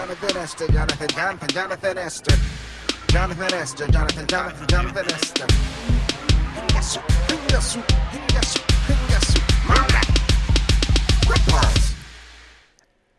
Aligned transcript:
Jonathan 0.00 0.36
Esther, 0.38 0.66
Jonathan, 0.68 1.08
Jonathan, 1.08 1.48
Jonathan 1.50 1.98
Esther. 1.98 2.36
Jonathan 3.08 3.52
Esther, 3.52 3.86
Jonathan, 3.88 4.26
Jonathan, 4.26 4.66
Jonathan 4.66 5.10
Esther. 5.10 5.46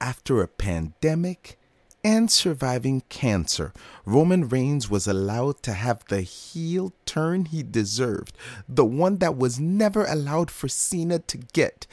After 0.02 0.42
a 0.42 0.48
pandemic 0.48 1.60
and 2.04 2.32
surviving 2.32 3.04
cancer, 3.10 3.74
Roman 4.04 4.50
Reigns 4.50 4.90
was 4.90 5.06
allowed 5.06 5.62
to 5.62 5.74
have 5.74 6.04
the 6.06 6.22
heel 6.22 6.94
turn 7.06 7.46
he 7.46 7.62
deserved, 7.62 8.36
the 8.68 8.86
one 8.86 9.20
that 9.20 9.38
was 9.38 9.60
never 9.60 10.06
allowed 10.06 10.50
for 10.50 10.68
Cena 10.68 11.20
to 11.20 11.38
get, 11.38 11.86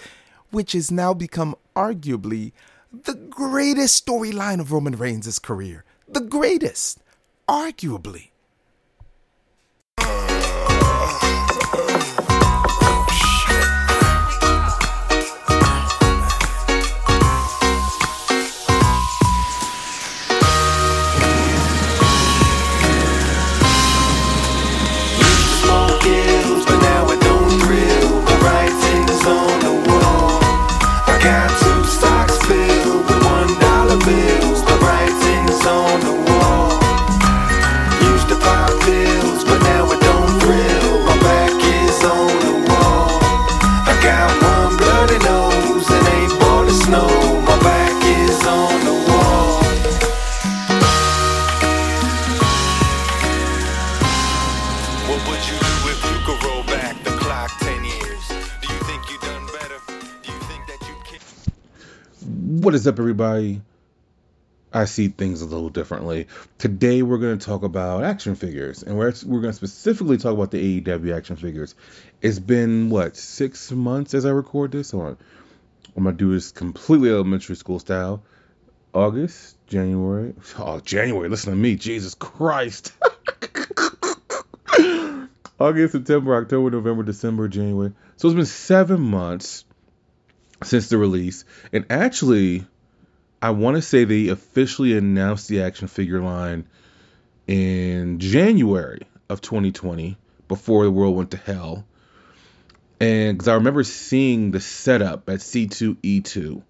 which 0.50 0.72
has 0.72 0.90
now 0.90 1.12
become 1.12 1.54
arguably 1.76 2.52
the 2.92 3.14
greatest 3.14 4.06
storyline 4.06 4.60
of 4.60 4.72
Roman 4.72 4.96
Reigns' 4.96 5.38
career. 5.38 5.84
The 6.08 6.20
greatest, 6.20 7.00
arguably. 7.48 8.30
What 62.68 62.74
is 62.74 62.86
up, 62.86 62.98
everybody? 62.98 63.62
I 64.74 64.84
see 64.84 65.08
things 65.08 65.40
a 65.40 65.46
little 65.46 65.70
differently. 65.70 66.26
Today, 66.58 67.00
we're 67.00 67.16
going 67.16 67.38
to 67.38 67.46
talk 67.46 67.62
about 67.62 68.04
action 68.04 68.34
figures, 68.34 68.82
and 68.82 68.98
we're, 68.98 69.14
we're 69.24 69.40
going 69.40 69.52
to 69.52 69.56
specifically 69.56 70.18
talk 70.18 70.34
about 70.34 70.50
the 70.50 70.82
AEW 70.82 71.16
action 71.16 71.36
figures. 71.36 71.74
It's 72.20 72.38
been, 72.38 72.90
what, 72.90 73.16
six 73.16 73.72
months 73.72 74.12
as 74.12 74.26
I 74.26 74.32
record 74.32 74.72
this? 74.72 74.90
Hold 74.90 75.04
on. 75.04 75.16
I'm 75.96 76.02
going 76.02 76.14
to 76.14 76.22
do 76.22 76.34
this 76.34 76.52
completely 76.52 77.08
elementary 77.08 77.56
school 77.56 77.78
style. 77.78 78.22
August, 78.92 79.56
January. 79.66 80.34
Oh, 80.58 80.78
January, 80.80 81.30
listen 81.30 81.52
to 81.52 81.56
me. 81.56 81.74
Jesus 81.74 82.14
Christ. 82.14 82.92
August, 85.58 85.92
September, 85.92 86.36
October, 86.36 86.70
November, 86.70 87.02
December, 87.02 87.48
January. 87.48 87.94
So 88.16 88.28
it's 88.28 88.36
been 88.36 88.44
seven 88.44 89.00
months 89.00 89.64
since 90.62 90.88
the 90.88 90.98
release. 90.98 91.44
And 91.72 91.86
actually, 91.90 92.66
I 93.40 93.50
want 93.50 93.76
to 93.76 93.82
say 93.82 94.04
they 94.04 94.28
officially 94.28 94.96
announced 94.96 95.48
the 95.48 95.62
action 95.62 95.88
figure 95.88 96.20
line 96.20 96.66
in 97.46 98.18
January 98.18 99.02
of 99.28 99.40
2020 99.40 100.16
before 100.48 100.84
the 100.84 100.90
world 100.90 101.16
went 101.16 101.30
to 101.32 101.36
hell. 101.36 101.84
And 103.00 103.36
because 103.36 103.48
I 103.48 103.54
remember 103.54 103.84
seeing 103.84 104.50
the 104.50 104.60
setup 104.60 105.28
at 105.28 105.38
C2E2. 105.38 106.62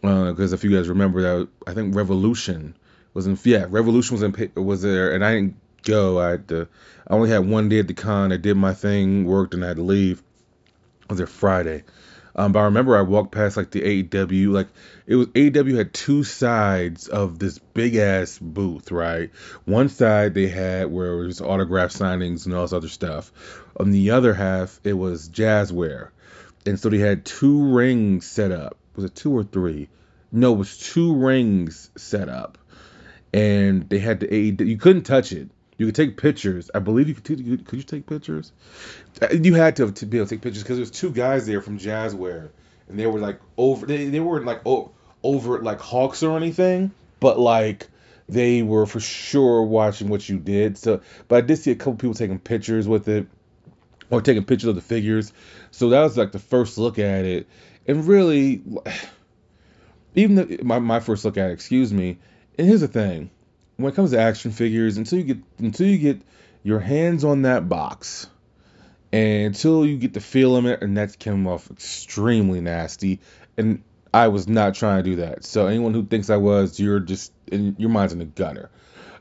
Because 0.00 0.52
uh, 0.52 0.56
if 0.56 0.64
you 0.64 0.74
guys 0.74 0.88
remember 0.88 1.22
that, 1.22 1.48
I 1.66 1.74
think 1.74 1.94
Revolution 1.94 2.76
was 3.14 3.26
in. 3.26 3.38
Yeah, 3.44 3.66
Revolution 3.68 4.14
was 4.14 4.22
in. 4.22 4.52
Was 4.54 4.82
there, 4.82 5.12
and 5.12 5.24
I 5.24 5.34
didn't 5.34 5.56
go. 5.82 6.20
I 6.20 6.30
had 6.30 6.48
to. 6.48 6.68
I 7.06 7.14
only 7.14 7.30
had 7.30 7.48
one 7.48 7.68
day 7.68 7.80
at 7.80 7.88
the 7.88 7.94
con. 7.94 8.32
I 8.32 8.36
did 8.36 8.56
my 8.56 8.74
thing, 8.74 9.24
worked, 9.24 9.54
and 9.54 9.64
I 9.64 9.68
had 9.68 9.76
to 9.76 9.82
leave. 9.82 10.22
I 11.08 11.12
was 11.12 11.18
there 11.18 11.26
Friday. 11.26 11.84
Um, 12.38 12.52
but 12.52 12.60
I 12.60 12.64
remember 12.66 12.96
I 12.96 13.02
walked 13.02 13.32
past 13.32 13.56
like 13.56 13.72
the 13.72 14.04
AEW, 14.04 14.52
like 14.52 14.68
it 15.08 15.16
was 15.16 15.26
AEW 15.26 15.76
had 15.76 15.92
two 15.92 16.22
sides 16.22 17.08
of 17.08 17.40
this 17.40 17.58
big 17.58 17.96
ass 17.96 18.38
booth, 18.40 18.92
right? 18.92 19.32
One 19.64 19.88
side 19.88 20.34
they 20.34 20.46
had 20.46 20.86
where 20.86 21.14
it 21.14 21.26
was 21.26 21.40
autograph 21.40 21.90
signings 21.90 22.46
and 22.46 22.54
all 22.54 22.62
this 22.62 22.72
other 22.72 22.88
stuff. 22.88 23.32
On 23.80 23.90
the 23.90 24.12
other 24.12 24.34
half, 24.34 24.78
it 24.84 24.92
was 24.92 25.28
Jazware, 25.28 26.10
and 26.64 26.78
so 26.78 26.88
they 26.88 26.98
had 26.98 27.24
two 27.24 27.74
rings 27.74 28.24
set 28.24 28.52
up. 28.52 28.76
Was 28.94 29.06
it 29.06 29.16
two 29.16 29.36
or 29.36 29.42
three? 29.42 29.88
No, 30.30 30.54
it 30.54 30.58
was 30.58 30.78
two 30.78 31.16
rings 31.16 31.90
set 31.96 32.28
up, 32.28 32.56
and 33.34 33.88
they 33.88 33.98
had 33.98 34.20
the 34.20 34.28
AEW. 34.28 34.64
You 34.64 34.78
couldn't 34.78 35.02
touch 35.02 35.32
it. 35.32 35.50
You 35.78 35.86
could 35.86 35.94
take 35.94 36.16
pictures. 36.16 36.70
I 36.74 36.80
believe 36.80 37.08
you 37.08 37.14
could. 37.14 37.24
Could 37.66 37.76
you 37.76 37.82
take 37.84 38.06
pictures? 38.06 38.52
Uh, 39.22 39.28
You 39.30 39.54
had 39.54 39.76
to, 39.76 39.90
to 39.90 40.06
be 40.06 40.18
able 40.18 40.26
to 40.26 40.34
take 40.34 40.42
pictures 40.42 40.64
because 40.64 40.76
there 40.76 40.82
was 40.82 40.90
two 40.90 41.10
guys 41.10 41.46
there 41.46 41.62
from 41.62 41.78
Jazware, 41.78 42.50
and 42.88 42.98
they 42.98 43.06
were 43.06 43.20
like 43.20 43.40
over. 43.56 43.86
They, 43.86 44.06
they 44.08 44.18
weren't 44.18 44.44
like 44.44 44.62
over 45.22 45.60
like 45.62 45.80
hawks 45.80 46.24
or 46.24 46.36
anything, 46.36 46.90
but 47.20 47.38
like 47.38 47.86
they 48.28 48.62
were 48.62 48.86
for 48.86 48.98
sure 48.98 49.62
watching 49.62 50.08
what 50.08 50.28
you 50.28 50.38
did. 50.38 50.76
So, 50.76 51.00
but 51.28 51.36
I 51.36 51.40
did 51.42 51.56
see 51.58 51.70
a 51.70 51.76
couple 51.76 51.94
people 51.94 52.14
taking 52.14 52.40
pictures 52.40 52.88
with 52.88 53.06
it, 53.08 53.28
or 54.10 54.20
taking 54.20 54.44
pictures 54.44 54.68
of 54.68 54.74
the 54.74 54.80
figures. 54.80 55.32
So 55.70 55.90
that 55.90 56.02
was 56.02 56.18
like 56.18 56.32
the 56.32 56.40
first 56.40 56.76
look 56.76 56.98
at 56.98 57.24
it, 57.24 57.46
and 57.86 58.04
really, 58.04 58.62
even 60.16 60.34
the, 60.34 60.58
my 60.64 60.80
my 60.80 60.98
first 60.98 61.24
look 61.24 61.36
at 61.36 61.50
it. 61.50 61.52
Excuse 61.52 61.92
me. 61.92 62.18
And 62.58 62.66
here's 62.66 62.80
the 62.80 62.88
thing: 62.88 63.30
when 63.78 63.92
it 63.92 63.96
comes 63.96 64.10
to 64.10 64.18
action 64.18 64.50
figures, 64.50 64.96
until 64.98 65.18
you 65.18 65.24
get 65.24 65.38
until 65.58 65.86
you 65.86 65.98
get 65.98 66.20
your 66.62 66.80
hands 66.80 67.24
on 67.24 67.42
that 67.42 67.68
box, 67.68 68.28
and 69.12 69.46
until 69.46 69.86
you 69.86 69.96
get 69.96 70.12
the 70.12 70.20
feel 70.20 70.56
it, 70.66 70.82
and 70.82 70.98
that 70.98 71.18
came 71.18 71.46
off 71.46 71.70
extremely 71.70 72.60
nasty. 72.60 73.20
And 73.56 73.82
I 74.12 74.28
was 74.28 74.48
not 74.48 74.74
trying 74.74 75.04
to 75.04 75.10
do 75.10 75.16
that. 75.16 75.44
So 75.44 75.68
anyone 75.68 75.94
who 75.94 76.04
thinks 76.04 76.28
I 76.28 76.36
was, 76.36 76.80
you're 76.80 77.00
just 77.00 77.32
in 77.46 77.76
your 77.78 77.90
mind's 77.90 78.12
in 78.12 78.18
the 78.18 78.24
gutter. 78.24 78.68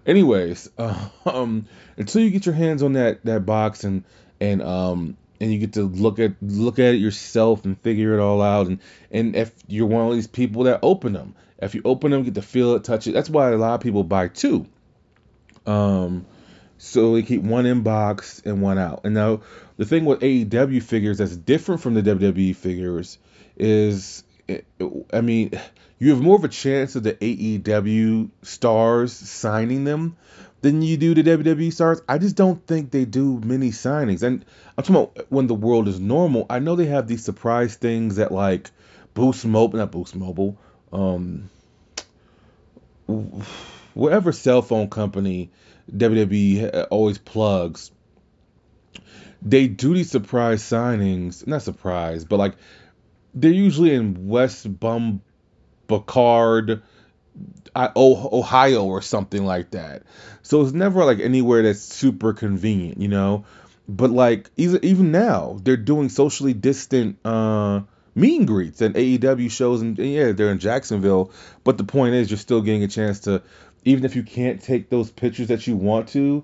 Anyways, 0.07 0.69
um, 1.25 1.67
until 1.95 2.21
you 2.23 2.31
get 2.31 2.45
your 2.45 2.55
hands 2.55 2.81
on 2.81 2.93
that 2.93 3.23
that 3.25 3.45
box 3.45 3.83
and 3.83 4.03
and 4.41 4.63
um 4.63 5.17
and 5.39 5.51
you 5.51 5.59
get 5.59 5.73
to 5.73 5.83
look 5.83 6.19
at 6.19 6.33
look 6.41 6.79
at 6.79 6.95
it 6.95 6.97
yourself 6.97 7.65
and 7.65 7.79
figure 7.81 8.17
it 8.17 8.21
all 8.21 8.41
out 8.41 8.67
and 8.67 8.79
and 9.11 9.35
if 9.35 9.53
you're 9.67 9.87
one 9.87 10.07
of 10.07 10.13
these 10.13 10.27
people 10.27 10.63
that 10.63 10.79
open 10.81 11.13
them, 11.13 11.35
if 11.59 11.75
you 11.75 11.81
open 11.85 12.11
them, 12.11 12.23
get 12.23 12.35
to 12.35 12.41
feel 12.41 12.75
it, 12.75 12.83
touch 12.83 13.07
it. 13.07 13.13
That's 13.13 13.29
why 13.29 13.51
a 13.51 13.57
lot 13.57 13.75
of 13.75 13.81
people 13.81 14.03
buy 14.03 14.27
two. 14.27 14.67
Um, 15.65 16.25
so 16.77 17.15
they 17.15 17.23
keep 17.23 17.41
one 17.41 17.65
in 17.65 17.81
box 17.81 18.41
and 18.45 18.61
one 18.61 18.77
out. 18.77 19.01
And 19.03 19.13
now 19.13 19.41
the 19.77 19.85
thing 19.85 20.05
with 20.05 20.19
AEW 20.19 20.83
figures 20.83 21.17
that's 21.17 21.35
different 21.35 21.81
from 21.81 21.95
the 21.95 22.03
WWE 22.03 22.55
figures 22.55 23.17
is, 23.57 24.23
I 25.11 25.21
mean, 25.21 25.51
you 25.99 26.11
have 26.11 26.21
more 26.21 26.35
of 26.35 26.43
a 26.43 26.49
chance 26.49 26.95
of 26.95 27.03
the 27.03 27.13
AEW 27.13 28.29
stars 28.43 29.13
signing 29.13 29.83
them 29.83 30.15
than 30.61 30.81
you 30.81 30.97
do 30.97 31.13
the 31.13 31.23
WWE 31.23 31.71
stars. 31.71 32.01
I 32.07 32.17
just 32.17 32.35
don't 32.35 32.65
think 32.65 32.91
they 32.91 33.05
do 33.05 33.39
many 33.39 33.69
signings. 33.69 34.23
And 34.23 34.43
I'm 34.77 34.83
talking 34.83 34.95
about 34.95 35.31
when 35.31 35.47
the 35.47 35.55
world 35.55 35.87
is 35.87 35.99
normal. 35.99 36.45
I 36.49 36.59
know 36.59 36.75
they 36.75 36.87
have 36.87 37.07
these 37.07 37.23
surprise 37.23 37.75
things 37.75 38.15
that 38.15 38.31
like 38.31 38.71
Boost 39.13 39.45
Mobile, 39.45 39.79
not 39.79 39.91
Boost 39.91 40.15
Mobile, 40.15 40.57
um, 40.91 41.49
whatever 43.93 44.31
cell 44.31 44.61
phone 44.61 44.89
company 44.89 45.49
WWE 45.95 46.87
always 46.89 47.17
plugs, 47.17 47.91
they 49.41 49.67
do 49.67 49.93
these 49.93 50.11
surprise 50.11 50.61
signings. 50.63 51.45
Not 51.47 51.61
surprise, 51.61 52.25
but 52.25 52.37
like 52.37 52.55
they're 53.33 53.51
usually 53.51 53.93
in 53.93 54.27
West 54.27 54.67
Bumbacard, 54.79 55.21
I- 55.89 55.89
O- 55.89 56.81
Ohio 57.75 58.85
or 58.85 59.01
something 59.01 59.45
like 59.45 59.71
that. 59.71 60.03
So 60.41 60.61
it's 60.61 60.73
never 60.73 61.03
like 61.05 61.19
anywhere 61.19 61.63
that's 61.63 61.79
super 61.79 62.33
convenient, 62.33 62.99
you 62.99 63.07
know. 63.07 63.45
But 63.87 64.11
like 64.11 64.49
even 64.57 64.83
even 64.83 65.11
now, 65.11 65.59
they're 65.63 65.77
doing 65.77 66.09
socially 66.09 66.53
distant 66.53 67.17
uh, 67.25 67.81
meet 68.15 68.39
and 68.39 68.47
greets 68.47 68.81
and 68.81 68.95
AEW 68.95 69.49
shows, 69.51 69.81
and, 69.81 69.97
and 69.99 70.11
yeah, 70.11 70.31
they're 70.31 70.51
in 70.51 70.59
Jacksonville. 70.59 71.31
But 71.63 71.77
the 71.77 71.83
point 71.83 72.15
is, 72.15 72.29
you're 72.29 72.37
still 72.37 72.61
getting 72.61 72.83
a 72.83 72.87
chance 72.87 73.21
to, 73.21 73.41
even 73.85 74.03
if 74.03 74.15
you 74.15 74.23
can't 74.23 74.61
take 74.61 74.89
those 74.89 75.11
pictures 75.11 75.47
that 75.47 75.67
you 75.67 75.77
want 75.77 76.09
to, 76.09 76.43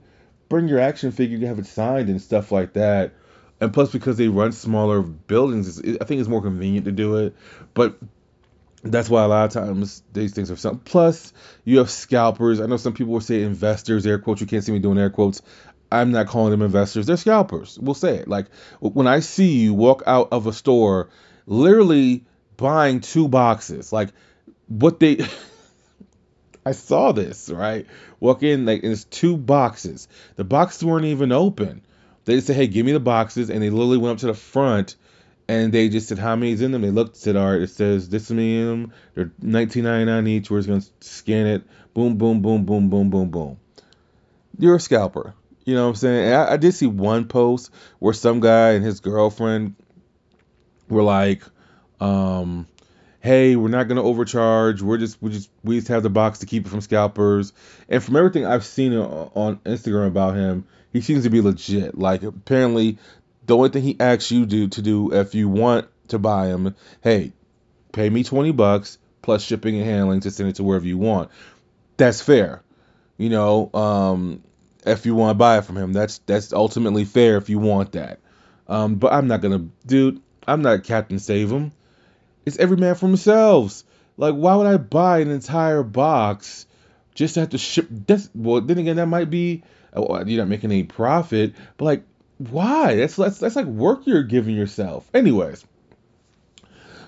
bring 0.50 0.68
your 0.68 0.80
action 0.80 1.12
figure, 1.12 1.38
you 1.38 1.48
have 1.48 1.60
it 1.60 1.66
signed 1.66 2.10
and 2.10 2.22
stuff 2.22 2.52
like 2.52 2.74
that. 2.74 3.14
And 3.60 3.74
plus, 3.74 3.92
because 3.92 4.18
they 4.18 4.28
run 4.28 4.52
smaller 4.52 5.02
buildings, 5.02 5.80
I 5.80 6.06
think 6.06 6.20
it's 6.20 6.30
more 6.30 6.42
convenient 6.42 6.86
to 6.86 6.92
do 6.92 7.18
it. 7.18 7.36
But 7.74 7.98
that's 8.84 9.10
why 9.10 9.24
a 9.24 9.28
lot 9.28 9.46
of 9.46 9.52
times 9.52 10.04
these 10.12 10.34
things 10.34 10.52
are 10.52 10.58
something. 10.58 10.82
Plus, 10.84 11.32
you 11.64 11.78
have 11.78 11.90
scalpers. 11.90 12.60
I 12.60 12.66
know 12.66 12.78
some 12.78 12.94
people 12.94 13.14
will 13.14 13.22
say 13.22 13.44
investors, 13.44 14.06
air 14.06 14.20
quotes. 14.20 14.42
You 14.42 14.48
can't 14.48 14.64
see 14.64 14.74
me 14.74 14.80
doing 14.80 14.98
air 14.98 15.10
quotes. 15.10 15.42
I'm 15.92 16.12
not 16.12 16.28
calling 16.28 16.52
them 16.52 16.62
investors. 16.62 17.06
They're 17.06 17.18
scalpers. 17.18 17.80
We'll 17.80 17.94
say 17.94 18.18
it. 18.18 18.28
Like 18.28 18.48
when 18.80 19.08
I 19.08 19.20
see 19.20 19.60
you 19.60 19.74
walk 19.74 20.04
out 20.06 20.30
of 20.32 20.48
a 20.48 20.54
store, 20.54 21.10
literally 21.46 22.26
buying 22.58 23.00
two 23.00 23.28
boxes, 23.28 23.94
like 23.94 24.10
what 24.68 25.00
they. 25.00 25.26
I 26.66 26.72
saw 26.72 27.12
this 27.12 27.50
right. 27.50 27.86
Walk 28.20 28.42
in 28.42 28.66
like 28.66 28.84
it's 28.84 29.04
two 29.06 29.38
boxes. 29.38 30.08
The 30.36 30.46
boxes 30.46 30.84
weren't 30.84 31.06
even 31.06 31.32
open. 31.32 31.82
They 32.26 32.36
just 32.36 32.48
said, 32.48 32.56
"Hey, 32.56 32.68
give 32.68 32.86
me 32.86 32.94
the 32.94 33.00
boxes," 33.00 33.50
and 33.50 33.62
they 33.62 33.70
literally 33.70 33.98
went 33.98 34.14
up 34.14 34.20
to 34.20 34.28
the 34.28 34.34
front 34.34 34.96
and 35.54 35.72
they 35.72 35.90
just 35.90 36.08
said 36.08 36.20
how 36.20 36.36
many's 36.36 36.62
in 36.62 36.72
them. 36.72 36.82
They 36.82 36.92
looked 36.92 37.16
said, 37.16 37.36
all 37.36 37.52
right, 37.52 37.62
it 37.62 37.70
says 37.70 38.10
this 38.10 38.30
many 38.32 38.60
in 38.60 38.68
them. 38.68 38.94
They're 39.14 39.32
19.99 39.42 40.28
each. 40.28 40.50
We're 40.50 40.60
just 40.60 40.70
gonna 40.70 40.82
scan 41.02 41.48
it. 41.48 41.64
Boom, 41.94 42.18
boom, 42.18 42.42
boom, 42.42 42.66
boom, 42.66 42.90
boom, 42.90 43.10
boom, 43.10 43.30
boom. 43.30 43.58
You're 44.58 44.76
a 44.76 44.80
scalper. 44.80 45.36
You 45.66 45.76
know 45.76 45.84
what 45.84 45.90
I'm 45.90 45.96
saying? 45.96 46.34
I, 46.34 46.54
I 46.54 46.58
did 46.58 46.74
see 46.74 46.88
one 46.88 47.28
post 47.28 47.72
where 48.00 48.14
some 48.14 48.40
guy 48.40 48.72
and 48.72 48.84
his 48.84 49.00
girlfriend 49.00 49.76
were 50.90 51.04
like, 51.04 51.44
um, 52.00 52.68
"Hey, 53.20 53.56
we're 53.56 53.70
not 53.70 53.88
gonna 53.88 54.04
overcharge. 54.04 54.82
We're 54.82 54.98
just 54.98 55.22
we 55.22 55.32
just 55.32 55.50
we 55.64 55.76
just 55.78 55.88
have 55.88 56.04
the 56.04 56.10
box 56.10 56.40
to 56.40 56.46
keep 56.46 56.66
it 56.66 56.70
from 56.70 56.82
scalpers." 56.82 57.54
And 57.88 58.04
from 58.04 58.18
everything 58.18 58.46
I've 58.46 58.66
seen 58.66 58.94
on 58.94 59.58
Instagram 59.66 60.08
about 60.08 60.36
him, 60.36 60.66
he 60.92 61.02
seems 61.02 61.24
to 61.24 61.30
be 61.30 61.42
legit. 61.42 61.98
Like 61.98 62.24
apparently 62.24 62.98
the 63.46 63.56
only 63.56 63.70
thing 63.70 63.84
he 63.84 64.00
asks 64.00 64.32
you 64.32 64.46
do 64.46 64.68
to 64.70 64.82
do 64.82 65.14
if 65.14 65.36
you 65.36 65.50
want 65.50 65.88
to 66.10 66.20
buy 66.20 66.48
him, 66.48 66.76
hey, 67.02 67.34
pay 67.92 68.10
me 68.10 68.24
twenty 68.24 68.52
bucks 68.52 68.98
plus 69.22 69.44
shipping 69.44 69.78
and 69.78 69.86
handling 69.86 70.20
to 70.22 70.32
send 70.32 70.50
it 70.50 70.56
to 70.58 70.64
wherever 70.64 70.86
you 70.86 70.98
want. 70.98 71.32
That's 71.98 72.22
fair. 72.22 72.62
You 73.18 73.30
know, 73.30 73.70
um, 73.74 74.44
if 74.86 75.06
you 75.06 75.16
want 75.16 75.32
to 75.32 75.36
buy 75.36 75.58
it 75.58 75.66
from 75.66 75.78
him, 75.78 75.94
that's 75.94 76.20
that's 76.20 76.54
ultimately 76.54 77.06
fair 77.06 77.38
if 77.38 77.50
you 77.50 77.60
want 77.60 77.94
that. 77.94 78.20
Um, 78.68 78.96
but 78.96 79.14
I'm 79.14 79.28
not 79.28 79.42
gonna, 79.42 79.68
dude. 79.86 80.22
I'm 80.48 80.62
not 80.62 80.84
Captain 80.84 81.20
Save 81.20 81.52
him. 81.52 81.72
It's 82.46 82.58
every 82.58 82.78
man 82.78 82.96
for 82.96 83.06
themselves. 83.06 83.86
Like, 84.18 84.36
why 84.36 84.56
would 84.56 84.68
I 84.68 84.78
buy 84.78 85.20
an 85.20 85.32
entire 85.32 85.84
box 85.84 86.66
just 87.16 87.36
to 87.36 87.42
have 87.42 87.50
to 87.50 87.58
ship? 87.58 87.88
That's 87.90 88.30
well. 88.36 88.62
Then 88.62 88.78
again, 88.78 88.98
that 88.98 89.06
might 89.06 89.30
be 89.30 89.64
oh, 89.96 90.24
you're 90.26 90.40
not 90.40 90.50
making 90.50 90.72
any 90.72 90.84
profit, 90.84 91.54
but 91.78 91.86
like 91.86 92.04
why? 92.50 92.96
That's, 92.96 93.16
that's 93.16 93.40
that's 93.40 93.56
like 93.56 93.66
work 93.66 94.06
you're 94.06 94.24
giving 94.24 94.56
yourself. 94.56 95.10
Anyways, 95.14 95.66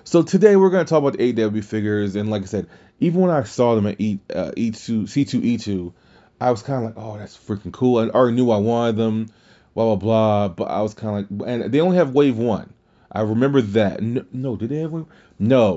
so 0.04 0.22
today 0.22 0.56
we're 0.56 0.70
gonna 0.70 0.84
talk 0.84 0.98
about 0.98 1.18
the 1.18 1.32
AEW 1.32 1.64
figures, 1.64 2.16
and 2.16 2.30
like 2.30 2.42
I 2.42 2.46
said, 2.46 2.68
even 3.00 3.20
when 3.20 3.30
I 3.30 3.42
saw 3.42 3.74
them 3.74 3.86
at 3.86 4.00
E 4.00 4.18
uh, 4.34 4.52
E2 4.56 5.02
C2 5.02 5.56
E2, 5.56 5.92
I 6.40 6.50
was 6.50 6.62
kind 6.62 6.84
of 6.84 6.96
like, 6.96 7.04
oh, 7.04 7.18
that's 7.18 7.36
freaking 7.36 7.72
cool. 7.72 7.98
I 7.98 8.08
already 8.08 8.36
knew 8.36 8.50
I 8.50 8.58
wanted 8.58 8.96
them, 8.96 9.26
blah 9.74 9.84
blah 9.84 9.96
blah. 9.96 10.48
But 10.48 10.64
I 10.70 10.82
was 10.82 10.94
kind 10.94 11.24
of 11.24 11.30
like, 11.30 11.48
and 11.48 11.72
they 11.72 11.80
only 11.80 11.96
have 11.96 12.14
Wave 12.14 12.38
One. 12.38 12.72
I 13.10 13.22
remember 13.22 13.60
that. 13.62 14.02
No, 14.02 14.24
no 14.32 14.56
did 14.56 14.68
they 14.68 14.78
have 14.78 14.92
Wave? 14.92 15.06
No, 15.38 15.76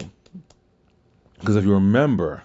because 1.39 1.55
if 1.55 1.63
you 1.65 1.73
remember, 1.73 2.43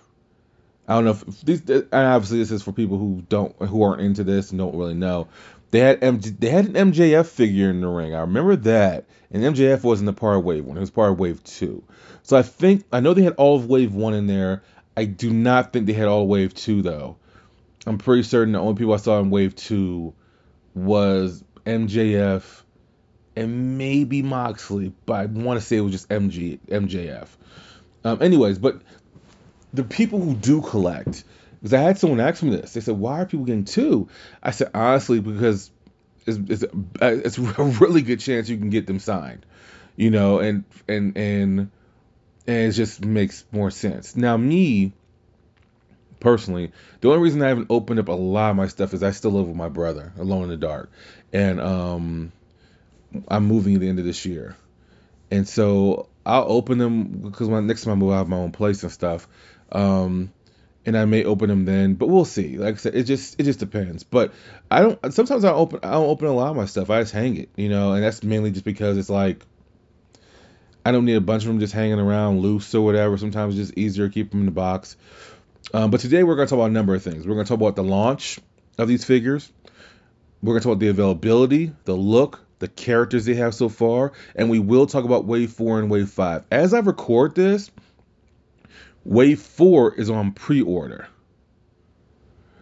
I 0.86 0.94
don't 0.94 1.04
know 1.04 1.10
if 1.12 1.40
these. 1.42 1.68
And 1.68 1.86
obviously, 1.92 2.38
this 2.38 2.50
is 2.50 2.62
for 2.62 2.72
people 2.72 2.98
who 2.98 3.22
don't, 3.28 3.54
who 3.56 3.82
aren't 3.82 4.02
into 4.02 4.24
this 4.24 4.50
and 4.50 4.58
don't 4.58 4.76
really 4.76 4.94
know. 4.94 5.28
They 5.70 5.80
had 5.80 6.00
MJ, 6.00 6.38
they 6.38 6.50
had 6.50 6.66
an 6.66 6.92
MJF 6.92 7.26
figure 7.26 7.70
in 7.70 7.80
the 7.80 7.88
ring. 7.88 8.14
I 8.14 8.20
remember 8.20 8.54
that, 8.56 9.06
and 9.30 9.42
MJF 9.42 9.82
wasn't 9.82 10.10
a 10.10 10.12
part 10.12 10.36
of 10.36 10.44
Wave 10.44 10.64
One. 10.64 10.76
It 10.76 10.80
was 10.80 10.90
part 10.90 11.10
of 11.10 11.18
Wave 11.18 11.42
Two. 11.42 11.82
So 12.22 12.36
I 12.36 12.42
think 12.42 12.84
I 12.92 13.00
know 13.00 13.14
they 13.14 13.22
had 13.22 13.34
all 13.34 13.56
of 13.56 13.66
Wave 13.66 13.94
One 13.94 14.14
in 14.14 14.26
there. 14.26 14.62
I 14.96 15.06
do 15.06 15.32
not 15.32 15.72
think 15.72 15.86
they 15.86 15.92
had 15.92 16.06
all 16.06 16.22
of 16.22 16.28
Wave 16.28 16.54
Two 16.54 16.82
though. 16.82 17.16
I'm 17.86 17.98
pretty 17.98 18.22
certain 18.22 18.52
the 18.52 18.60
only 18.60 18.74
people 18.74 18.94
I 18.94 18.98
saw 18.98 19.18
in 19.20 19.30
Wave 19.30 19.56
Two 19.56 20.14
was 20.74 21.42
MJF 21.64 22.62
and 23.36 23.78
maybe 23.78 24.22
Moxley, 24.22 24.92
but 25.06 25.14
I 25.14 25.26
want 25.26 25.58
to 25.60 25.66
say 25.66 25.76
it 25.76 25.80
was 25.80 25.92
just 25.92 26.08
MG 26.08 26.58
MJF. 26.68 27.28
Um, 28.04 28.22
anyways, 28.22 28.58
but 28.58 28.82
the 29.74 29.84
people 29.84 30.20
who 30.20 30.34
do 30.34 30.62
collect 30.62 31.24
because 31.64 31.74
I 31.74 31.80
had 31.80 31.98
someone 31.98 32.20
ask 32.20 32.42
me 32.42 32.50
this. 32.50 32.74
They 32.74 32.80
said, 32.80 32.96
"Why 32.96 33.22
are 33.22 33.26
people 33.26 33.46
getting 33.46 33.64
two? 33.64 34.08
I 34.42 34.50
said, 34.50 34.70
"Honestly, 34.74 35.20
because 35.20 35.70
it's, 36.26 36.62
it's, 36.62 36.74
it's 37.00 37.38
a 37.58 37.64
really 37.64 38.02
good 38.02 38.20
chance 38.20 38.48
you 38.48 38.58
can 38.58 38.70
get 38.70 38.86
them 38.86 38.98
signed, 38.98 39.44
you 39.96 40.10
know, 40.10 40.38
and 40.38 40.64
and 40.88 41.16
and 41.16 41.70
and 42.46 42.68
it 42.68 42.72
just 42.72 43.04
makes 43.04 43.44
more 43.50 43.70
sense." 43.70 44.14
Now, 44.14 44.36
me 44.36 44.92
personally, 46.20 46.70
the 47.00 47.08
only 47.08 47.20
reason 47.20 47.42
I 47.42 47.48
haven't 47.48 47.68
opened 47.70 47.98
up 47.98 48.08
a 48.08 48.12
lot 48.12 48.50
of 48.50 48.56
my 48.56 48.68
stuff 48.68 48.94
is 48.94 49.02
I 49.02 49.10
still 49.10 49.32
live 49.32 49.48
with 49.48 49.56
my 49.56 49.68
brother, 49.68 50.12
alone 50.18 50.44
in 50.44 50.48
the 50.50 50.56
dark, 50.56 50.90
and 51.32 51.60
um, 51.60 52.32
I'm 53.26 53.46
moving 53.46 53.74
at 53.74 53.80
the 53.80 53.88
end 53.88 53.98
of 53.98 54.04
this 54.04 54.24
year, 54.26 54.54
and 55.30 55.48
so 55.48 56.08
I'll 56.26 56.46
open 56.46 56.78
them 56.78 57.04
because 57.04 57.48
when 57.48 57.66
next 57.66 57.84
time 57.84 57.92
I 57.92 57.96
move, 57.96 58.12
I 58.12 58.18
have 58.18 58.28
my 58.28 58.36
own 58.36 58.52
place 58.52 58.82
and 58.82 58.92
stuff. 58.92 59.26
Um, 59.72 60.32
and 60.86 60.96
I 60.98 61.04
may 61.06 61.24
open 61.24 61.48
them 61.48 61.64
then, 61.64 61.94
but 61.94 62.08
we'll 62.08 62.24
see. 62.24 62.58
Like 62.58 62.74
I 62.74 62.76
said, 62.76 62.94
it 62.94 63.04
just 63.04 63.40
it 63.40 63.44
just 63.44 63.58
depends. 63.58 64.04
But 64.04 64.32
I 64.70 64.82
don't. 64.82 65.14
Sometimes 65.14 65.44
I 65.44 65.52
open 65.52 65.80
I 65.82 65.92
don't 65.92 66.08
open 66.08 66.28
a 66.28 66.32
lot 66.32 66.50
of 66.50 66.56
my 66.56 66.66
stuff. 66.66 66.90
I 66.90 67.00
just 67.00 67.12
hang 67.12 67.36
it, 67.36 67.48
you 67.56 67.68
know, 67.68 67.92
and 67.92 68.02
that's 68.02 68.22
mainly 68.22 68.50
just 68.50 68.64
because 68.64 68.98
it's 68.98 69.10
like 69.10 69.44
I 70.84 70.92
don't 70.92 71.06
need 71.06 71.14
a 71.14 71.20
bunch 71.20 71.44
of 71.44 71.48
them 71.48 71.60
just 71.60 71.72
hanging 71.72 71.98
around 71.98 72.40
loose 72.40 72.74
or 72.74 72.84
whatever. 72.84 73.16
Sometimes 73.16 73.58
it's 73.58 73.68
just 73.68 73.78
easier 73.78 74.08
to 74.08 74.12
keep 74.12 74.30
them 74.30 74.40
in 74.40 74.46
the 74.46 74.52
box. 74.52 74.96
Um, 75.72 75.90
but 75.90 76.00
today 76.00 76.22
we're 76.22 76.36
going 76.36 76.46
to 76.46 76.50
talk 76.50 76.58
about 76.58 76.70
a 76.70 76.74
number 76.74 76.94
of 76.94 77.02
things. 77.02 77.26
We're 77.26 77.34
going 77.34 77.46
to 77.46 77.48
talk 77.48 77.60
about 77.60 77.76
the 77.76 77.84
launch 77.84 78.38
of 78.76 78.86
these 78.86 79.04
figures. 79.04 79.50
We're 80.42 80.52
going 80.52 80.60
to 80.60 80.64
talk 80.64 80.72
about 80.72 80.80
the 80.80 80.88
availability, 80.88 81.72
the 81.84 81.94
look, 81.94 82.44
the 82.58 82.68
characters 82.68 83.24
they 83.24 83.34
have 83.34 83.54
so 83.54 83.70
far, 83.70 84.12
and 84.36 84.50
we 84.50 84.58
will 84.58 84.86
talk 84.86 85.04
about 85.04 85.24
Wave 85.24 85.52
Four 85.52 85.78
and 85.78 85.90
Wave 85.90 86.10
Five. 86.10 86.44
As 86.50 86.74
I 86.74 86.80
record 86.80 87.34
this 87.34 87.70
Wave 89.04 89.40
4 89.40 89.94
is 89.94 90.10
on 90.10 90.32
pre 90.32 90.62
order. 90.62 91.06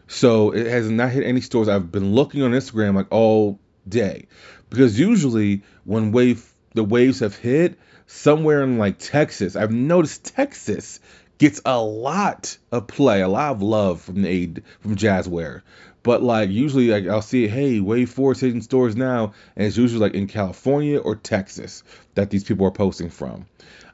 So 0.09 0.51
it 0.51 0.67
has 0.67 0.91
not 0.91 1.11
hit 1.11 1.25
any 1.25 1.41
stores. 1.41 1.69
I've 1.69 1.91
been 1.91 2.15
looking 2.15 2.43
on 2.43 2.51
Instagram 2.51 2.95
like 2.95 3.11
all 3.11 3.59
day. 3.89 4.27
Because 4.69 4.99
usually 4.99 5.63
when 5.85 6.13
wave 6.13 6.53
the 6.75 6.85
waves 6.85 7.21
have 7.21 7.37
hit 7.37 7.79
somewhere 8.07 8.63
in 8.63 8.79
like 8.79 8.99
Texas, 8.99 9.57
I've 9.57 9.73
noticed 9.73 10.35
Texas 10.35 11.01
gets 11.39 11.61
a 11.65 11.81
lot 11.81 12.57
of 12.71 12.87
play, 12.87 13.21
a 13.21 13.29
lot 13.29 13.53
of 13.53 13.63
love 13.63 14.01
from 14.01 14.23
the 14.23 14.29
aid 14.29 14.63
from 14.81 14.97
Jazware. 14.97 15.63
But 16.03 16.23
like 16.23 16.51
usually 16.51 16.89
like 16.89 17.07
I'll 17.07 17.23
see 17.23 17.49
hey, 17.49 17.81
wave 17.81 18.11
four 18.11 18.33
is 18.33 18.41
hitting 18.41 18.63
stores 18.63 18.97
now, 18.97 19.35
and 19.57 19.67
it's 19.67 19.77
usually 19.77 20.01
like 20.01 20.15
in 20.15 20.27
California 20.27 20.99
or 20.99 21.17
Texas 21.17 21.85
that 22.15 22.31
these 22.31 22.45
people 22.45 22.67
are 22.67 22.73
posting 22.73 23.11
from. 23.11 23.47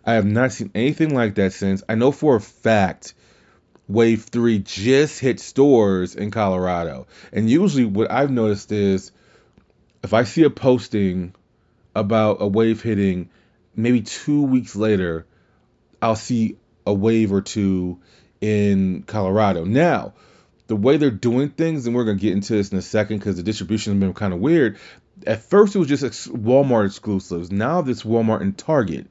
I 0.08 0.14
have 0.14 0.24
not 0.24 0.52
seen 0.52 0.70
anything 0.74 1.14
like 1.14 1.34
that 1.34 1.52
since. 1.52 1.82
I 1.86 1.94
know 1.94 2.12
for 2.12 2.36
a 2.36 2.40
fact 2.40 3.12
Wave 3.88 4.22
3 4.22 4.60
just 4.60 5.20
hit 5.20 5.38
stores 5.38 6.14
in 6.14 6.30
Colorado. 6.30 7.08
And 7.30 7.50
usually 7.50 7.84
what 7.84 8.10
I've 8.10 8.30
noticed 8.30 8.72
is 8.72 9.12
if 10.02 10.14
I 10.14 10.24
see 10.24 10.44
a 10.44 10.50
posting 10.50 11.34
about 11.94 12.38
a 12.40 12.46
wave 12.46 12.82
hitting, 12.82 13.28
maybe 13.76 14.00
two 14.00 14.44
weeks 14.44 14.74
later, 14.74 15.26
I'll 16.00 16.16
see 16.16 16.56
a 16.86 16.94
wave 16.94 17.30
or 17.30 17.42
two 17.42 18.00
in 18.40 19.02
Colorado. 19.02 19.66
Now, 19.66 20.14
the 20.68 20.76
way 20.76 20.96
they're 20.96 21.10
doing 21.10 21.50
things, 21.50 21.86
and 21.86 21.94
we're 21.94 22.04
going 22.04 22.16
to 22.16 22.22
get 22.22 22.32
into 22.32 22.54
this 22.54 22.72
in 22.72 22.78
a 22.78 22.82
second 22.82 23.18
because 23.18 23.36
the 23.36 23.42
distribution 23.42 23.92
has 23.92 24.00
been 24.00 24.14
kind 24.14 24.32
of 24.32 24.40
weird. 24.40 24.78
At 25.26 25.42
first, 25.42 25.76
it 25.76 25.78
was 25.78 25.88
just 25.88 26.32
Walmart 26.32 26.86
exclusives. 26.86 27.52
Now, 27.52 27.82
this 27.82 28.04
Walmart 28.04 28.40
and 28.40 28.56
Target. 28.56 29.06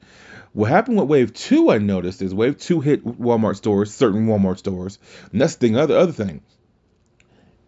What 0.52 0.70
happened 0.70 0.98
with 0.98 1.08
Wave 1.08 1.34
2, 1.34 1.70
I 1.70 1.78
noticed, 1.78 2.22
is 2.22 2.34
Wave 2.34 2.58
2 2.58 2.80
hit 2.80 3.04
Walmart 3.04 3.56
stores, 3.56 3.92
certain 3.92 4.26
Walmart 4.26 4.58
stores. 4.58 4.98
And 5.32 5.40
that's 5.40 5.56
the 5.56 5.66
thing, 5.68 5.76
other, 5.76 5.96
other 5.96 6.12
thing. 6.12 6.42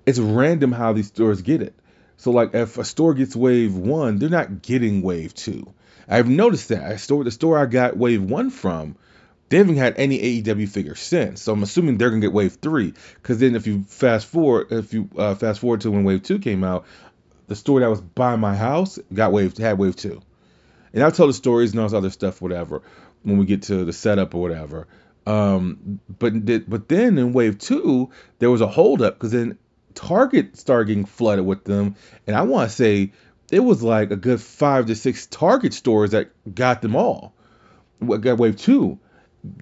It's 0.06 0.18
random 0.18 0.72
how 0.72 0.92
these 0.92 1.08
stores 1.08 1.42
get 1.42 1.62
it. 1.62 1.74
So, 2.16 2.30
like, 2.30 2.54
if 2.54 2.78
a 2.78 2.84
store 2.84 3.14
gets 3.14 3.36
Wave 3.36 3.74
1, 3.74 4.18
they're 4.18 4.28
not 4.28 4.62
getting 4.62 5.02
Wave 5.02 5.34
2. 5.34 5.72
I've 6.08 6.28
noticed 6.28 6.68
that. 6.70 6.82
I 6.82 6.96
store 6.96 7.24
the 7.24 7.30
store 7.30 7.58
I 7.58 7.66
got 7.66 7.96
Wave 7.96 8.22
1 8.22 8.50
from, 8.50 8.96
they 9.50 9.58
haven't 9.58 9.76
had 9.76 9.94
any 9.96 10.42
AEW 10.42 10.68
figures 10.68 11.00
since. 11.00 11.42
So 11.42 11.52
I'm 11.52 11.62
assuming 11.62 11.98
they're 11.98 12.10
gonna 12.10 12.22
get 12.22 12.32
Wave 12.32 12.58
Three. 12.62 12.94
Because 13.14 13.40
then 13.40 13.56
if 13.56 13.66
you 13.66 13.82
fast 13.82 14.26
forward, 14.26 14.68
if 14.70 14.94
you 14.94 15.10
uh, 15.18 15.34
fast 15.34 15.60
forward 15.60 15.82
to 15.82 15.90
when 15.90 16.04
Wave 16.04 16.22
Two 16.22 16.38
came 16.38 16.62
out, 16.64 16.86
the 17.48 17.56
store 17.56 17.80
that 17.80 17.90
was 17.90 18.00
by 18.00 18.36
my 18.36 18.54
house 18.54 18.98
got 19.12 19.32
Wave 19.32 19.58
had 19.58 19.76
Wave 19.76 19.96
Two. 19.96 20.22
And 20.92 21.02
I'll 21.02 21.12
tell 21.12 21.26
the 21.26 21.32
stories 21.32 21.70
and 21.72 21.80
all 21.80 21.86
this 21.86 21.94
other 21.94 22.10
stuff, 22.10 22.42
whatever, 22.42 22.82
when 23.22 23.38
we 23.38 23.46
get 23.46 23.62
to 23.64 23.84
the 23.84 23.92
setup 23.92 24.34
or 24.34 24.40
whatever. 24.42 24.88
Um, 25.26 26.00
but 26.18 26.32
but 26.68 26.88
then 26.88 27.18
in 27.18 27.32
wave 27.32 27.58
two, 27.58 28.10
there 28.38 28.50
was 28.50 28.60
a 28.60 28.66
holdup 28.66 29.14
because 29.14 29.32
then 29.32 29.58
Target 29.94 30.56
started 30.56 30.88
getting 30.88 31.04
flooded 31.04 31.44
with 31.44 31.64
them, 31.64 31.96
and 32.26 32.34
I 32.34 32.42
want 32.42 32.70
to 32.70 32.74
say 32.74 33.12
it 33.52 33.60
was 33.60 33.82
like 33.82 34.10
a 34.10 34.16
good 34.16 34.40
five 34.40 34.86
to 34.86 34.96
six 34.96 35.26
Target 35.26 35.74
stores 35.74 36.12
that 36.12 36.30
got 36.54 36.82
them 36.82 36.96
all. 36.96 37.34
Got 38.00 38.38
wave 38.38 38.56
two, 38.56 38.98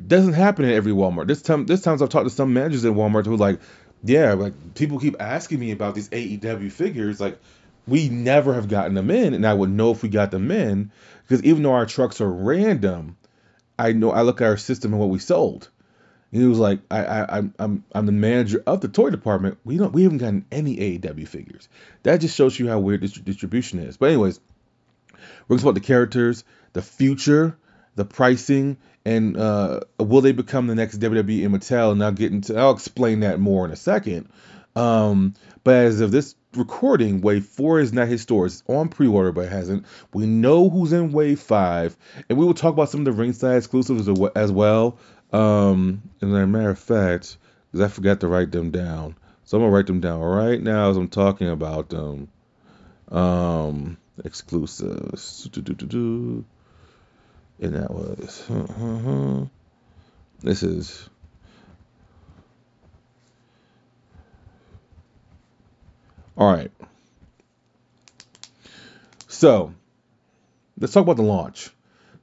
doesn't 0.06 0.34
happen 0.34 0.64
in 0.64 0.72
every 0.72 0.92
Walmart. 0.92 1.26
This 1.26 1.42
time, 1.42 1.66
this 1.66 1.82
times 1.82 2.02
I've 2.02 2.08
talked 2.08 2.26
to 2.26 2.34
some 2.34 2.52
managers 2.52 2.84
at 2.84 2.92
Walmart 2.92 3.26
who 3.26 3.36
like, 3.36 3.60
yeah, 4.04 4.34
like 4.34 4.74
people 4.74 4.98
keep 4.98 5.16
asking 5.20 5.58
me 5.58 5.72
about 5.72 5.94
these 5.94 6.08
AEW 6.10 6.70
figures. 6.70 7.20
Like, 7.20 7.38
we 7.88 8.08
never 8.08 8.54
have 8.54 8.68
gotten 8.68 8.94
them 8.94 9.10
in, 9.10 9.34
and 9.34 9.46
I 9.46 9.54
would 9.54 9.70
know 9.70 9.90
if 9.90 10.02
we 10.02 10.08
got 10.08 10.30
them 10.30 10.50
in 10.50 10.90
because 11.22 11.42
even 11.44 11.62
though 11.62 11.72
our 11.72 11.86
trucks 11.86 12.20
are 12.20 12.30
random, 12.30 13.16
I 13.78 13.92
know 13.92 14.10
I 14.10 14.22
look 14.22 14.40
at 14.40 14.46
our 14.46 14.56
system 14.56 14.92
and 14.92 15.00
what 15.00 15.10
we 15.10 15.18
sold. 15.18 15.68
And 16.32 16.42
he 16.42 16.48
was 16.48 16.58
like, 16.58 16.80
I, 16.90 17.04
I, 17.04 17.38
I'm, 17.38 17.54
I'm, 17.58 17.84
I'm 17.92 18.06
the 18.06 18.12
manager 18.12 18.62
of 18.66 18.80
the 18.80 18.88
toy 18.88 19.10
department. 19.10 19.58
We 19.64 19.78
don't, 19.78 19.92
we 19.92 20.02
haven't 20.02 20.18
gotten 20.18 20.44
any 20.52 20.76
AEW 20.76 21.26
figures. 21.26 21.68
That 22.02 22.20
just 22.20 22.36
shows 22.36 22.58
you 22.58 22.68
how 22.68 22.78
weird 22.78 23.00
this 23.00 23.12
distribution 23.12 23.78
is. 23.78 23.96
But 23.96 24.10
anyways, 24.10 24.40
we're 25.12 25.56
going 25.56 25.58
to 25.58 25.64
talk 25.64 25.70
about 25.70 25.80
the 25.80 25.86
characters, 25.86 26.44
the 26.74 26.82
future, 26.82 27.56
the 27.94 28.04
pricing, 28.04 28.76
and 29.04 29.36
uh, 29.36 29.80
will 29.98 30.20
they 30.20 30.32
become 30.32 30.66
the 30.66 30.74
next 30.74 30.98
WWE 30.98 31.46
and 31.46 31.54
Mattel? 31.54 31.92
And 31.92 32.04
I'll 32.04 32.12
get 32.12 32.32
into, 32.32 32.56
I'll 32.56 32.72
explain 32.72 33.20
that 33.20 33.40
more 33.40 33.64
in 33.64 33.70
a 33.70 33.76
second. 33.76 34.28
Um, 34.76 35.34
but 35.64 35.74
as 35.74 36.00
of 36.00 36.10
this 36.10 36.34
recording, 36.54 37.20
Wave 37.20 37.46
4 37.46 37.80
is 37.80 37.92
not 37.92 38.08
his 38.08 38.22
store. 38.22 38.46
It's 38.46 38.62
on 38.66 38.88
pre 38.88 39.06
order, 39.06 39.32
but 39.32 39.46
it 39.46 39.52
hasn't. 39.52 39.86
We 40.12 40.26
know 40.26 40.68
who's 40.68 40.92
in 40.92 41.12
Wave 41.12 41.40
5, 41.40 41.96
and 42.28 42.38
we 42.38 42.44
will 42.44 42.54
talk 42.54 42.72
about 42.72 42.90
some 42.90 43.00
of 43.00 43.04
the 43.04 43.12
ringside 43.12 43.56
exclusives 43.56 44.08
as 44.34 44.52
well. 44.52 44.98
Um, 45.32 46.02
and 46.20 46.34
as 46.34 46.42
a 46.42 46.46
matter 46.46 46.70
of 46.70 46.78
fact, 46.78 47.36
because 47.70 47.84
I 47.84 47.88
forgot 47.88 48.20
to 48.20 48.28
write 48.28 48.50
them 48.50 48.70
down. 48.70 49.16
So 49.44 49.56
I'm 49.56 49.62
going 49.62 49.70
to 49.70 49.76
write 49.76 49.86
them 49.86 50.00
down 50.00 50.20
right 50.20 50.60
now 50.60 50.90
as 50.90 50.96
I'm 50.96 51.08
talking 51.08 51.48
about 51.48 51.88
them. 51.88 52.28
Um, 53.10 53.96
exclusives. 54.24 55.48
And 57.60 57.74
that 57.74 57.90
was. 57.90 58.46
This 60.40 60.62
is. 60.62 61.08
All 66.38 66.48
right. 66.52 66.70
So, 69.26 69.74
let's 70.80 70.92
talk 70.92 71.02
about 71.02 71.16
the 71.16 71.22
launch. 71.22 71.70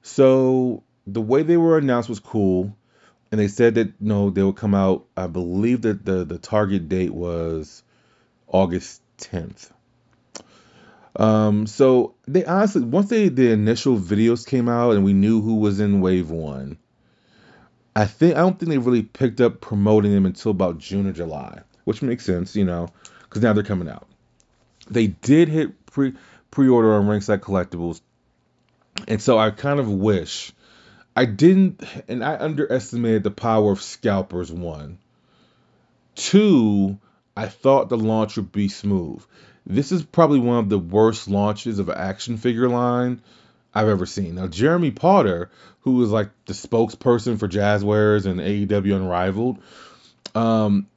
So, 0.04 0.84
the 1.06 1.22
way 1.22 1.44
they 1.44 1.58
were 1.58 1.78
announced 1.78 2.08
was 2.08 2.22
cool, 2.22 2.76
and 3.30 3.40
they 3.40 3.50
said 3.50 3.76
that 3.76 4.00
no, 4.00 4.30
they 4.30 4.42
would 4.42 4.56
come 4.56 4.74
out. 4.74 5.06
I 5.18 5.28
believe 5.28 5.82
that 5.82 6.06
the 6.06 6.24
the 6.24 6.38
target 6.38 6.88
date 6.88 7.14
was 7.14 7.84
August 8.48 9.02
10th. 9.20 9.70
Um, 11.18 11.68
so 11.68 12.16
they 12.26 12.46
honestly, 12.46 12.84
once 12.84 13.10
they 13.10 13.28
the 13.28 13.52
initial 13.52 13.98
videos 13.98 14.48
came 14.48 14.70
out 14.70 14.92
and 14.92 15.04
we 15.04 15.14
knew 15.14 15.42
who 15.42 15.56
was 15.56 15.82
in 15.82 16.00
Wave 16.00 16.30
One, 16.30 16.78
I 17.96 18.06
think 18.06 18.36
I 18.36 18.40
don't 18.40 18.58
think 18.58 18.70
they 18.70 18.78
really 18.78 19.04
picked 19.04 19.42
up 19.42 19.60
promoting 19.60 20.14
them 20.14 20.26
until 20.26 20.52
about 20.52 20.78
June 20.78 21.06
or 21.06 21.12
July, 21.12 21.62
which 21.84 22.02
makes 22.02 22.26
sense, 22.26 22.56
you 22.56 22.64
know 22.64 22.88
because 23.36 23.44
now 23.44 23.52
they're 23.52 23.64
coming 23.64 23.90
out. 23.90 24.08
They 24.90 25.08
did 25.08 25.50
hit 25.50 25.86
pre 25.88 26.14
pre 26.52 26.70
order 26.70 26.94
on 26.94 27.06
Ringside 27.06 27.42
Collectibles, 27.42 28.00
and 29.10 29.22
so 29.22 29.38
I 29.38 29.52
kind 29.52 29.82
of 29.82 29.92
wish 29.92 30.54
I 31.18 31.26
didn't, 31.26 31.84
and 32.08 32.24
I 32.24 32.38
underestimated 32.38 33.24
the 33.24 33.32
power 33.32 33.74
of 33.74 33.82
scalpers. 33.82 34.54
One, 34.54 35.00
two, 36.16 36.98
I 37.36 37.48
thought 37.48 37.90
the 37.90 37.98
launch 37.98 38.38
would 38.38 38.54
be 38.54 38.70
smooth. 38.70 39.22
This 39.66 39.92
is 39.92 40.02
probably 40.02 40.40
one 40.40 40.60
of 40.60 40.70
the 40.70 40.80
worst 40.80 41.28
launches 41.28 41.80
of 41.80 41.90
an 41.90 41.98
action 41.98 42.38
figure 42.38 42.70
line 42.70 43.22
I've 43.74 43.90
ever 43.90 44.06
seen. 44.06 44.36
Now, 44.36 44.48
Jeremy 44.48 44.92
Potter, 44.92 45.52
who 45.82 46.02
is 46.04 46.10
like 46.10 46.30
the 46.46 46.54
spokesperson 46.54 47.38
for 47.38 47.50
Jazwares 47.50 48.28
and 48.28 48.40
AEW 48.40 48.96
Unrivaled, 48.96 49.58
um, 50.36 50.88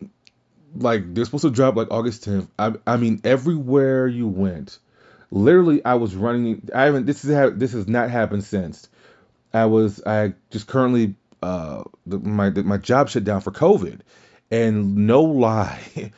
like 0.78 1.14
they're 1.14 1.24
supposed 1.24 1.42
to 1.42 1.50
drop 1.50 1.76
like 1.76 1.88
August 1.90 2.24
10th. 2.24 2.48
I, 2.58 2.74
I 2.86 2.96
mean, 2.96 3.20
everywhere 3.24 4.06
you 4.06 4.28
went, 4.28 4.78
literally, 5.30 5.84
I 5.84 5.94
was 5.94 6.14
running. 6.14 6.68
I 6.74 6.84
haven't. 6.84 7.06
This 7.06 7.24
is 7.24 7.58
this 7.58 7.72
has 7.72 7.88
not 7.88 8.10
happened 8.10 8.44
since. 8.44 8.88
I 9.52 9.66
was. 9.66 10.02
I 10.04 10.34
just 10.50 10.66
currently. 10.66 11.14
Uh, 11.40 11.84
my 12.06 12.50
my 12.50 12.78
job 12.78 13.08
shut 13.08 13.24
down 13.24 13.40
for 13.40 13.52
COVID, 13.52 14.00
and 14.50 15.06
no 15.06 15.22
lie, 15.22 16.12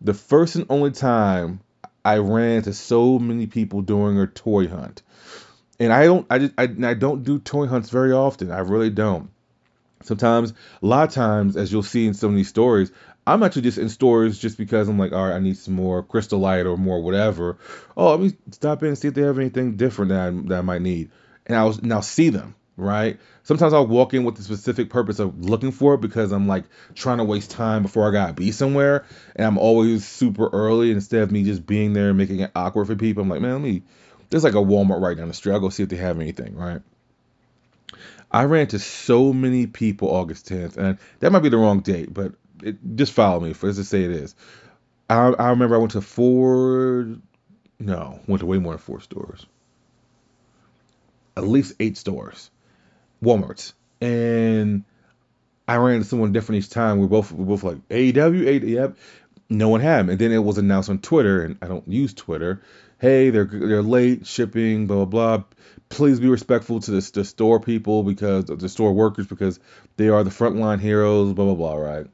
the 0.00 0.14
first 0.14 0.56
and 0.56 0.66
only 0.68 0.90
time 0.90 1.60
I 2.04 2.18
ran 2.18 2.58
into 2.58 2.72
so 2.72 3.18
many 3.18 3.46
people 3.46 3.82
during 3.82 4.18
a 4.18 4.26
toy 4.26 4.68
hunt, 4.68 5.02
and 5.78 5.92
I 5.92 6.04
don't. 6.04 6.26
I 6.30 6.38
just. 6.38 6.54
I, 6.58 6.64
I 6.82 6.94
don't 6.94 7.24
do 7.24 7.38
toy 7.38 7.66
hunts 7.66 7.90
very 7.90 8.12
often. 8.12 8.50
I 8.50 8.58
really 8.58 8.90
don't. 8.90 9.30
Sometimes, 10.02 10.52
a 10.82 10.86
lot 10.86 11.08
of 11.08 11.14
times, 11.14 11.56
as 11.56 11.72
you'll 11.72 11.82
see 11.82 12.06
in 12.06 12.14
some 12.14 12.30
of 12.30 12.36
these 12.36 12.48
stories, 12.48 12.92
I'm 13.26 13.42
actually 13.42 13.62
just 13.62 13.78
in 13.78 13.88
stores 13.88 14.38
just 14.38 14.56
because 14.56 14.88
I'm 14.88 14.98
like, 14.98 15.12
all 15.12 15.26
right, 15.26 15.34
I 15.34 15.40
need 15.40 15.56
some 15.56 15.74
more 15.74 16.02
crystal 16.02 16.38
light 16.38 16.64
or 16.64 16.76
more 16.76 17.02
whatever. 17.02 17.58
Oh, 17.96 18.10
let 18.12 18.20
me 18.20 18.32
stop 18.52 18.82
in 18.82 18.90
and 18.90 18.98
see 18.98 19.08
if 19.08 19.14
they 19.14 19.22
have 19.22 19.38
anything 19.38 19.76
different 19.76 20.10
that 20.10 20.28
I, 20.28 20.30
that 20.48 20.58
I 20.58 20.62
might 20.62 20.82
need, 20.82 21.10
and 21.46 21.56
I'll 21.56 21.76
now 21.82 22.00
see 22.00 22.28
them. 22.28 22.54
Right. 22.78 23.18
Sometimes 23.42 23.72
I'll 23.72 23.86
walk 23.86 24.12
in 24.12 24.24
with 24.24 24.36
the 24.36 24.42
specific 24.42 24.90
purpose 24.90 25.18
of 25.18 25.42
looking 25.42 25.72
for 25.72 25.94
it 25.94 26.02
because 26.02 26.30
I'm 26.30 26.46
like 26.46 26.64
trying 26.94 27.18
to 27.18 27.24
waste 27.24 27.50
time 27.50 27.82
before 27.82 28.06
I 28.06 28.12
gotta 28.12 28.34
be 28.34 28.52
somewhere, 28.52 29.06
and 29.34 29.46
I'm 29.46 29.58
always 29.58 30.06
super 30.06 30.48
early 30.52 30.90
instead 30.90 31.22
of 31.22 31.32
me 31.32 31.42
just 31.42 31.66
being 31.66 31.94
there 31.94 32.10
and 32.10 32.18
making 32.18 32.40
it 32.40 32.50
awkward 32.54 32.86
for 32.86 32.94
people. 32.94 33.22
I'm 33.22 33.30
like, 33.30 33.40
man, 33.40 33.52
let 33.52 33.62
me. 33.62 33.82
There's 34.28 34.44
like 34.44 34.54
a 34.54 34.58
Walmart 34.58 35.00
right 35.00 35.16
down 35.16 35.28
the 35.28 35.34
street. 35.34 35.54
I'll 35.54 35.60
go 35.60 35.70
see 35.70 35.84
if 35.84 35.88
they 35.88 35.96
have 35.96 36.20
anything. 36.20 36.54
Right. 36.54 36.82
I 38.30 38.44
ran 38.44 38.62
into 38.62 38.78
so 38.78 39.32
many 39.32 39.66
people 39.66 40.10
August 40.14 40.48
10th, 40.48 40.76
and 40.76 40.98
that 41.20 41.32
might 41.32 41.40
be 41.40 41.48
the 41.48 41.56
wrong 41.56 41.80
date, 41.80 42.12
but 42.12 42.34
it, 42.62 42.76
just 42.96 43.12
follow 43.12 43.40
me. 43.40 43.52
For, 43.52 43.66
let's 43.66 43.78
just 43.78 43.90
say 43.90 44.04
it 44.04 44.10
is. 44.10 44.34
I, 45.08 45.28
I 45.28 45.50
remember 45.50 45.76
I 45.76 45.78
went 45.78 45.92
to 45.92 46.00
four, 46.00 47.16
no, 47.78 48.20
went 48.26 48.40
to 48.40 48.46
way 48.46 48.58
more 48.58 48.72
than 48.72 48.78
four 48.78 49.00
stores. 49.00 49.46
At 51.36 51.46
least 51.46 51.74
eight 51.80 51.96
stores, 51.96 52.50
WalMarts, 53.22 53.74
and 54.00 54.84
I 55.68 55.76
ran 55.76 55.96
into 55.96 56.08
someone 56.08 56.32
different 56.32 56.64
each 56.64 56.70
time. 56.70 56.98
We 56.98 57.06
both 57.06 57.32
we 57.32 57.42
are 57.42 57.46
both 57.46 57.64
like 57.64 57.88
AEW, 57.88 58.14
AEW. 58.14 58.68
Yep. 58.68 58.96
No 59.48 59.68
one 59.68 59.80
had 59.80 60.00
them, 60.00 60.10
and 60.10 60.18
then 60.18 60.32
it 60.32 60.38
was 60.38 60.58
announced 60.58 60.90
on 60.90 60.98
Twitter, 60.98 61.42
and 61.42 61.56
I 61.62 61.68
don't 61.68 61.86
use 61.86 62.14
Twitter. 62.14 62.62
Hey, 62.98 63.30
they're 63.30 63.44
they're 63.44 63.82
late 63.82 64.26
shipping, 64.26 64.86
blah 64.86 65.04
blah 65.04 65.36
blah. 65.36 65.44
Please 65.88 66.18
be 66.18 66.28
respectful 66.28 66.80
to 66.80 66.90
the, 66.90 67.10
the 67.12 67.24
store 67.24 67.60
people 67.60 68.02
because 68.02 68.46
the 68.46 68.68
store 68.68 68.92
workers 68.92 69.26
because 69.26 69.60
they 69.96 70.08
are 70.08 70.24
the 70.24 70.30
frontline 70.30 70.80
heroes, 70.80 71.32
blah 71.32 71.44
blah 71.44 71.54
blah. 71.54 71.76
Right? 71.76 72.06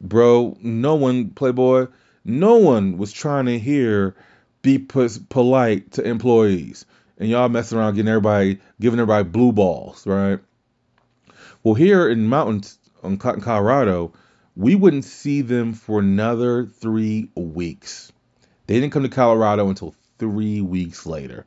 Bro, 0.00 0.56
no 0.60 0.94
one, 0.94 1.30
Playboy, 1.30 1.86
no 2.24 2.56
one 2.56 2.98
was 2.98 3.12
trying 3.12 3.46
to 3.46 3.58
hear 3.58 4.14
be 4.62 4.78
polite 4.78 5.92
to 5.92 6.02
employees. 6.02 6.86
And 7.18 7.28
y'all 7.28 7.48
messing 7.48 7.78
around 7.78 7.94
getting 7.94 8.08
everybody, 8.08 8.58
giving 8.80 8.98
everybody 8.98 9.28
blue 9.28 9.52
balls, 9.52 10.06
right? 10.06 10.40
Well, 11.62 11.74
here 11.74 12.08
in 12.08 12.28
mountains 12.28 12.78
in 13.02 13.18
Colorado, 13.18 14.12
we 14.56 14.74
wouldn't 14.74 15.04
see 15.04 15.42
them 15.42 15.74
for 15.74 16.00
another 16.00 16.66
three 16.66 17.28
weeks. 17.34 18.12
They 18.66 18.80
didn't 18.80 18.92
come 18.92 19.02
to 19.02 19.08
Colorado 19.08 19.68
until 19.68 19.94
three 20.18 20.60
weeks 20.60 21.06
later. 21.06 21.44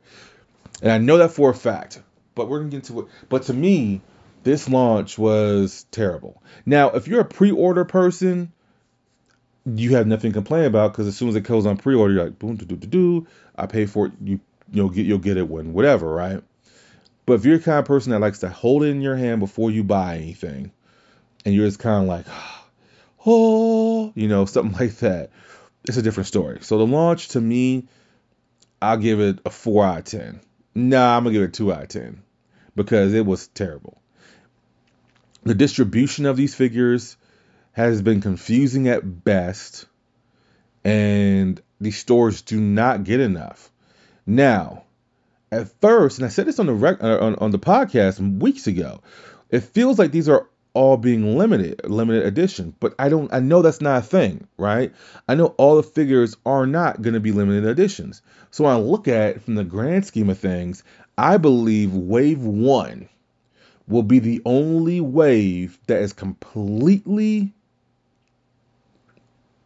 And 0.82 0.92
I 0.92 0.98
know 0.98 1.18
that 1.18 1.32
for 1.32 1.50
a 1.50 1.54
fact, 1.54 2.00
but 2.34 2.48
we're 2.48 2.58
gonna 2.58 2.70
get 2.70 2.88
into 2.88 3.00
it. 3.00 3.06
But 3.28 3.42
to 3.44 3.54
me, 3.54 4.00
this 4.42 4.68
launch 4.68 5.18
was 5.18 5.86
terrible. 5.90 6.42
Now, 6.64 6.90
if 6.90 7.08
you're 7.08 7.20
a 7.20 7.24
pre-order 7.24 7.84
person, 7.84 8.52
you 9.64 9.96
have 9.96 10.06
nothing 10.06 10.32
to 10.32 10.34
complain 10.34 10.64
about 10.64 10.92
because 10.92 11.06
as 11.06 11.16
soon 11.16 11.28
as 11.28 11.36
it 11.36 11.42
goes 11.42 11.66
on 11.66 11.76
pre-order, 11.76 12.14
you're 12.14 12.24
like, 12.24 12.38
boom, 12.38 12.56
do 12.56 12.64
do 12.64 12.76
do 12.76 12.86
do. 12.86 13.26
I 13.56 13.66
pay 13.66 13.86
for 13.86 14.06
it. 14.06 14.12
You 14.22 14.40
you'll 14.70 14.90
get 14.90 15.06
you'll 15.06 15.18
get 15.18 15.36
it 15.36 15.48
when 15.48 15.72
whatever, 15.72 16.08
right? 16.08 16.42
But 17.26 17.34
if 17.34 17.44
you're 17.44 17.58
the 17.58 17.64
kind 17.64 17.78
of 17.78 17.84
person 17.84 18.12
that 18.12 18.20
likes 18.20 18.38
to 18.40 18.48
hold 18.48 18.84
it 18.84 18.88
in 18.88 19.02
your 19.02 19.16
hand 19.16 19.40
before 19.40 19.70
you 19.70 19.84
buy 19.84 20.16
anything, 20.16 20.72
and 21.44 21.54
you're 21.54 21.66
just 21.66 21.78
kind 21.78 22.02
of 22.02 22.08
like, 22.08 22.26
oh, 23.26 24.12
you 24.14 24.28
know, 24.28 24.44
something 24.46 24.78
like 24.78 24.96
that, 24.98 25.30
it's 25.84 25.96
a 25.96 26.02
different 26.02 26.28
story. 26.28 26.58
So 26.62 26.78
the 26.78 26.86
launch 26.86 27.28
to 27.28 27.40
me, 27.40 27.88
I'll 28.80 28.96
give 28.96 29.20
it 29.20 29.40
a 29.44 29.50
four 29.50 29.84
out 29.84 29.98
of 29.98 30.04
ten. 30.04 30.40
Nah, 30.74 31.16
I'm 31.16 31.24
gonna 31.24 31.34
give 31.34 31.42
it 31.42 31.54
two 31.54 31.72
out 31.72 31.82
of 31.82 31.88
ten 31.88 32.22
because 32.74 33.12
it 33.12 33.26
was 33.26 33.48
terrible. 33.48 33.97
The 35.48 35.54
distribution 35.54 36.26
of 36.26 36.36
these 36.36 36.54
figures 36.54 37.16
has 37.72 38.02
been 38.02 38.20
confusing 38.20 38.86
at 38.86 39.24
best, 39.24 39.86
and 40.84 41.58
these 41.80 41.96
stores 41.96 42.42
do 42.42 42.60
not 42.60 43.04
get 43.04 43.18
enough. 43.20 43.70
Now, 44.26 44.84
at 45.50 45.68
first, 45.80 46.18
and 46.18 46.26
I 46.26 46.28
said 46.28 46.44
this 46.44 46.58
on 46.58 46.66
the 46.66 46.74
rec- 46.74 47.02
uh, 47.02 47.20
on, 47.20 47.34
on 47.36 47.50
the 47.50 47.58
podcast 47.58 48.40
weeks 48.40 48.66
ago, 48.66 49.00
it 49.48 49.60
feels 49.60 49.98
like 49.98 50.10
these 50.10 50.28
are 50.28 50.46
all 50.74 50.98
being 50.98 51.38
limited, 51.38 51.80
limited 51.88 52.26
edition. 52.26 52.74
But 52.78 52.94
I 52.98 53.08
don't, 53.08 53.32
I 53.32 53.40
know 53.40 53.62
that's 53.62 53.80
not 53.80 54.00
a 54.00 54.06
thing, 54.06 54.46
right? 54.58 54.92
I 55.26 55.34
know 55.34 55.54
all 55.56 55.76
the 55.76 55.82
figures 55.82 56.36
are 56.44 56.66
not 56.66 57.00
going 57.00 57.14
to 57.14 57.20
be 57.20 57.32
limited 57.32 57.64
editions. 57.64 58.20
So 58.50 58.64
when 58.64 58.74
I 58.74 58.78
look 58.78 59.08
at 59.08 59.36
it 59.36 59.42
from 59.44 59.54
the 59.54 59.64
grand 59.64 60.04
scheme 60.04 60.28
of 60.28 60.38
things, 60.38 60.84
I 61.16 61.38
believe 61.38 61.94
Wave 61.94 62.42
One 62.42 63.08
will 63.88 64.02
be 64.02 64.18
the 64.18 64.42
only 64.44 65.00
wave 65.00 65.78
that 65.86 66.00
is 66.02 66.12
completely. 66.12 67.52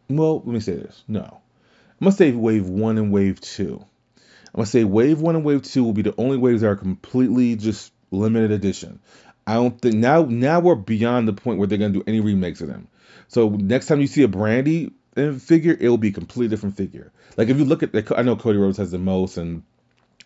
Well, 0.09 0.37
let 0.37 0.47
me 0.47 0.59
say 0.59 0.75
this. 0.75 1.03
No. 1.07 1.21
I'm 1.21 2.05
going 2.05 2.11
to 2.11 2.17
say 2.17 2.31
wave 2.31 2.67
one 2.67 2.97
and 2.97 3.11
wave 3.11 3.39
two. 3.41 3.85
I'm 4.15 4.57
going 4.57 4.65
to 4.65 4.71
say 4.71 4.83
wave 4.83 5.21
one 5.21 5.35
and 5.35 5.45
wave 5.45 5.63
two 5.63 5.83
will 5.83 5.93
be 5.93 6.01
the 6.01 6.15
only 6.17 6.37
waves 6.37 6.61
that 6.61 6.67
are 6.67 6.75
completely 6.75 7.55
just 7.55 7.91
limited 8.11 8.51
edition. 8.51 8.99
I 9.45 9.55
don't 9.55 9.79
think 9.79 9.95
now 9.95 10.23
now 10.23 10.59
we're 10.59 10.75
beyond 10.75 11.27
the 11.27 11.33
point 11.33 11.59
where 11.59 11.67
they're 11.67 11.77
gonna 11.77 11.93
do 11.93 12.03
any 12.07 12.19
remakes 12.21 12.61
of 12.61 12.67
them. 12.67 12.87
So 13.27 13.49
next 13.49 13.87
time 13.87 13.99
you 13.99 14.07
see 14.07 14.23
a 14.23 14.27
Brandi 14.27 14.93
figure, 15.39 15.75
it 15.79 15.89
will 15.89 15.97
be 15.97 16.09
a 16.09 16.13
completely 16.13 16.47
different 16.47 16.77
figure. 16.77 17.11
Like 17.35 17.49
if 17.49 17.57
you 17.57 17.65
look 17.65 17.83
at 17.83 18.11
I 18.17 18.21
know 18.21 18.35
Cody 18.35 18.57
Rhodes 18.57 18.77
has 18.77 18.91
the 18.91 18.99
most, 18.99 19.37
and 19.37 19.63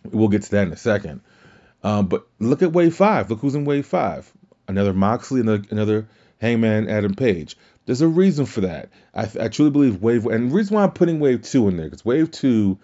we'll 0.04 0.28
get 0.28 0.42
to 0.42 0.50
that 0.52 0.66
in 0.66 0.72
a 0.72 0.76
second. 0.76 1.20
Um, 1.82 2.06
but 2.06 2.26
look 2.38 2.62
at 2.62 2.72
Wave 2.72 2.94
Five. 2.94 3.30
Look 3.30 3.40
who's 3.40 3.54
in 3.54 3.64
Wave 3.64 3.86
Five. 3.86 4.32
Another 4.66 4.92
Moxley, 4.92 5.40
another, 5.40 5.64
another 5.70 6.08
Hangman, 6.40 6.88
Adam 6.88 7.14
Page. 7.14 7.56
There's 7.86 8.02
a 8.02 8.08
reason 8.08 8.44
for 8.44 8.62
that. 8.62 8.90
I, 9.14 9.28
I 9.40 9.48
truly 9.48 9.70
believe 9.70 10.02
Wave, 10.02 10.26
and 10.26 10.50
the 10.50 10.54
reason 10.54 10.74
why 10.74 10.82
I'm 10.82 10.92
putting 10.92 11.20
Wave 11.20 11.42
Two 11.42 11.68
in 11.68 11.76
there 11.76 11.86
because 11.86 12.04
Wave 12.04 12.30
Two, 12.30 12.78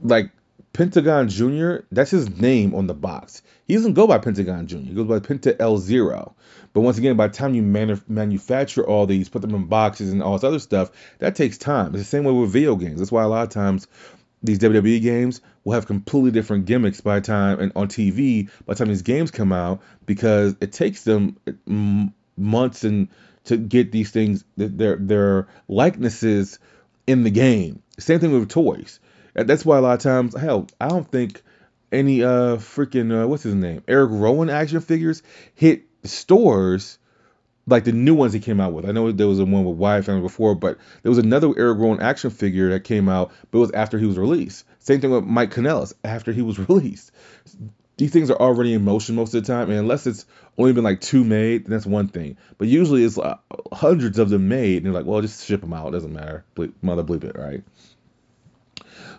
like 0.00 0.30
Pentagon 0.72 1.28
Jr., 1.28 1.80
that's 1.90 2.10
his 2.10 2.30
name 2.40 2.74
on 2.74 2.86
the 2.86 2.94
box. 2.94 3.42
He 3.66 3.74
doesn't 3.74 3.92
go 3.92 4.06
by 4.06 4.18
Pentagon 4.18 4.66
Jr., 4.66 4.76
he 4.78 4.94
goes 4.94 5.06
by 5.06 5.18
Penta 5.18 5.54
El 5.60 5.76
Zero. 5.76 6.34
But 6.72 6.80
once 6.80 6.96
again, 6.96 7.16
by 7.16 7.26
the 7.26 7.34
time 7.34 7.54
you 7.54 7.62
manu- 7.62 8.00
manufacture 8.08 8.86
all 8.86 9.06
these, 9.06 9.28
put 9.28 9.42
them 9.42 9.54
in 9.54 9.66
boxes 9.66 10.10
and 10.10 10.22
all 10.22 10.32
this 10.32 10.44
other 10.44 10.58
stuff, 10.58 10.90
that 11.18 11.36
takes 11.36 11.58
time. 11.58 11.88
It's 11.88 11.98
the 11.98 12.04
same 12.04 12.24
way 12.24 12.32
with 12.32 12.50
video 12.50 12.76
games. 12.76 12.98
That's 12.98 13.12
why 13.12 13.22
a 13.22 13.28
lot 13.28 13.42
of 13.42 13.50
times 13.50 13.86
these 14.42 14.58
WWE 14.58 15.00
games 15.00 15.40
will 15.64 15.74
have 15.74 15.86
completely 15.86 16.30
different 16.30 16.66
gimmicks 16.66 17.00
by 17.00 17.20
time 17.20 17.60
and 17.60 17.72
on 17.76 17.88
TV 17.88 18.48
by 18.66 18.74
the 18.74 18.78
time 18.78 18.88
these 18.88 19.02
games 19.02 19.30
come 19.30 19.52
out 19.52 19.80
because 20.06 20.56
it 20.60 20.72
takes 20.72 21.04
them 21.04 21.36
months 22.36 22.84
and 22.84 23.08
to 23.44 23.56
get 23.56 23.92
these 23.92 24.10
things 24.10 24.44
their 24.56 24.96
their 24.96 25.48
likenesses 25.68 26.58
in 27.06 27.22
the 27.22 27.30
game. 27.30 27.82
Same 27.98 28.20
thing 28.20 28.32
with 28.32 28.48
toys. 28.48 29.00
That's 29.34 29.64
why 29.64 29.78
a 29.78 29.80
lot 29.80 29.94
of 29.94 30.00
times, 30.00 30.36
hell, 30.38 30.68
I 30.80 30.88
don't 30.88 31.10
think 31.10 31.42
any 31.90 32.22
uh 32.22 32.56
freaking 32.56 33.12
uh, 33.12 33.26
what's 33.26 33.42
his 33.42 33.54
name, 33.54 33.82
Erick 33.88 34.10
Rowan 34.12 34.50
action 34.50 34.80
figures 34.80 35.22
hit 35.54 35.84
stores 36.04 36.98
like 37.66 37.84
the 37.84 37.92
new 37.92 38.14
ones 38.14 38.32
he 38.32 38.40
came 38.40 38.60
out 38.60 38.72
with. 38.72 38.88
I 38.88 38.92
know 38.92 39.12
there 39.12 39.28
was 39.28 39.38
a 39.38 39.44
one 39.44 39.64
with 39.64 39.76
Wyatt 39.76 40.04
Family 40.04 40.22
before, 40.22 40.54
but 40.54 40.78
there 41.02 41.10
was 41.10 41.18
another 41.18 41.52
Eric 41.56 42.00
action 42.00 42.30
figure 42.30 42.70
that 42.70 42.84
came 42.84 43.08
out, 43.08 43.32
but 43.50 43.58
it 43.58 43.60
was 43.60 43.70
after 43.72 43.98
he 43.98 44.06
was 44.06 44.18
released. 44.18 44.64
Same 44.80 45.00
thing 45.00 45.10
with 45.10 45.24
Mike 45.24 45.52
Kanellis 45.52 45.94
after 46.02 46.32
he 46.32 46.42
was 46.42 46.58
released. 46.68 47.12
These 47.98 48.12
things 48.12 48.30
are 48.30 48.40
already 48.40 48.72
in 48.72 48.84
motion 48.84 49.14
most 49.14 49.34
of 49.34 49.44
the 49.44 49.52
time, 49.52 49.70
and 49.70 49.78
unless 49.78 50.06
it's 50.06 50.26
only 50.58 50.72
been 50.72 50.82
like 50.82 51.00
two 51.00 51.22
made, 51.24 51.64
then 51.64 51.72
that's 51.72 51.86
one 51.86 52.08
thing. 52.08 52.36
But 52.58 52.68
usually 52.68 53.04
it's 53.04 53.18
uh, 53.18 53.36
hundreds 53.72 54.18
of 54.18 54.30
them 54.30 54.48
made, 54.48 54.78
and 54.78 54.86
they're 54.86 54.92
like, 54.92 55.06
well, 55.06 55.20
just 55.20 55.46
ship 55.46 55.60
them 55.60 55.72
out. 55.72 55.88
It 55.88 55.92
doesn't 55.92 56.12
matter. 56.12 56.44
Bleep, 56.56 56.72
mother 56.82 57.04
bleep 57.04 57.22
it, 57.22 57.36
right? 57.36 57.62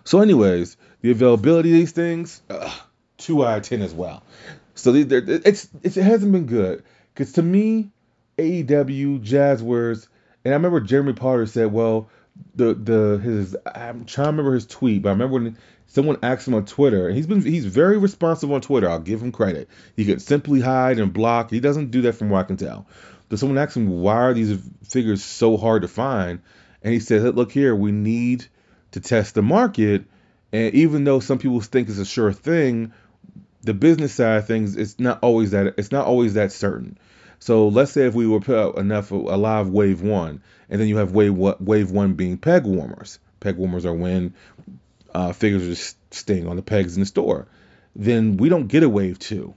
So, 0.04 0.20
anyways, 0.20 0.76
the 1.00 1.12
availability 1.12 1.70
of 1.70 1.78
these 1.78 1.92
things, 1.92 2.42
ugh, 2.50 2.72
two 3.16 3.44
out 3.46 3.58
of 3.58 3.64
ten 3.64 3.80
as 3.80 3.94
well. 3.94 4.22
So 4.74 4.92
it's, 4.92 5.70
it's 5.82 5.96
it 5.96 6.02
hasn't 6.02 6.32
been 6.32 6.46
good 6.46 6.82
because 7.14 7.32
to 7.34 7.42
me, 7.42 7.90
AEW 8.38 9.20
Jazwares, 9.20 10.08
and 10.44 10.52
I 10.52 10.56
remember 10.56 10.80
Jeremy 10.80 11.12
Potter 11.12 11.46
said, 11.46 11.72
well, 11.72 12.08
the 12.54 12.74
the 12.74 13.20
his 13.22 13.56
I'm 13.74 14.04
trying 14.04 14.26
to 14.26 14.30
remember 14.32 14.54
his 14.54 14.66
tweet, 14.66 15.02
but 15.02 15.10
I 15.10 15.12
remember 15.12 15.34
when 15.34 15.58
someone 15.86 16.18
asked 16.22 16.48
him 16.48 16.54
on 16.54 16.64
Twitter, 16.64 17.06
and 17.06 17.16
he's 17.16 17.26
been 17.26 17.42
he's 17.42 17.66
very 17.66 17.98
responsive 17.98 18.50
on 18.50 18.60
Twitter. 18.60 18.88
I'll 18.88 18.98
give 18.98 19.22
him 19.22 19.32
credit. 19.32 19.68
He 19.96 20.04
could 20.04 20.20
simply 20.20 20.60
hide 20.60 20.98
and 20.98 21.12
block. 21.12 21.50
He 21.50 21.60
doesn't 21.60 21.90
do 21.90 22.02
that 22.02 22.14
from 22.14 22.30
what 22.30 22.40
I 22.40 22.48
can 22.48 22.56
tell. 22.56 22.86
But 23.28 23.38
someone 23.38 23.58
asked 23.58 23.76
him 23.76 24.00
why 24.00 24.16
are 24.16 24.34
these 24.34 24.58
figures 24.82 25.22
so 25.22 25.56
hard 25.56 25.82
to 25.82 25.88
find, 25.88 26.40
and 26.82 26.92
he 26.92 27.00
said, 27.00 27.22
look 27.34 27.52
here, 27.52 27.74
we 27.74 27.92
need 27.92 28.46
to 28.92 29.00
test 29.00 29.34
the 29.34 29.42
market. 29.42 30.04
And 30.52 30.74
even 30.74 31.04
though 31.04 31.20
some 31.20 31.38
people 31.38 31.60
think 31.60 31.88
it's 31.88 31.98
a 31.98 32.04
sure 32.04 32.32
thing, 32.32 32.92
the 33.62 33.74
business 33.74 34.12
side 34.12 34.38
of 34.38 34.46
things 34.46 34.76
it's 34.76 35.00
not 35.00 35.18
always 35.22 35.52
that 35.52 35.74
it's 35.78 35.90
not 35.92 36.06
always 36.06 36.34
that 36.34 36.52
certain. 36.52 36.98
So 37.38 37.68
let's 37.68 37.92
say 37.92 38.06
if 38.06 38.14
we 38.14 38.26
were 38.26 38.40
put 38.40 38.56
out 38.56 38.78
enough 38.78 39.10
alive 39.10 39.68
wave 39.68 40.02
one, 40.02 40.42
and 40.68 40.80
then 40.80 40.88
you 40.88 40.96
have 40.96 41.12
wave 41.12 41.34
wave 41.34 41.90
one 41.90 42.14
being 42.14 42.38
peg 42.38 42.64
warmers. 42.64 43.18
Peg 43.40 43.56
warmers 43.56 43.84
are 43.84 43.94
when 43.94 44.34
uh, 45.14 45.32
figures 45.32 45.62
are 45.62 45.74
just 45.74 45.96
staying 46.14 46.46
on 46.48 46.56
the 46.56 46.62
pegs 46.62 46.96
in 46.96 47.00
the 47.00 47.06
store. 47.06 47.46
Then 47.94 48.36
we 48.36 48.48
don't 48.48 48.68
get 48.68 48.82
a 48.82 48.88
wave 48.88 49.18
two, 49.18 49.54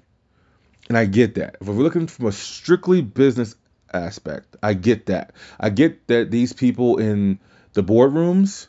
and 0.89 0.97
I 0.97 1.05
get 1.05 1.35
that. 1.35 1.57
If 1.61 1.67
we're 1.67 1.75
looking 1.75 2.07
from 2.07 2.27
a 2.27 2.31
strictly 2.31 3.01
business 3.01 3.55
aspect, 3.93 4.57
I 4.61 4.73
get 4.73 5.07
that. 5.07 5.33
I 5.59 5.69
get 5.69 6.07
that 6.07 6.29
these 6.29 6.53
people 6.53 6.97
in 6.97 7.39
the 7.73 7.83
boardrooms 7.83 8.67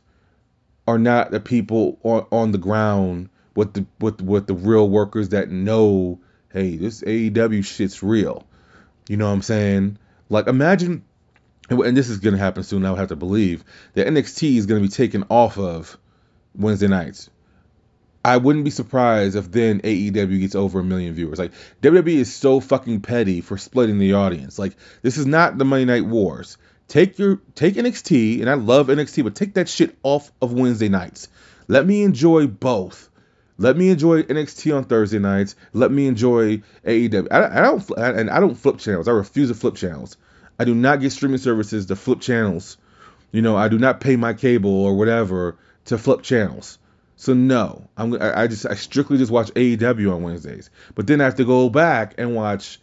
are 0.86 0.98
not 0.98 1.30
the 1.30 1.40
people 1.40 1.98
on, 2.02 2.26
on 2.32 2.52
the 2.52 2.58
ground 2.58 3.28
with 3.54 3.74
the 3.74 3.84
with 4.00 4.20
with 4.22 4.46
the 4.46 4.54
real 4.54 4.88
workers 4.88 5.30
that 5.30 5.50
know, 5.50 6.20
hey, 6.52 6.76
this 6.76 7.02
AEW 7.02 7.64
shit's 7.64 8.02
real. 8.02 8.46
You 9.08 9.16
know 9.16 9.26
what 9.26 9.34
I'm 9.34 9.42
saying? 9.42 9.98
Like 10.28 10.46
imagine 10.46 11.04
and 11.70 11.96
this 11.96 12.08
is 12.08 12.18
gonna 12.18 12.38
happen 12.38 12.62
soon, 12.62 12.84
I 12.84 12.90
would 12.90 13.00
have 13.00 13.08
to 13.08 13.16
believe, 13.16 13.64
that 13.94 14.06
NXT 14.06 14.56
is 14.56 14.66
gonna 14.66 14.80
be 14.80 14.88
taken 14.88 15.24
off 15.28 15.58
of 15.58 15.98
Wednesday 16.54 16.88
nights. 16.88 17.30
I 18.24 18.36
wouldn't 18.36 18.64
be 18.64 18.70
surprised 18.70 19.36
if 19.36 19.50
then 19.50 19.80
AEW 19.80 20.40
gets 20.40 20.54
over 20.54 20.80
a 20.80 20.84
million 20.84 21.14
viewers. 21.14 21.38
Like 21.38 21.52
WWE 21.82 22.16
is 22.16 22.34
so 22.34 22.60
fucking 22.60 23.00
petty 23.00 23.40
for 23.40 23.56
splitting 23.56 23.98
the 23.98 24.14
audience. 24.14 24.58
Like 24.58 24.76
this 25.02 25.16
is 25.16 25.26
not 25.26 25.56
the 25.56 25.64
Monday 25.64 25.84
Night 25.84 26.06
Wars. 26.06 26.58
Take 26.88 27.18
your 27.18 27.40
take 27.54 27.74
NXT, 27.74 28.40
and 28.40 28.50
I 28.50 28.54
love 28.54 28.88
NXT, 28.88 29.24
but 29.24 29.34
take 29.34 29.54
that 29.54 29.68
shit 29.68 29.96
off 30.02 30.32
of 30.40 30.52
Wednesday 30.52 30.88
nights. 30.88 31.28
Let 31.68 31.86
me 31.86 32.02
enjoy 32.02 32.46
both. 32.46 33.10
Let 33.58 33.76
me 33.76 33.90
enjoy 33.90 34.22
NXT 34.22 34.76
on 34.76 34.84
Thursday 34.84 35.18
nights. 35.18 35.56
Let 35.72 35.90
me 35.90 36.06
enjoy 36.06 36.62
AEW. 36.86 37.26
I, 37.30 37.58
I 37.58 37.62
don't 37.62 37.90
and 37.98 38.30
I 38.30 38.38
don't 38.38 38.54
flip 38.54 38.78
channels. 38.78 39.08
I 39.08 39.12
refuse 39.12 39.48
to 39.48 39.54
flip 39.54 39.74
channels. 39.74 40.16
I 40.58 40.64
do 40.64 40.74
not 40.74 41.00
get 41.00 41.10
streaming 41.10 41.38
services 41.38 41.86
to 41.86 41.96
flip 41.96 42.20
channels. 42.20 42.76
You 43.32 43.42
know, 43.42 43.56
I 43.56 43.68
do 43.68 43.78
not 43.78 44.00
pay 44.00 44.16
my 44.16 44.32
cable 44.32 44.70
or 44.70 44.96
whatever 44.96 45.56
to 45.86 45.98
flip 45.98 46.22
channels. 46.22 46.78
So 47.16 47.34
no, 47.34 47.88
I'm 47.96 48.16
I, 48.22 48.46
just 48.46 48.64
I 48.64 48.76
strictly 48.76 49.18
just 49.18 49.32
watch 49.32 49.48
AEW 49.54 50.14
on 50.14 50.22
Wednesdays. 50.22 50.70
But 50.94 51.08
then 51.08 51.20
I 51.20 51.24
have 51.24 51.34
to 51.36 51.44
go 51.44 51.68
back 51.68 52.14
and 52.16 52.36
watch 52.36 52.78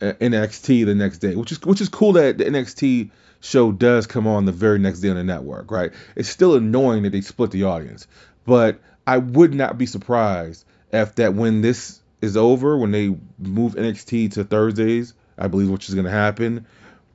uh, 0.00 0.12
NXT 0.20 0.86
the 0.86 0.94
next 0.94 1.18
day, 1.18 1.34
which 1.34 1.50
is 1.50 1.60
which 1.62 1.80
is 1.80 1.88
cool 1.88 2.12
that 2.12 2.38
the 2.38 2.44
NXT 2.44 3.10
show 3.40 3.72
does 3.72 4.06
come 4.06 4.28
on 4.28 4.44
the 4.44 4.52
very 4.52 4.78
next 4.78 5.00
day 5.00 5.08
on 5.08 5.16
the 5.16 5.24
network, 5.24 5.72
right? 5.72 5.92
It's 6.14 6.28
still 6.28 6.54
annoying 6.54 7.02
that 7.02 7.10
they 7.10 7.20
split 7.20 7.50
the 7.50 7.64
audience, 7.64 8.06
but 8.46 8.80
I 9.08 9.16
would 9.16 9.54
not 9.54 9.78
be 9.78 9.86
surprised 9.86 10.66
if 10.92 11.14
that 11.14 11.32
when 11.32 11.62
this 11.62 11.98
is 12.20 12.36
over, 12.36 12.76
when 12.76 12.90
they 12.90 13.16
move 13.38 13.74
NXT 13.74 14.32
to 14.32 14.44
Thursdays, 14.44 15.14
I 15.38 15.48
believe 15.48 15.70
which 15.70 15.88
is 15.88 15.94
going 15.94 16.04
to 16.04 16.10
happen, 16.10 16.66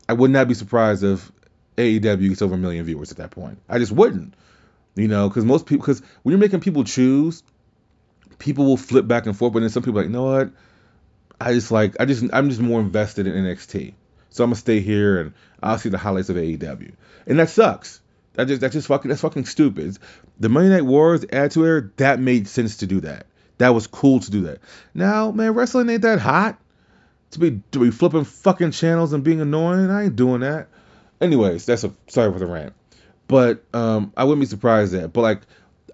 I 0.10 0.14
would 0.14 0.32
not 0.32 0.48
be 0.48 0.56
surprised 0.56 1.04
if 1.04 1.32
AEW 1.78 2.30
gets 2.30 2.42
over 2.42 2.56
a 2.56 2.58
million 2.58 2.84
viewers 2.84 3.12
at 3.12 3.18
that 3.18 3.30
point. 3.30 3.60
I 3.70 3.78
just 3.78 3.92
wouldn't, 3.92 4.34
you 4.96 5.08
know, 5.08 5.30
because 5.30 5.46
most 5.46 5.68
people, 5.68 5.86
because 5.86 6.02
when 6.24 6.32
you're 6.32 6.40
making 6.40 6.62
people 6.62 6.84
choose, 6.84 7.44
people 8.40 8.66
will 8.66 8.76
flip 8.76 9.08
back 9.08 9.28
and 9.28 9.38
forth, 9.38 9.54
but 9.54 9.60
then 9.60 9.70
some 9.70 9.84
people 9.84 9.98
like, 9.98 10.08
you 10.08 10.14
know 10.14 10.24
what? 10.24 10.50
I 11.40 11.54
just 11.54 11.70
like 11.70 11.96
I 12.00 12.06
just 12.06 12.26
I'm 12.34 12.50
just 12.50 12.62
more 12.62 12.82
invested 12.82 13.28
in 13.28 13.34
NXT. 13.34 13.94
So 14.32 14.44
I'm 14.44 14.50
gonna 14.50 14.56
stay 14.56 14.80
here 14.80 15.22
and 15.22 15.34
I'll 15.62 15.78
see 15.78 15.90
the 15.90 16.00
highlights 16.00 16.30
of 16.30 16.38
AEW. 16.38 16.94
And 17.28 17.38
that 17.38 17.52
sucks. 17.52 18.02
That 18.34 18.48
just 18.48 18.62
that's 18.62 18.74
just 18.74 18.88
fucking 18.88 19.10
that's 19.10 19.22
fucking 19.22 19.46
stupid. 19.46 19.98
The 20.40 20.50
Monday 20.50 20.70
Night 20.70 20.86
Wars 20.86 21.24
Attitude 21.32 21.66
Era, 21.66 21.90
that 21.98 22.20
made 22.20 22.48
sense 22.48 22.78
to 22.78 22.88
do 22.88 23.02
that. 23.02 23.28
That 23.60 23.70
was 23.70 23.88
cool 23.88 24.20
to 24.20 24.32
do 24.32 24.42
that. 24.42 24.60
Now, 24.94 25.32
man, 25.32 25.54
wrestling 25.54 25.90
ain't 25.90 26.02
that 26.02 26.20
hot. 26.20 26.60
To 27.32 27.40
be 27.40 27.62
to 27.72 27.80
be 27.80 27.92
flipping 27.92 28.24
fucking 28.24 28.72
channels 28.72 29.14
and 29.14 29.24
being 29.24 29.42
annoying. 29.42 29.90
I 29.90 30.06
ain't 30.06 30.16
doing 30.16 30.42
that. 30.42 30.68
Anyways, 31.22 31.66
that's 31.66 31.84
a 31.84 31.94
sorry 32.08 32.32
for 32.32 32.40
the 32.40 32.46
rant. 32.46 32.74
But 33.28 33.64
um, 33.74 34.12
I 34.18 34.24
wouldn't 34.24 34.42
be 34.42 34.48
surprised 34.48 34.94
at. 34.94 35.14
But 35.14 35.22
like 35.22 35.42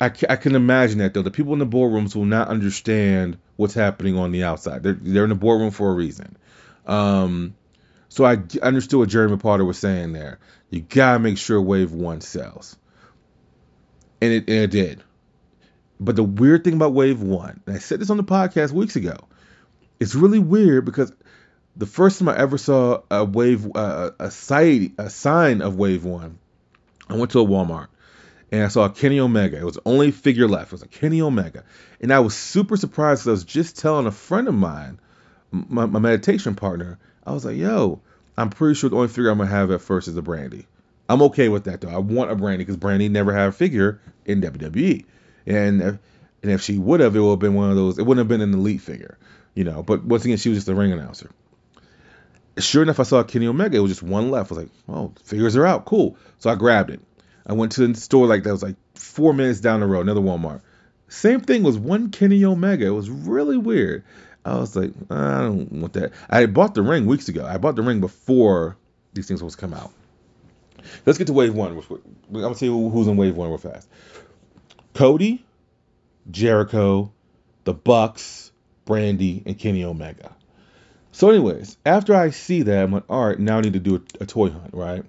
I, 0.01 0.11
I 0.29 0.35
can 0.35 0.55
imagine 0.55 0.99
that 0.99 1.13
though. 1.13 1.21
The 1.21 1.31
people 1.31 1.53
in 1.53 1.59
the 1.59 1.67
boardrooms 1.67 2.15
will 2.15 2.25
not 2.25 2.47
understand 2.47 3.37
what's 3.57 3.73
happening 3.73 4.17
on 4.17 4.31
the 4.31 4.43
outside. 4.43 4.83
They're, 4.83 4.97
they're 4.99 5.23
in 5.23 5.29
the 5.29 5.35
boardroom 5.35 5.71
for 5.71 5.89
a 5.91 5.93
reason. 5.93 6.37
Um, 6.87 7.55
so 8.07 8.25
I 8.25 8.39
understood 8.61 8.99
what 8.99 9.09
Jeremy 9.09 9.37
Potter 9.37 9.65
was 9.65 9.77
saying 9.77 10.13
there. 10.13 10.39
You 10.69 10.81
gotta 10.81 11.19
make 11.19 11.37
sure 11.37 11.61
Wave 11.61 11.91
One 11.91 12.21
sells, 12.21 12.77
and 14.21 14.31
it, 14.31 14.43
and 14.47 14.57
it 14.57 14.71
did. 14.71 15.03
But 15.99 16.15
the 16.15 16.23
weird 16.23 16.63
thing 16.63 16.75
about 16.75 16.93
Wave 16.93 17.21
One, 17.21 17.61
and 17.65 17.75
I 17.75 17.79
said 17.79 17.99
this 17.99 18.09
on 18.09 18.17
the 18.17 18.23
podcast 18.23 18.71
weeks 18.71 18.95
ago, 18.95 19.17
it's 19.99 20.15
really 20.15 20.39
weird 20.39 20.85
because 20.85 21.11
the 21.75 21.85
first 21.85 22.19
time 22.19 22.29
I 22.29 22.37
ever 22.37 22.57
saw 22.57 23.01
a 23.09 23.25
wave, 23.25 23.67
uh, 23.75 24.11
a 24.19 24.31
site, 24.31 24.93
a 24.97 25.09
sign 25.09 25.61
of 25.61 25.75
Wave 25.75 26.05
One, 26.05 26.37
I 27.09 27.15
went 27.15 27.31
to 27.31 27.39
a 27.39 27.45
Walmart 27.45 27.87
and 28.51 28.63
I 28.63 28.67
saw 28.67 28.85
a 28.85 28.89
Kenny 28.89 29.19
Omega. 29.19 29.57
It 29.57 29.65
was 29.65 29.75
the 29.75 29.81
only 29.85 30.11
figure 30.11 30.47
left. 30.47 30.67
It 30.67 30.73
was 30.73 30.83
a 30.83 30.87
Kenny 30.87 31.21
Omega, 31.21 31.63
and 31.99 32.13
I 32.13 32.19
was 32.19 32.35
super 32.35 32.77
surprised 32.77 33.21
because 33.21 33.27
I 33.27 33.31
was 33.31 33.43
just 33.43 33.77
telling 33.77 34.05
a 34.05 34.11
friend 34.11 34.47
of 34.47 34.53
mine, 34.53 34.99
my, 35.51 35.85
my 35.85 35.99
meditation 35.99 36.55
partner, 36.55 36.99
I 37.25 37.31
was 37.31 37.43
like, 37.43 37.57
"Yo, 37.57 38.01
I'm 38.39 38.49
pretty 38.49 38.75
sure 38.75 38.89
the 38.89 38.95
only 38.95 39.09
figure 39.09 39.29
I'm 39.29 39.37
gonna 39.37 39.49
have 39.49 39.69
at 39.69 39.81
first 39.81 40.07
is 40.07 40.15
a 40.15 40.21
Brandi. 40.21 40.65
I'm 41.09 41.21
okay 41.23 41.49
with 41.49 41.65
that 41.65 41.81
though. 41.81 41.89
I 41.89 41.97
want 41.97 42.31
a 42.31 42.35
Brandi 42.35 42.59
because 42.59 42.77
Brandi 42.77 43.11
never 43.11 43.33
had 43.33 43.49
a 43.49 43.51
figure 43.51 43.99
in 44.25 44.41
WWE, 44.41 45.03
and 45.45 45.81
if, 45.81 45.97
and 46.41 46.51
if 46.51 46.61
she 46.61 46.77
would 46.77 47.01
have, 47.01 47.17
it 47.17 47.19
would 47.19 47.31
have 47.31 47.39
been 47.39 47.53
one 47.53 47.69
of 47.69 47.75
those. 47.75 47.99
It 47.99 48.03
wouldn't 48.03 48.19
have 48.19 48.29
been 48.29 48.39
an 48.39 48.53
elite 48.53 48.79
figure, 48.79 49.17
you 49.55 49.65
know. 49.65 49.83
But 49.83 50.05
once 50.05 50.23
again, 50.23 50.37
she 50.37 50.47
was 50.47 50.59
just 50.59 50.69
a 50.69 50.73
ring 50.75 50.93
announcer. 50.93 51.29
Sure 52.57 52.81
enough, 52.81 53.01
I 53.01 53.03
saw 53.03 53.23
Kenny 53.23 53.47
Omega. 53.47 53.75
It 53.75 53.81
was 53.81 53.91
just 53.91 54.03
one 54.03 54.31
left. 54.31 54.51
I 54.51 54.55
was 54.55 54.63
like, 54.63 54.71
"Oh, 54.87 55.11
figures 55.25 55.57
are 55.57 55.65
out. 55.65 55.83
Cool." 55.83 56.15
So 56.37 56.49
I 56.49 56.55
grabbed 56.55 56.91
it. 56.91 57.01
I 57.45 57.51
went 57.51 57.73
to 57.73 57.85
the 57.85 57.99
store 57.99 58.25
like 58.25 58.43
that 58.43 58.51
was 58.53 58.63
like 58.63 58.75
four 58.95 59.33
minutes 59.33 59.59
down 59.59 59.81
the 59.81 59.85
road, 59.85 60.01
another 60.01 60.21
Walmart. 60.21 60.61
Same 61.09 61.41
thing 61.41 61.63
was 61.63 61.77
one 61.77 62.09
Kenny 62.11 62.45
Omega. 62.45 62.85
It 62.85 62.91
was 62.91 63.09
really 63.09 63.57
weird. 63.57 64.05
I 64.45 64.57
was 64.57 64.75
like, 64.75 64.91
I 65.09 65.41
don't 65.41 65.71
want 65.71 65.93
that. 65.93 66.13
I 66.29 66.45
bought 66.45 66.73
the 66.73 66.81
ring 66.81 67.05
weeks 67.05 67.29
ago. 67.29 67.45
I 67.45 67.57
bought 67.57 67.75
the 67.75 67.81
ring 67.81 67.99
before 67.99 68.77
these 69.13 69.27
things 69.27 69.43
was 69.43 69.55
to 69.55 69.61
come 69.61 69.73
out. 69.73 69.91
Let's 71.05 71.17
get 71.17 71.27
to 71.27 71.33
wave 71.33 71.53
one. 71.53 71.71
I'm 71.71 72.41
gonna 72.41 72.55
tell 72.55 72.67
you 72.67 72.89
who's 72.89 73.07
in 73.07 73.17
wave 73.17 73.35
one 73.35 73.49
real 73.49 73.57
fast. 73.57 73.87
Cody, 74.93 75.45
Jericho, 76.31 77.11
the 77.63 77.73
Bucks, 77.73 78.51
Brandi, 78.85 79.45
and 79.45 79.57
Kenny 79.57 79.83
Omega. 79.83 80.35
So, 81.11 81.29
anyways, 81.29 81.77
after 81.85 82.15
I 82.15 82.29
see 82.29 82.63
that, 82.63 82.83
I'm 82.83 82.93
like, 82.93 83.03
all 83.09 83.27
right, 83.27 83.39
now 83.39 83.57
I 83.57 83.61
need 83.61 83.73
to 83.73 83.79
do 83.79 83.95
a, 83.95 84.23
a 84.23 84.25
toy 84.25 84.49
hunt, 84.49 84.73
right? 84.73 85.03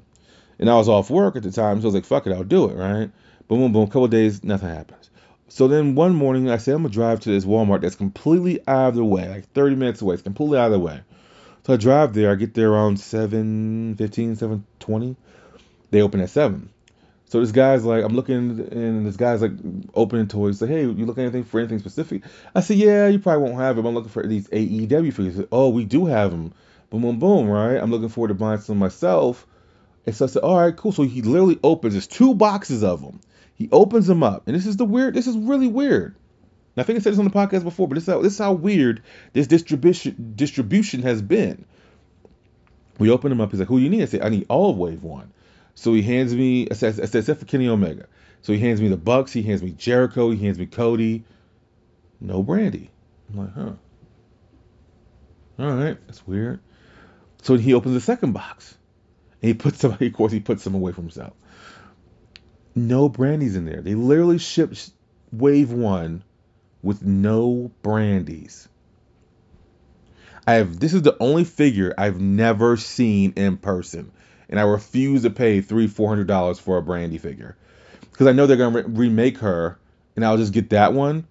And 0.59 0.69
I 0.69 0.75
was 0.75 0.89
off 0.89 1.11
work 1.11 1.37
at 1.37 1.43
the 1.43 1.53
time, 1.53 1.81
so 1.81 1.85
I 1.85 1.87
was 1.87 1.95
like, 1.95 2.05
fuck 2.05 2.27
it, 2.27 2.33
I'll 2.33 2.45
do 2.45 2.69
it, 2.69 2.75
right? 2.75 3.11
Boom, 3.49 3.61
boom, 3.61 3.73
boom. 3.73 3.85
A 3.85 3.87
couple 3.87 4.09
days, 4.09 4.43
nothing 4.45 4.69
happens. 4.69 5.10
So 5.53 5.67
then 5.67 5.97
one 5.97 6.15
morning, 6.15 6.49
I 6.49 6.59
say 6.59 6.71
I'm 6.71 6.83
gonna 6.83 6.95
drive 6.95 7.21
to 7.21 7.31
this 7.31 7.45
Walmart 7.45 7.81
that's 7.81 7.97
completely 7.97 8.61
out 8.69 8.91
of 8.91 8.95
the 8.95 9.05
way, 9.05 9.29
like 9.29 9.51
30 9.53 9.75
minutes 9.75 10.01
away. 10.01 10.15
It's 10.15 10.23
completely 10.23 10.59
out 10.59 10.67
of 10.67 10.73
the 10.73 10.79
way. 10.79 11.01
So 11.67 11.75
I 11.75 11.77
drive 11.77 12.15
there. 12.15 12.31
I 12.31 12.37
get 12.37 12.55
there 12.55 12.71
around 12.71 13.01
7, 13.01 13.97
15, 13.97 14.37
7, 14.37 14.65
20. 14.79 15.17
They 15.91 16.03
open 16.03 16.21
at 16.21 16.31
7. 16.31 16.71
So 17.27 17.41
this 17.41 17.51
guy's 17.51 17.85
like, 17.85 18.05
I'm 18.05 18.15
looking, 18.15 18.61
and 18.71 19.05
this 19.05 19.17
guy's 19.17 19.43
like 19.43 19.51
opening 19.93 20.29
toys. 20.29 20.63
Like, 20.63 20.71
hey, 20.71 20.83
you 20.83 21.05
looking 21.05 21.25
anything 21.25 21.43
for 21.43 21.59
anything 21.59 21.81
specific? 21.81 22.23
I 22.55 22.61
said, 22.61 22.77
yeah, 22.77 23.09
you 23.09 23.19
probably 23.19 23.43
won't 23.43 23.61
have 23.61 23.77
it. 23.77 23.85
I'm 23.85 23.93
looking 23.93 24.11
for 24.11 24.25
these 24.25 24.47
AEW 24.49 25.13
figures. 25.13 25.35
Said, 25.35 25.49
oh, 25.51 25.71
we 25.71 25.85
do 25.85 26.07
have 26.07 26.31
them. 26.31 26.55
Boom, 26.91 27.03
boom, 27.03 27.19
boom. 27.19 27.49
Right? 27.49 27.77
I'm 27.77 27.91
looking 27.91 28.09
forward 28.09 28.29
to 28.29 28.35
buying 28.35 28.61
some 28.61 28.79
myself. 28.79 29.49
And 30.07 30.15
so 30.15 30.27
I 30.27 30.29
said, 30.29 30.43
all 30.43 30.61
right, 30.61 30.77
cool. 30.77 30.93
So 30.93 31.03
he 31.03 31.23
literally 31.23 31.59
opens. 31.65 31.95
There's 31.95 32.07
two 32.07 32.35
boxes 32.37 32.85
of 32.85 33.03
them. 33.03 33.21
He 33.61 33.69
opens 33.73 34.07
them 34.07 34.23
up, 34.23 34.45
and 34.47 34.57
this 34.57 34.65
is 34.65 34.79
the 34.79 34.87
weird. 34.87 35.13
This 35.13 35.27
is 35.27 35.37
really 35.37 35.67
weird. 35.67 36.17
I 36.79 36.83
think 36.83 36.99
I 36.99 37.03
said 37.03 37.13
this 37.13 37.19
on 37.19 37.27
the 37.27 37.31
podcast 37.31 37.63
before, 37.63 37.87
but 37.87 37.95
this 37.95 38.05
is 38.05 38.09
how, 38.09 38.23
this 38.23 38.33
is 38.33 38.39
how 38.39 38.55
weird 38.55 39.03
this 39.35 39.47
distribution 39.47 40.33
distribution 40.35 41.03
has 41.03 41.21
been. 41.21 41.67
We 42.99 43.11
open 43.11 43.29
them 43.29 43.39
up. 43.39 43.51
He's 43.51 43.61
like, 43.61 43.69
"Who 43.69 43.77
you 43.77 43.91
need?" 43.91 44.01
I 44.01 44.07
say, 44.07 44.19
"I 44.23 44.31
need 44.31 44.47
all 44.49 44.71
of 44.71 44.79
Wave 44.79 45.03
One." 45.03 45.31
So 45.75 45.93
he 45.93 46.01
hands 46.01 46.35
me. 46.35 46.69
I 46.71 46.75
said, 46.75 46.99
except 47.01 47.41
for 47.41 47.45
Kenny 47.45 47.69
Omega. 47.69 48.07
So 48.41 48.55
he 48.55 48.59
hands 48.59 48.81
me 48.81 48.89
the 48.89 48.97
Bucks. 48.97 49.31
He 49.31 49.43
hands 49.43 49.63
me 49.63 49.73
Jericho. 49.73 50.31
He 50.31 50.43
hands 50.43 50.59
me 50.59 50.65
Cody. 50.65 51.25
No 52.19 52.43
Brandi. 52.43 52.89
I'm 53.31 53.41
like, 53.41 53.55
huh. 53.55 53.73
All 55.59 55.75
right, 55.75 55.99
that's 56.07 56.27
weird. 56.27 56.61
So 57.43 57.59
he 57.59 57.75
opens 57.75 57.93
the 57.93 58.01
second 58.01 58.33
box, 58.33 58.75
and 59.43 59.49
he 59.49 59.53
puts 59.53 59.81
some. 59.81 59.99
Of 60.01 60.13
course, 60.15 60.33
he 60.33 60.41
puts 60.41 60.63
some 60.63 60.75
away 60.75 60.93
from 60.93 61.05
himself. 61.05 61.35
No 62.75 63.09
Brandis 63.09 63.57
in 63.57 63.65
there. 63.65 63.81
They 63.81 63.95
literally 63.95 64.39
shipped 64.39 64.91
Wave 65.33 65.73
One 65.73 66.23
with 66.83 67.03
no 67.03 67.71
Brandis. 67.83 68.69
I 70.47 70.55
have. 70.55 70.81
This 70.81 70.95
is 70.95 71.03
the 71.03 71.17
only 71.21 71.45
figure 71.45 71.95
I've 71.97 72.21
never 72.21 72.77
seen 72.77 73.33
in 73.37 73.57
person, 73.57 74.11
and 74.49 74.59
I 74.59 74.63
refuse 74.63 75.23
to 75.23 75.31
pay 75.31 75.61
three, 75.61 75.87
four 75.87 76.09
hundred 76.09 76.27
dollars 76.27 76.59
for 76.59 76.79
a 76.79 76.83
Brandi 76.83 77.21
figure 77.21 77.57
because 78.11 78.27
I 78.27 78.33
know 78.33 78.47
they're 78.47 78.57
gonna 78.57 78.83
re- 78.83 79.09
remake 79.09 79.39
her, 79.39 79.79
and 80.17 80.25
I'll 80.25 80.37
just 80.37 80.53
get 80.53 80.71
that 80.71 80.93
one, 80.93 81.27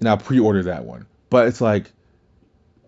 and 0.00 0.08
I'll 0.08 0.18
pre-order 0.18 0.64
that 0.64 0.84
one. 0.84 1.06
But 1.30 1.48
it's 1.48 1.60
like, 1.60 1.90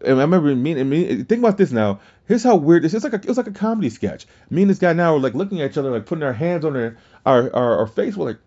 and 0.05 0.19
I 0.19 0.23
remember 0.23 0.55
me 0.55 0.79
and 0.79 0.91
me. 0.91 1.23
Think 1.23 1.41
about 1.41 1.57
this 1.57 1.73
now. 1.73 2.01
Here's 2.27 2.43
how 2.43 2.57
weird 2.57 2.83
this 2.83 2.95
is. 2.95 3.05
Like 3.05 3.13
a, 3.13 3.17
it 3.17 3.27
was 3.27 3.37
like 3.37 3.47
a 3.47 3.53
comedy 3.53 3.91
sketch. 3.91 4.27
Me 4.49 4.63
and 4.63 4.71
this 4.71 4.79
guy 4.79 4.93
now 4.93 5.15
are 5.15 5.21
like 5.21 5.35
looking 5.35 5.61
at 5.61 5.71
each 5.71 5.79
other, 5.79 5.91
like 5.91 6.07
putting 6.07 6.25
our 6.25 6.33
hands 6.33 6.65
on 6.65 6.77
our 6.77 6.97
our 7.27 7.55
our, 7.55 7.79
our 7.81 7.87
face. 7.87 8.17
We're 8.17 8.27
like, 8.27 8.39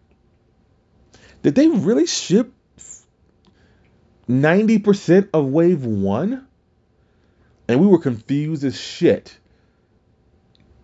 did 1.43 1.55
they 1.55 1.67
really 1.67 2.07
ship 2.07 2.51
ninety 4.27 4.79
percent 4.79 5.29
of 5.33 5.45
Wave 5.45 5.85
One? 5.85 6.47
And 7.67 7.79
we 7.79 7.87
were 7.87 7.99
confused 7.99 8.63
as 8.63 8.79
shit. 8.79 9.37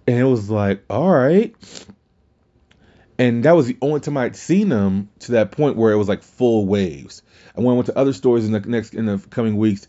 And 0.06 0.20
it 0.20 0.26
was 0.26 0.50
like, 0.50 0.84
all 0.90 1.10
right. 1.10 1.56
And 3.18 3.46
that 3.46 3.56
was 3.56 3.68
the 3.68 3.78
only 3.82 4.02
time 4.02 4.18
I'd 4.18 4.36
seen 4.36 4.70
them 4.70 5.10
to 5.20 5.34
that 5.34 5.52
point 5.52 5.78
where 5.78 5.94
it 5.94 5.98
was 5.98 6.10
like 6.10 6.24
full 6.24 6.66
waves. 6.66 7.22
And 7.56 7.64
when 7.64 7.74
I 7.74 7.76
went 7.78 7.86
to 7.88 7.98
other 7.98 8.12
stores 8.12 8.46
in 8.46 8.52
the 8.52 8.60
next 8.60 8.94
in 8.94 9.06
the 9.06 9.18
coming 9.30 9.58
weeks, 9.58 9.88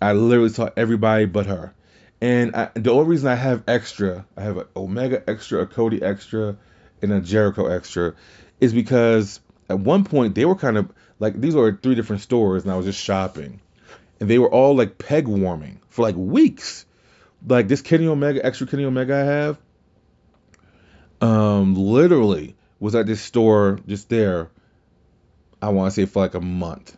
I 0.00 0.12
literally 0.12 0.50
saw 0.50 0.70
everybody 0.76 1.24
but 1.24 1.46
her. 1.46 1.74
And 2.20 2.56
I, 2.56 2.70
the 2.74 2.90
only 2.90 3.06
reason 3.06 3.28
I 3.28 3.36
have 3.36 3.62
extra, 3.68 4.26
I 4.36 4.42
have 4.42 4.56
an 4.56 4.66
Omega 4.76 5.22
extra, 5.28 5.60
a 5.60 5.66
Cody 5.66 6.02
extra, 6.02 6.56
and 7.00 7.12
a 7.12 7.20
Jericho 7.20 7.66
extra, 7.66 8.14
is 8.60 8.72
because 8.72 9.40
at 9.68 9.78
one 9.78 10.04
point 10.04 10.34
they 10.34 10.44
were 10.44 10.56
kind 10.56 10.76
of 10.76 10.90
like 11.20 11.40
these 11.40 11.54
were 11.54 11.78
three 11.80 11.94
different 11.94 12.22
stores, 12.22 12.64
and 12.64 12.72
I 12.72 12.76
was 12.76 12.86
just 12.86 13.00
shopping, 13.00 13.60
and 14.18 14.28
they 14.28 14.38
were 14.38 14.50
all 14.50 14.76
like 14.76 14.98
peg 14.98 15.28
warming 15.28 15.80
for 15.88 16.02
like 16.02 16.16
weeks. 16.16 16.84
Like 17.46 17.68
this 17.68 17.82
Kenny 17.82 18.08
Omega, 18.08 18.44
extra 18.44 18.66
Kenny 18.66 18.84
Omega 18.84 19.14
I 19.14 19.18
have, 19.18 19.58
um, 21.20 21.76
literally 21.76 22.56
was 22.80 22.96
at 22.96 23.06
this 23.06 23.20
store 23.20 23.78
just 23.86 24.08
there. 24.08 24.50
I 25.62 25.68
want 25.68 25.92
to 25.92 25.94
say 25.94 26.06
for 26.06 26.20
like 26.20 26.34
a 26.34 26.40
month. 26.40 26.97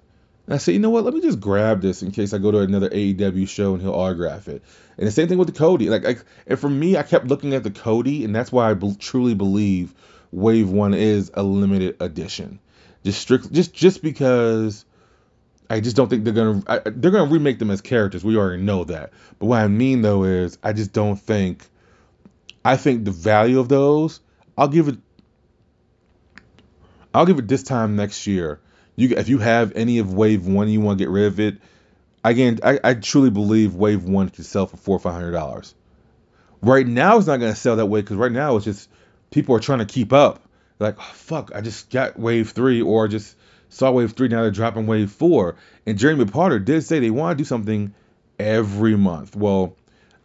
And 0.50 0.56
I 0.56 0.58
said, 0.58 0.72
you 0.72 0.80
know 0.80 0.90
what? 0.90 1.04
Let 1.04 1.14
me 1.14 1.20
just 1.20 1.38
grab 1.38 1.80
this 1.80 2.02
in 2.02 2.10
case 2.10 2.34
I 2.34 2.38
go 2.38 2.50
to 2.50 2.58
another 2.58 2.88
AEW 2.88 3.48
show 3.48 3.74
and 3.74 3.80
he'll 3.80 3.94
autograph 3.94 4.48
it. 4.48 4.64
And 4.98 5.06
the 5.06 5.12
same 5.12 5.28
thing 5.28 5.38
with 5.38 5.46
the 5.46 5.56
Cody. 5.56 5.88
Like, 5.88 6.02
like 6.02 6.24
and 6.48 6.58
for 6.58 6.68
me, 6.68 6.96
I 6.96 7.04
kept 7.04 7.28
looking 7.28 7.54
at 7.54 7.62
the 7.62 7.70
Cody, 7.70 8.24
and 8.24 8.34
that's 8.34 8.50
why 8.50 8.68
I 8.68 8.74
truly 8.98 9.34
believe 9.34 9.94
Wave 10.32 10.68
One 10.68 10.92
is 10.92 11.30
a 11.34 11.44
limited 11.44 12.02
edition. 12.02 12.58
Just 13.04 13.20
strictly, 13.20 13.52
just 13.52 13.72
just 13.72 14.02
because 14.02 14.84
I 15.70 15.78
just 15.78 15.94
don't 15.94 16.10
think 16.10 16.24
they're 16.24 16.32
gonna 16.32 16.64
I, 16.66 16.78
they're 16.84 17.12
gonna 17.12 17.30
remake 17.30 17.60
them 17.60 17.70
as 17.70 17.80
characters. 17.80 18.24
We 18.24 18.36
already 18.36 18.60
know 18.60 18.82
that. 18.82 19.12
But 19.38 19.46
what 19.46 19.60
I 19.60 19.68
mean 19.68 20.02
though 20.02 20.24
is 20.24 20.58
I 20.64 20.72
just 20.72 20.92
don't 20.92 21.14
think. 21.14 21.64
I 22.64 22.76
think 22.76 23.04
the 23.04 23.12
value 23.12 23.60
of 23.60 23.68
those, 23.68 24.18
I'll 24.58 24.66
give 24.66 24.88
it. 24.88 24.98
I'll 27.14 27.24
give 27.24 27.38
it 27.38 27.46
this 27.46 27.62
time 27.62 27.94
next 27.94 28.26
year. 28.26 28.58
You 28.96 29.14
if 29.16 29.29
you 29.29 29.38
have 29.38 29.72
any 29.74 29.98
of 29.98 30.12
Wave 30.12 30.46
One, 30.46 30.68
you 30.68 30.81
want 30.81 30.98
to 30.98 31.05
get 31.05 31.11
rid 31.11 31.26
of 31.26 31.40
it. 31.40 31.59
Again, 32.22 32.61
I, 32.62 32.79
I 32.83 32.94
truly 32.94 33.31
believe 33.31 33.74
Wave 33.74 34.05
One 34.05 34.29
could 34.29 34.44
sell 34.44 34.66
for 34.66 34.76
four 34.76 34.96
or 34.96 35.00
five 35.00 35.14
hundred 35.14 35.33
dollars. 35.33 35.74
Right 36.62 36.87
now, 36.87 37.16
it's 37.16 37.26
not 37.26 37.38
going 37.38 37.53
to 37.53 37.59
sell 37.59 37.76
that 37.76 37.87
way 37.87 38.03
because 38.03 38.16
right 38.16 38.33
now 38.33 38.57
it's 38.57 38.66
just 38.66 38.90
people 39.31 39.57
are 39.57 39.61
trying 39.61 39.79
to 39.79 39.87
keep 39.87 40.12
up. 40.12 40.42
Like, 40.79 40.96
oh, 40.98 41.12
fuck, 41.14 41.53
I 41.55 41.61
just 41.61 41.90
got 41.90 42.18
Wave 42.18 42.50
Three 42.50 42.83
or 42.83 43.09
just 43.09 43.37
saw 43.70 43.90
Wave 43.90 44.12
Three. 44.12 44.29
Now 44.29 44.42
they're 44.42 44.50
dropping 44.50 44.87
Wave 44.87 45.11
Four. 45.11 45.57
And 45.87 45.98
Jeremy 45.98 46.26
Potter 46.26 46.59
did 46.59 46.83
say 46.85 47.00
they 47.00 47.11
want 47.11 47.38
to 47.38 47.42
do 47.42 47.46
something 47.46 47.94
every 48.38 48.96
month. 48.96 49.37
Well, 49.37 49.76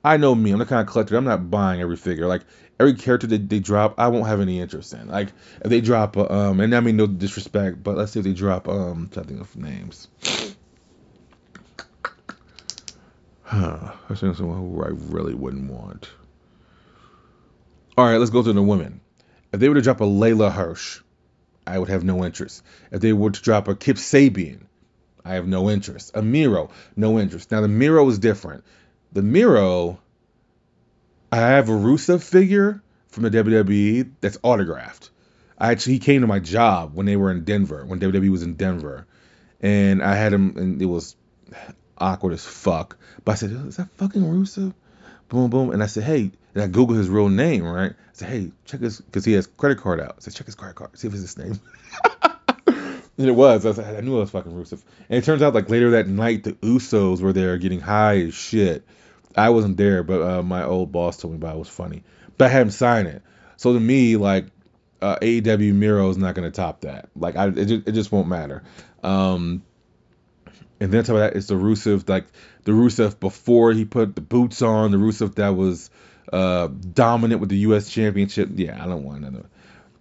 I 0.05 0.17
know 0.17 0.35
me. 0.35 0.51
I'm 0.51 0.59
the 0.59 0.67
kind 0.67 0.81
of 0.81 0.87
collector. 0.87 1.17
I'm 1.17 1.23
not 1.23 1.49
buying 1.49 1.81
every 1.81 1.95
figure. 1.95 2.27
Like 2.27 2.43
every 2.79 2.93
character 2.93 3.25
that 3.25 3.49
they 3.49 3.59
drop, 3.59 3.95
I 3.97 4.07
won't 4.09 4.27
have 4.27 4.39
any 4.39 4.61
interest 4.61 4.93
in. 4.93 5.07
Like 5.07 5.29
if 5.63 5.69
they 5.71 5.81
drop, 5.81 6.15
uh, 6.15 6.27
um, 6.29 6.59
and 6.59 6.75
I 6.75 6.79
mean 6.79 6.95
no 6.95 7.07
disrespect, 7.07 7.81
but 7.81 7.97
let's 7.97 8.11
say 8.11 8.19
if 8.19 8.23
they 8.23 8.33
drop, 8.33 8.67
um, 8.67 9.09
I 9.17 9.23
think 9.23 9.41
of 9.41 9.55
names. 9.57 10.07
Huh. 13.41 13.93
I 14.07 14.13
think 14.13 14.35
someone 14.35 14.59
who 14.59 14.83
I 14.83 14.89
really 14.89 15.33
wouldn't 15.33 15.71
want. 15.71 16.11
All 17.97 18.05
right, 18.05 18.17
let's 18.17 18.29
go 18.29 18.43
to 18.43 18.53
the 18.53 18.61
women. 18.61 19.01
If 19.53 19.59
they 19.59 19.69
were 19.69 19.75
to 19.75 19.81
drop 19.81 20.01
a 20.01 20.05
Leyla 20.05 20.51
Hirsch, 20.51 20.99
I 21.65 21.79
would 21.79 21.89
have 21.89 22.03
no 22.03 22.23
interest. 22.23 22.61
If 22.91 23.01
they 23.01 23.13
were 23.13 23.31
to 23.31 23.41
drop 23.41 23.67
a 23.67 23.75
Kip 23.75 23.97
Sabian, 23.97 24.67
I 25.23 25.33
have 25.33 25.47
no 25.47 25.71
interest. 25.71 26.11
A 26.13 26.21
Miro, 26.21 26.69
no 26.95 27.17
interest. 27.17 27.51
Now 27.51 27.61
the 27.61 27.67
Miro 27.67 28.07
is 28.07 28.19
different. 28.19 28.65
The 29.15 29.23
Miro, 29.23 29.99
I 31.31 31.37
have 31.37 31.69
a 31.69 31.71
Rusev 31.71 32.21
figure 32.21 32.83
from 33.07 33.23
the 33.23 33.31
WWE 33.31 34.11
that's 34.21 34.37
autographed. 34.43 35.09
I 35.57 35.71
actually 35.71 35.93
he 35.93 35.99
came 35.99 36.21
to 36.21 36.27
my 36.27 36.39
job 36.39 36.93
when 36.95 37.05
they 37.05 37.15
were 37.15 37.31
in 37.31 37.45
Denver, 37.45 37.85
when 37.85 37.99
WWE 37.99 38.29
was 38.29 38.43
in 38.43 38.55
Denver, 38.55 39.07
and 39.61 40.03
I 40.03 40.15
had 40.15 40.33
him, 40.33 40.57
and 40.57 40.81
it 40.81 40.85
was 40.85 41.15
awkward 41.97 42.33
as 42.33 42.45
fuck. 42.45 42.97
But 43.23 43.31
I 43.31 43.35
said, 43.35 43.51
"Is 43.51 43.77
that 43.77 43.89
fucking 43.91 44.21
Rusev?" 44.21 44.73
Boom, 45.29 45.49
boom, 45.49 45.71
and 45.71 45.81
I 45.81 45.87
said, 45.87 46.03
"Hey," 46.03 46.31
And 46.55 46.63
I 46.63 46.67
Google 46.67 46.95
his 46.95 47.09
real 47.09 47.27
name, 47.27 47.63
right? 47.63 47.91
I 47.91 48.13
said, 48.13 48.29
hey, 48.29 48.51
check 48.63 48.79
his, 48.79 49.01
because 49.01 49.25
he 49.25 49.33
has 49.33 49.45
credit 49.45 49.77
card 49.77 49.99
out. 49.99 50.15
I 50.17 50.21
said, 50.21 50.33
check 50.33 50.45
his 50.45 50.55
credit 50.55 50.75
card, 50.75 50.97
see 50.97 51.07
if 51.07 51.13
it's 51.13 51.21
his 51.21 51.37
name. 51.37 51.59
and 52.67 53.27
it 53.27 53.35
was. 53.35 53.65
I, 53.65 53.97
I 53.97 53.99
knew 53.99 54.15
it 54.15 54.19
was 54.21 54.29
fucking 54.31 54.53
Rusev. 54.53 54.81
And 55.09 55.17
it 55.17 55.25
turns 55.25 55.41
out, 55.41 55.53
like, 55.53 55.69
later 55.69 55.91
that 55.91 56.07
night, 56.07 56.45
the 56.45 56.53
Usos 56.53 57.19
were 57.19 57.33
there 57.33 57.57
getting 57.57 57.81
high 57.81 58.21
as 58.21 58.33
shit. 58.33 58.85
I 59.35 59.49
wasn't 59.49 59.77
there, 59.77 60.03
but 60.03 60.21
uh, 60.21 60.43
my 60.43 60.63
old 60.63 60.91
boss 60.91 61.17
told 61.17 61.33
me 61.33 61.37
about 61.37 61.53
it. 61.53 61.55
It 61.55 61.59
was 61.59 61.69
funny. 61.69 62.03
But 62.37 62.45
I 62.45 62.49
had 62.49 62.61
him 62.63 62.71
sign 62.71 63.05
it. 63.05 63.21
So 63.57 63.73
to 63.73 63.79
me, 63.79 64.15
like, 64.17 64.47
uh, 65.01 65.17
AEW 65.21 65.73
Miro 65.73 66.09
is 66.09 66.17
not 66.17 66.35
going 66.35 66.49
to 66.49 66.55
top 66.55 66.81
that. 66.81 67.09
Like, 67.15 67.35
I, 67.35 67.47
it, 67.47 67.65
just, 67.65 67.87
it 67.87 67.91
just 67.91 68.11
won't 68.11 68.27
matter. 68.27 68.63
Um, 69.03 69.63
and 70.79 70.91
then 70.91 71.03
top 71.03 71.15
of 71.15 71.19
that, 71.19 71.35
it's 71.35 71.47
the 71.47 71.55
Rusev, 71.55 72.07
like 72.09 72.25
the 72.63 72.71
Rusev 72.71 73.19
before 73.19 73.71
he 73.71 73.85
put 73.85 74.15
the 74.15 74.21
boots 74.21 74.61
on, 74.61 74.91
the 74.91 74.97
Rusev 74.97 75.35
that 75.35 75.49
was 75.49 75.89
uh, 76.31 76.67
dominant 76.67 77.39
with 77.39 77.49
the 77.49 77.57
U.S. 77.57 77.89
Championship. 77.89 78.49
Yeah, 78.55 78.81
I 78.81 78.87
don't 78.87 79.03
want 79.03 79.23
another. 79.23 79.45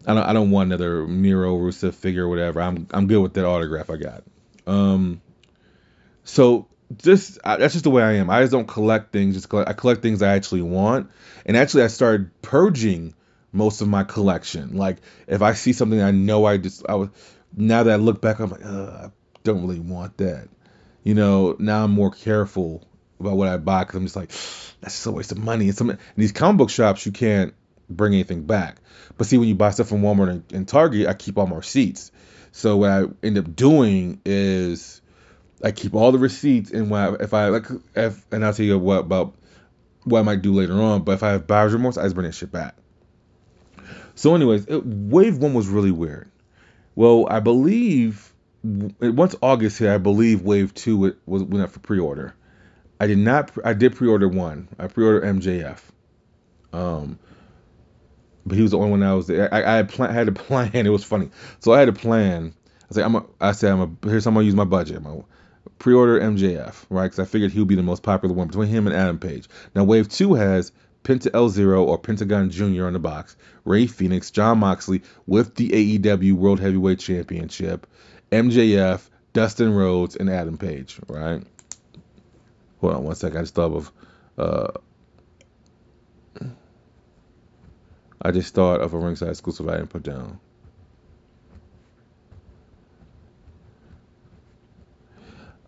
I 0.07 0.15
don't. 0.15 0.23
I 0.25 0.33
don't 0.33 0.51
want 0.51 0.69
another 0.69 1.07
Miro 1.07 1.57
Rusev 1.57 1.95
figure 1.95 2.25
or 2.25 2.29
whatever. 2.29 2.61
I'm. 2.61 2.87
I'm 2.91 3.07
good 3.07 3.21
with 3.21 3.35
that 3.35 3.47
autograph 3.47 3.91
I 3.91 3.97
got. 3.97 4.25
Um. 4.67 5.21
So 6.25 6.67
just 6.97 7.39
that's 7.43 7.75
just 7.75 7.85
the 7.85 7.91
way 7.91 8.03
I 8.03 8.13
am. 8.15 8.31
I 8.31 8.41
just 8.41 8.53
don't 8.53 8.69
collect 8.69 9.13
things. 9.13 9.35
Just 9.35 9.49
collect, 9.49 9.69
I 9.69 9.73
collect 9.73 10.03
things 10.03 10.23
I 10.23 10.35
actually 10.35 10.63
want. 10.63 11.11
And 11.47 11.57
actually, 11.57 11.85
I 11.85 11.89
started 11.89 12.31
purging 12.43 13.15
most 13.53 13.81
of 13.81 13.89
my 13.89 14.05
collection. 14.05 14.77
Like 14.77 14.99
if 15.27 15.43
I 15.43 15.55
see 15.55 15.73
something 15.73 16.01
I 16.01 16.11
know 16.11 16.45
I 16.45 16.57
just 16.59 16.85
I 16.89 16.95
was 16.95 17.09
now 17.57 17.83
that 17.85 17.93
I 17.93 17.97
look 17.97 18.21
back, 18.21 18.41
I'm 18.41 18.51
like, 18.51 18.65
I 18.65 19.11
don't 19.45 19.63
really 19.63 19.81
want 19.81 20.17
that 20.19 20.49
you 21.05 21.15
know, 21.15 21.55
now 21.59 21.85
I'm 21.85 21.93
more 21.93 22.11
careful 22.11 22.83
about 23.21 23.37
what 23.37 23.49
I 23.49 23.59
buy 23.59 23.85
because 23.85 23.97
I'm 23.97 24.05
just 24.05 24.17
like, 24.17 24.31
that's 24.81 24.95
just 24.95 25.07
a 25.07 25.13
waste 25.13 25.33
of 25.33 25.39
money. 25.39 25.69
And 25.69 25.77
some 25.77 25.91
in 25.91 25.99
these 26.17 26.33
comic 26.33 26.59
book 26.59 26.71
shops, 26.71 27.07
you 27.07 27.13
can't 27.13 27.55
bring 27.89 28.15
anything 28.15 28.45
back. 28.45 28.79
But 29.17 29.27
see, 29.27 29.39
when 29.39 29.49
you 29.49 29.55
buy 29.55 29.71
stuff 29.71 29.89
from 29.89 30.03
Walmart 30.03 30.31
and, 30.31 30.53
and 30.53 30.67
Target, 30.67 31.07
I 31.07 31.15
keep 31.15 31.39
all 31.39 31.47
my 31.47 31.57
receipts. 31.57 32.11
So 32.53 32.79
what 32.79 32.91
I 32.91 33.05
end 33.23 33.39
up 33.39 33.55
doing 33.55 34.21
is 34.25 35.03
I 35.65 35.73
keep 35.73 35.95
all 35.95 36.13
the 36.13 36.19
receipts, 36.19 36.71
and 36.71 36.91
when 36.91 37.01
I, 37.01 37.15
if 37.21 37.33
I 37.33 37.49
like, 37.49 37.67
if, 37.97 38.25
and 38.31 38.45
I'll 38.45 38.53
tell 38.53 38.67
you 38.67 38.79
what 38.79 39.01
about 39.01 39.35
what 40.05 40.21
I 40.21 40.23
might 40.23 40.43
do 40.43 40.53
later 40.53 40.75
on. 40.75 41.03
But 41.03 41.13
if 41.13 41.23
I 41.23 41.31
have 41.31 41.47
buyer's 41.47 41.73
remorse, 41.73 41.97
I 41.97 42.03
just 42.03 42.15
bring 42.15 42.27
that 42.27 42.35
shit 42.35 42.53
back. 42.53 42.77
So, 44.15 44.35
anyways, 44.35 44.67
it, 44.67 44.85
Wave 44.85 45.39
One 45.39 45.55
was 45.55 45.67
really 45.67 45.91
weird. 45.91 46.31
Well, 46.95 47.27
I 47.31 47.41
believe 47.41 48.33
once 48.63 49.35
August 49.41 49.79
hit, 49.79 49.89
I 49.89 49.97
believe 49.97 50.43
Wave 50.43 50.75
Two 50.75 51.07
it 51.07 51.17
was 51.25 51.43
went 51.43 51.65
up 51.65 51.71
for 51.71 51.81
pre-order. 51.81 52.35
I 53.01 53.07
did 53.07 53.19
not. 53.19 53.51
I 53.65 53.73
did 53.73 53.97
pre-order 53.97 54.29
one. 54.29 54.69
I 54.79 54.87
pre-ordered 54.87 55.25
MJF. 55.25 55.81
Um, 56.75 57.19
but 58.45 58.57
he 58.57 58.63
was 58.63 58.73
the 58.73 58.79
only 58.79 58.91
one 58.91 59.01
that 59.01 59.13
was 59.13 59.27
there. 59.27 59.53
I, 59.53 59.63
I 59.63 59.77
had, 59.77 59.89
plan, 59.89 60.13
had 60.13 60.29
a 60.29 60.33
plan. 60.33 60.71
It 60.75 60.91
was 60.91 61.05
funny. 61.05 61.31
So 61.61 61.73
I 61.73 61.79
had 61.79 61.89
a 61.89 61.93
plan. 61.95 62.55
I 62.91 62.95
said, 62.95 63.05
I'm. 63.05 63.15
A, 63.17 63.25
I 63.41 63.53
said, 63.53 63.73
I'm. 63.73 63.81
A, 63.81 64.09
here's 64.09 64.25
how 64.25 64.31
I'm 64.31 64.35
gonna 64.35 64.45
use 64.45 64.55
my 64.55 64.65
budget. 64.65 64.99
I'm 64.99 65.25
pre-order 65.85 66.19
MJF, 66.19 66.87
right? 66.89 67.05
Because 67.05 67.19
I 67.19 67.27
figured 67.27 67.53
he 67.53 67.59
would 67.59 67.69
be 67.69 67.75
the 67.75 67.83
most 67.83 68.03
popular 68.03 68.35
one 68.35 68.47
between 68.47 68.69
him 68.69 68.87
and 68.87 68.97
Adam 68.97 69.19
Page. 69.19 69.51
Now 69.75 69.85
Wave 69.85 70.09
Two 70.09 70.33
has 70.33 70.73
Penta 71.03 71.29
El 71.35 71.51
Zero 71.51 71.85
or 71.85 71.99
Pentagon 71.99 72.49
Jr. 72.49 72.87
on 72.87 72.95
the 72.95 72.99
box, 72.99 73.37
Rey 73.67 73.85
Fénix, 73.85 74.33
Jon 74.33 74.61
Moxley 74.61 75.03
with 75.27 75.57
the 75.57 75.99
AEW 75.99 76.33
World 76.33 76.59
Heavyweight 76.59 77.01
Championship, 77.01 77.87
MJF, 78.33 79.07
Dustin 79.35 79.75
Rhodes, 79.75 80.17
and 80.17 80.31
Adam 80.31 80.57
Page, 80.57 80.99
right? 81.07 81.43
Hold 82.81 82.95
on 82.95 83.05
one 83.05 83.15
second. 83.15 83.37
I 83.37 83.43
just 83.43 83.55
thought 83.55 83.73
of. 83.75 83.93
Uh, 84.39 84.73
I 88.23 88.31
just 88.31 88.55
thought 88.55 88.81
of 88.81 88.95
a 88.95 88.99
ringside 88.99 89.29
exclusive 89.29 89.69
I 89.69 89.77
didn't 89.77 89.91
put 89.91 90.03
down. 90.03 90.41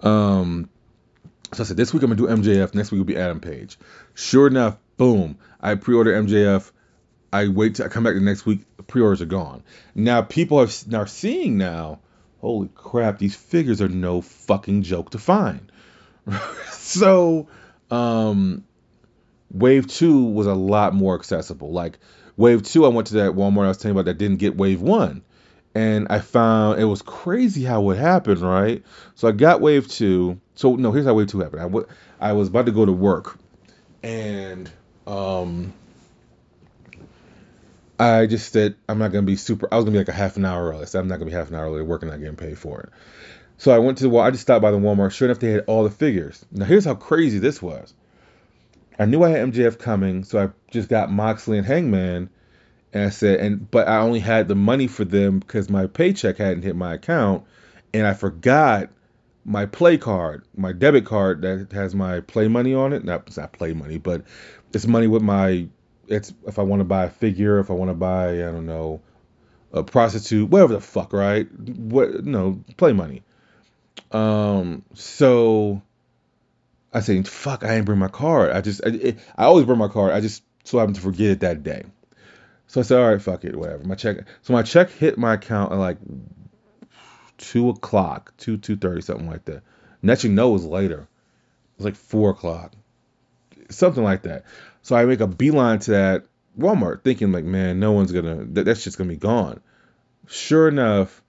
Um, 0.01 0.69
so 1.53 1.63
I 1.63 1.67
said 1.67 1.77
this 1.77 1.95
week 1.95 2.03
I'm 2.03 2.11
gonna 2.11 2.35
do 2.35 2.43
MJF. 2.43 2.75
Next 2.75 2.91
week 2.91 2.99
will 2.99 3.05
be 3.05 3.17
Adam 3.17 3.41
Page. 3.41 3.79
Sure 4.15 4.47
enough, 4.47 4.77
boom! 4.97 5.39
I 5.61 5.75
pre-order 5.75 6.13
MJF. 6.23 6.71
I 7.33 7.49
wait 7.49 7.81
I 7.81 7.89
come 7.89 8.05
back 8.05 8.15
the 8.15 8.21
next 8.21 8.47
week. 8.47 8.61
Pre-orders 8.87 9.23
are 9.23 9.27
gone. 9.27 9.63
Now 9.95 10.23
people 10.23 10.61
are 10.61 10.69
now 10.87 11.05
seeing 11.05 11.59
now 11.59 12.01
holy 12.47 12.69
crap, 12.75 13.19
these 13.19 13.35
figures 13.35 13.81
are 13.81 13.89
no 13.89 14.21
fucking 14.21 14.83
joke 14.83 15.11
to 15.11 15.19
find. 15.19 15.73
so, 16.71 17.49
um, 17.91 18.65
Wave 19.51 19.89
2 19.89 20.27
was 20.27 20.47
a 20.47 20.55
lot 20.55 20.95
more 20.95 21.17
accessible. 21.17 21.73
Like, 21.73 21.99
Wave 22.37 22.63
2, 22.63 22.85
I 22.85 22.89
went 22.89 23.09
to 23.09 23.15
that 23.15 23.33
Walmart 23.33 23.65
I 23.65 23.69
was 23.69 23.79
telling 23.79 23.97
you 23.97 24.01
about 24.01 24.11
that 24.11 24.19
didn't 24.19 24.39
get 24.39 24.57
Wave 24.57 24.81
1. 24.81 25.23
And 25.77 26.07
I 26.09 26.21
found 26.21 26.81
it 26.81 26.87
was 26.87 27.03
crazy 27.03 27.63
how 27.63 27.91
it 27.91 27.99
happened, 27.99 28.41
right? 28.41 28.83
So 29.15 29.29
I 29.29 29.33
got 29.33 29.61
Wave 29.61 29.87
2. 29.87 30.41
So, 30.55 30.75
no, 30.75 30.91
here's 30.91 31.05
how 31.05 31.13
Wave 31.13 31.27
2 31.27 31.39
happened. 31.41 31.61
I, 31.61 31.65
w- 31.65 31.87
I 32.19 32.33
was 32.33 32.49
about 32.49 32.65
to 32.65 32.73
go 32.73 32.87
to 32.87 32.93
work. 32.93 33.39
And, 34.03 34.71
um, 35.07 35.75
I 37.99 38.25
just 38.25 38.55
said 38.55 38.77
I'm 38.89 38.99
not 38.99 39.13
gonna 39.13 39.27
be 39.27 39.37
super. 39.37 39.69
I 39.71 39.77
was 39.77 39.85
gonna 39.85 39.93
be 39.93 39.99
like 39.99 40.09
a 40.09 40.13
half 40.13 40.39
an 40.39 40.47
hour 40.47 40.71
early. 40.71 40.87
I'm 40.95 41.09
not 41.09 41.19
gonna 41.19 41.31
be 41.31 41.37
half 41.37 41.51
an 41.51 41.57
hour 41.57 41.67
early 41.67 41.83
working, 41.83 42.09
not 42.09 42.21
getting 42.21 42.37
paid 42.37 42.59
for 42.59 42.81
it. 42.81 42.89
So 43.59 43.71
I 43.71 43.79
went 43.79 43.99
to 43.99 44.05
the 44.05 44.11
wall. 44.11 44.23
I 44.23 44.31
just 44.31 44.43
stopped 44.43 44.63
by 44.63 44.71
the 44.71 44.79
Walmart. 44.79 45.13
Sure 45.13 45.29
enough, 45.29 45.41
they 45.41 45.51
had 45.51 45.65
all 45.67 45.85
the 45.85 45.91
figures. 45.91 46.43
Now 46.53 46.65
here's 46.65 46.87
how 46.87 46.95
crazy 46.95 47.39
this 47.39 47.61
was. 47.61 47.93
I 48.99 49.05
knew 49.05 49.23
I 49.23 49.29
had 49.29 49.53
MJF 49.53 49.79
coming, 49.79 50.25
so 50.25 50.43
I 50.43 50.49
just 50.71 50.89
got 50.89 51.11
Moxley 51.11 51.59
and 51.59 51.67
Hangman, 51.67 52.31
and 52.97 53.05
I 53.05 53.11
said, 53.11 53.41
and 53.41 53.71
but 53.71 53.89
I 53.89 53.99
only 53.99 54.21
had 54.21 54.49
the 54.49 54.55
money 54.55 54.87
for 54.87 55.05
them 55.05 55.39
because 55.39 55.69
my 55.69 55.87
paycheck 55.87 56.39
hadn't 56.39 56.63
hit 56.63 56.77
my 56.77 56.95
account, 56.95 57.45
and 57.93 58.07
I 58.07 58.15
forgot 58.15 58.89
my 59.45 59.67
play 59.67 59.99
card, 59.99 60.47
my 60.57 60.73
debit 60.73 61.05
card 61.05 61.43
that 61.43 61.73
has 61.73 61.95
my 61.95 62.21
play 62.21 62.49
money 62.49 62.73
on 62.73 62.95
it. 62.95 63.05
Not 63.05 63.25
it's 63.27 63.37
not 63.37 63.53
play 63.53 63.75
money, 63.75 63.99
but 63.99 64.23
it's 64.73 64.87
money 64.87 65.09
with 65.09 65.21
my 65.21 65.69
it's 66.09 66.33
if 66.47 66.59
I 66.59 66.63
want 66.63 66.81
to 66.81 66.85
buy 66.85 67.05
a 67.05 67.11
figure, 67.11 67.59
if 67.59 67.71
I 67.71 67.75
want 67.75 67.91
to 67.91 67.95
buy, 67.95 68.31
I 68.31 68.51
don't 68.51 68.65
know, 68.65 69.03
a 69.75 69.83
prostitute, 69.83 70.49
whatever 70.49 70.73
the 70.73 70.81
fuck, 70.81 71.13
right? 71.13 71.47
What 71.53 72.25
no, 72.25 72.65
play 72.79 72.95
money. 72.95 73.25
Um, 74.11 74.87
so 74.95 75.83
I 76.95 77.01
say, 77.01 77.23
fuck, 77.25 77.63
I 77.63 77.75
didn't 77.75 77.85
bring 77.85 77.99
my 77.99 78.09
card. 78.09 78.53
I 78.53 78.63
just, 78.63 78.81
I, 78.87 78.89
it, 78.89 79.19
I 79.37 79.45
always 79.45 79.67
bring 79.67 79.79
my 79.79 79.89
card. 79.89 80.15
I 80.15 80.23
just 80.23 80.43
so 80.65 80.79
happened 80.79 80.97
to 80.97 81.03
forget 81.03 81.27
it 81.27 81.41
that 81.41 81.63
day. 81.63 81.85
So 82.69 82.81
I 82.81 82.85
said, 82.85 83.01
all 83.01 83.11
right, 83.11 83.23
fuck 83.23 83.45
it, 83.45 83.57
whatever. 83.57 83.85
My 83.85 83.95
check. 83.95 84.19
So 84.43 84.53
my 84.53 84.63
check 84.63 84.91
hit 84.91 85.19
my 85.19 85.35
account 85.35 85.73
at 85.73 85.79
like 85.79 85.99
two 87.39 87.69
o'clock, 87.71 88.35
two 88.37 88.57
two 88.59 88.77
thirty, 88.77 89.01
something 89.01 89.29
like 89.29 89.45
that. 89.47 89.63
Next 90.03 90.25
you 90.25 90.31
know, 90.31 90.51
it 90.51 90.55
was 90.55 90.65
later. 90.65 91.01
It 91.01 91.79
was 91.79 91.85
like 91.85 91.97
four 91.97 92.31
o'clock, 92.31 92.73
something 93.71 94.03
like 94.03 94.23
that. 94.23 94.45
So 94.83 94.97
I 94.97 95.05
make 95.05 95.21
a 95.21 95.27
beeline 95.27 95.79
to 95.81 95.91
that 95.93 96.25
Walmart, 96.59 97.03
thinking 97.03 97.33
like, 97.33 97.45
man, 97.45 97.81
no 97.81 97.93
one's 97.93 98.13
gonna. 98.13 98.45
That, 98.45 98.65
that's 98.65 98.85
just 98.85 98.99
gonna 98.99 99.11
be 99.11 99.17
gone. 99.17 99.61
Sure 100.27 100.69
enough, 100.69 101.23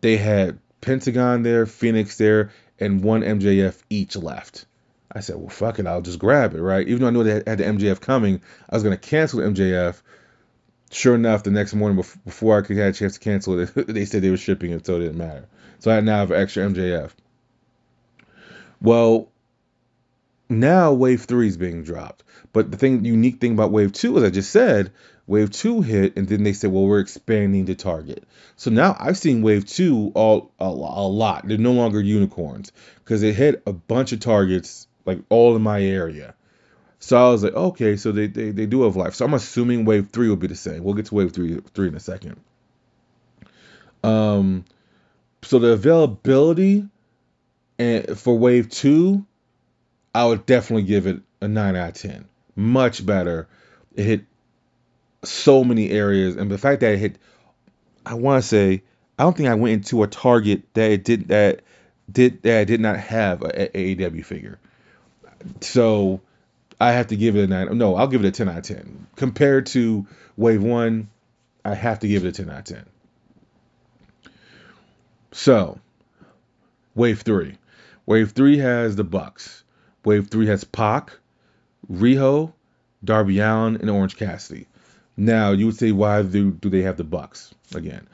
they 0.00 0.16
had 0.16 0.58
Pentagon 0.80 1.42
there, 1.42 1.66
Fénix 1.66 2.16
there, 2.16 2.50
and 2.80 3.02
one 3.02 3.22
MJF 3.22 3.80
each 3.90 4.16
left. 4.16 4.66
I 5.12 5.20
said, 5.20 5.36
well, 5.36 5.48
fuck 5.48 5.78
it, 5.78 5.86
I'll 5.86 6.02
just 6.02 6.18
grab 6.18 6.54
it, 6.54 6.60
right? 6.60 6.86
Even 6.86 7.02
though 7.02 7.08
I 7.08 7.10
knew 7.10 7.24
they 7.24 7.34
had 7.46 7.58
the 7.58 7.64
MJF 7.64 8.00
coming, 8.00 8.40
I 8.68 8.76
was 8.76 8.82
gonna 8.82 8.96
cancel 8.96 9.40
the 9.40 9.46
MJF. 9.46 10.00
Sure 10.90 11.14
enough, 11.14 11.42
the 11.42 11.50
next 11.50 11.74
morning 11.74 12.02
before 12.24 12.58
I 12.58 12.62
could 12.62 12.76
have 12.76 12.94
a 12.94 12.96
chance 12.96 13.14
to 13.14 13.20
cancel 13.20 13.58
it, 13.58 13.74
they 13.86 14.04
said 14.04 14.22
they 14.22 14.30
were 14.30 14.36
shipping 14.36 14.70
it, 14.70 14.86
so 14.86 14.96
it 14.96 15.00
didn't 15.00 15.18
matter. 15.18 15.46
So 15.80 15.90
I 15.90 16.00
now 16.00 16.18
have 16.18 16.32
extra 16.32 16.64
MJF. 16.66 17.10
Well, 18.80 19.28
now 20.48 20.92
Wave 20.92 21.22
Three 21.22 21.48
is 21.48 21.56
being 21.56 21.82
dropped. 21.82 22.22
But 22.52 22.70
the 22.70 22.76
thing, 22.76 23.04
unique 23.04 23.40
thing 23.40 23.52
about 23.52 23.72
Wave 23.72 23.92
2, 23.92 24.16
as 24.18 24.22
I 24.22 24.30
just 24.30 24.50
said, 24.50 24.92
Wave 25.26 25.50
2 25.50 25.82
hit, 25.82 26.16
and 26.16 26.28
then 26.28 26.44
they 26.44 26.52
said, 26.52 26.70
well, 26.70 26.86
we're 26.86 27.00
expanding 27.00 27.64
the 27.64 27.74
target. 27.74 28.24
So 28.54 28.70
now 28.70 28.96
I've 28.98 29.18
seen 29.18 29.42
Wave 29.42 29.66
2 29.66 30.12
all 30.14 30.52
a, 30.60 30.64
a 30.64 31.08
lot. 31.08 31.46
They're 31.46 31.58
no 31.58 31.72
longer 31.72 32.00
unicorns 32.00 32.70
because 33.04 33.24
it 33.24 33.34
hit 33.34 33.62
a 33.66 33.72
bunch 33.72 34.12
of 34.12 34.20
targets, 34.20 34.86
like 35.04 35.18
all 35.28 35.56
in 35.56 35.62
my 35.62 35.82
area. 35.82 36.35
So 36.98 37.16
I 37.16 37.30
was 37.30 37.44
like, 37.44 37.54
okay, 37.54 37.96
so 37.96 38.12
they, 38.12 38.26
they, 38.26 38.50
they 38.50 38.66
do 38.66 38.82
have 38.82 38.96
life. 38.96 39.14
So 39.14 39.24
I'm 39.24 39.34
assuming 39.34 39.84
Wave 39.84 40.08
3 40.12 40.28
will 40.28 40.36
be 40.36 40.46
the 40.46 40.56
same. 40.56 40.82
We'll 40.82 40.94
get 40.94 41.06
to 41.06 41.14
Wave 41.14 41.32
3, 41.32 41.60
3 41.74 41.88
in 41.88 41.94
a 41.94 42.00
second. 42.00 42.40
Um, 44.02 44.64
so 45.42 45.58
the 45.58 45.68
availability 45.68 46.88
and 47.78 48.18
for 48.18 48.38
Wave 48.38 48.70
2, 48.70 49.24
I 50.14 50.24
would 50.24 50.46
definitely 50.46 50.84
give 50.84 51.06
it 51.06 51.20
a 51.40 51.48
9 51.48 51.76
out 51.76 51.88
of 51.88 51.94
10 51.94 52.26
much 52.56 53.04
better. 53.04 53.46
It 53.94 54.04
hit 54.04 54.24
so 55.22 55.62
many 55.62 55.90
areas, 55.90 56.36
and 56.36 56.50
the 56.50 56.58
fact 56.58 56.80
that 56.80 56.94
it 56.94 56.98
hit, 56.98 57.18
I 58.04 58.14
want 58.14 58.42
to 58.42 58.48
say, 58.48 58.82
I 59.18 59.22
don't 59.22 59.36
think 59.36 59.48
I 59.48 59.54
went 59.54 59.74
into 59.74 60.02
a 60.02 60.06
target 60.06 60.62
that 60.74 60.90
it 60.90 61.04
did 61.04 61.28
that 61.28 61.60
did 62.10 62.42
that 62.42 62.60
I 62.60 62.64
did 62.64 62.80
not 62.80 62.98
have 62.98 63.42
a, 63.42 63.76
a 63.76 63.96
AEW 63.96 64.24
figure. 64.24 64.58
So 65.60 66.20
I 66.78 66.92
have 66.92 67.06
to 67.08 67.16
give 67.16 67.36
it 67.36 67.44
a 67.44 67.46
nine. 67.46 67.78
No, 67.78 67.96
I'll 67.96 68.08
give 68.08 68.24
it 68.24 68.28
a 68.28 68.30
ten 68.30 68.48
out 68.48 68.58
of 68.58 68.64
ten. 68.64 69.06
Compared 69.16 69.66
to 69.66 70.06
Wave 70.36 70.62
One, 70.62 71.08
I 71.64 71.74
have 71.74 72.00
to 72.00 72.08
give 72.08 72.24
it 72.24 72.28
a 72.28 72.32
ten 72.32 72.50
out 72.50 72.58
of 72.58 72.64
ten. 72.64 72.86
So, 75.32 75.78
Wave 76.94 77.22
Three. 77.22 77.56
Wave 78.04 78.32
Three 78.32 78.58
has 78.58 78.96
the 78.96 79.04
Bucks. 79.04 79.64
Wave 80.04 80.28
Three 80.28 80.46
has 80.46 80.64
Pac, 80.64 81.18
Riho, 81.90 82.52
Darby 83.04 83.40
Allin, 83.40 83.76
and 83.76 83.90
Orange 83.90 84.16
Cassidy. 84.16 84.66
Now 85.16 85.52
you 85.52 85.66
would 85.66 85.76
say, 85.76 85.92
why 85.92 86.22
do, 86.22 86.52
do 86.52 86.68
they 86.68 86.82
have 86.82 86.96
the 86.96 87.04
Bucks 87.04 87.54
again? 87.74 88.06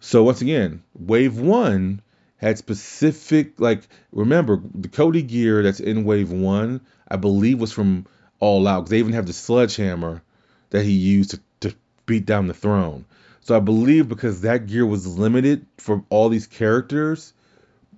So 0.00 0.22
once 0.24 0.42
again, 0.42 0.82
Wave 0.98 1.38
One 1.38 2.02
had 2.36 2.58
specific 2.58 3.58
like 3.58 3.88
remember 4.10 4.60
the 4.74 4.88
Cody 4.88 5.22
gear 5.22 5.62
that's 5.62 5.80
in 5.80 6.04
Wave 6.04 6.30
One, 6.30 6.80
I 7.12 7.16
believe 7.16 7.60
was 7.60 7.72
from 7.72 8.06
All 8.40 8.66
Out 8.66 8.80
because 8.80 8.90
they 8.90 8.98
even 8.98 9.12
have 9.12 9.26
the 9.26 9.34
sledgehammer 9.34 10.22
that 10.70 10.84
he 10.84 10.92
used 10.92 11.32
to, 11.32 11.40
to 11.60 11.76
beat 12.06 12.24
down 12.24 12.48
the 12.48 12.54
throne. 12.54 13.04
So 13.40 13.54
I 13.54 13.60
believe 13.60 14.08
because 14.08 14.40
that 14.40 14.66
gear 14.66 14.86
was 14.86 15.06
limited 15.06 15.66
for 15.76 16.04
all 16.08 16.30
these 16.30 16.46
characters, 16.46 17.34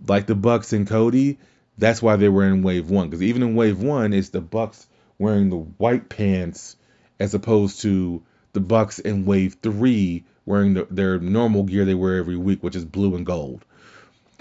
like 0.08 0.26
the 0.26 0.34
Bucks 0.34 0.72
and 0.72 0.86
Cody, 0.86 1.38
that's 1.78 2.02
why 2.02 2.16
they 2.16 2.28
were 2.28 2.44
in 2.44 2.62
Wave 2.62 2.90
One. 2.90 3.08
Because 3.08 3.22
even 3.22 3.42
in 3.42 3.54
Wave 3.54 3.80
One, 3.80 4.12
it's 4.12 4.30
the 4.30 4.40
Bucks 4.40 4.86
wearing 5.18 5.50
the 5.50 5.56
white 5.56 6.08
pants 6.08 6.76
as 7.20 7.34
opposed 7.34 7.82
to 7.82 8.22
the 8.52 8.60
Bucks 8.60 8.98
in 8.98 9.26
Wave 9.26 9.58
Three 9.62 10.24
wearing 10.46 10.74
the, 10.74 10.86
their 10.90 11.18
normal 11.18 11.62
gear 11.62 11.84
they 11.84 11.94
wear 11.94 12.16
every 12.16 12.36
week, 12.36 12.62
which 12.62 12.76
is 12.76 12.84
blue 12.84 13.14
and 13.14 13.24
gold. 13.24 13.64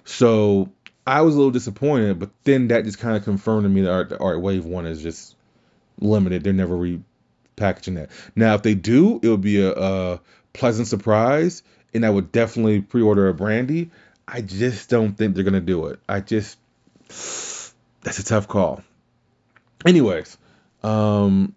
So 0.06 0.70
I 1.06 1.22
was 1.22 1.36
a 1.36 1.38
little 1.38 1.52
disappointed, 1.52 2.20
but 2.20 2.30
then 2.44 2.70
that 2.70 2.86
just 2.86 3.00
kind 3.00 3.18
of 3.18 3.24
confirmed 3.24 3.64
to 3.64 3.70
me 3.70 3.82
that 3.82 4.18
right, 4.20 4.36
Wave 4.36 4.66
One 4.66 4.86
is 4.86 5.02
just 5.02 5.36
limited. 6.00 6.44
They're 6.44 6.54
never 6.54 6.76
repackaging 6.78 7.96
that. 7.96 8.10
Now, 8.36 8.56
if 8.56 8.64
they 8.64 8.74
do, 8.76 9.20
it 9.22 9.28
would 9.28 9.42
be 9.42 9.62
a, 9.62 9.74
a 9.74 10.22
pleasant 10.54 10.88
surprise, 10.88 11.64
and 11.94 12.06
I 12.06 12.10
would 12.10 12.32
definitely 12.32 12.82
pre-order 12.82 13.28
a 13.28 13.34
Brandi. 13.34 13.90
I 14.28 14.42
just 14.42 14.90
don't 14.90 15.18
think 15.18 15.36
they're 15.36 15.44
gonna 15.44 15.60
do 15.60 15.88
it. 15.88 16.00
I 16.08 16.22
just 16.22 16.58
that's 18.02 18.20
a 18.20 18.24
tough 18.24 18.48
call. 18.48 18.84
Anyways, 19.86 20.38
um, 20.84 21.56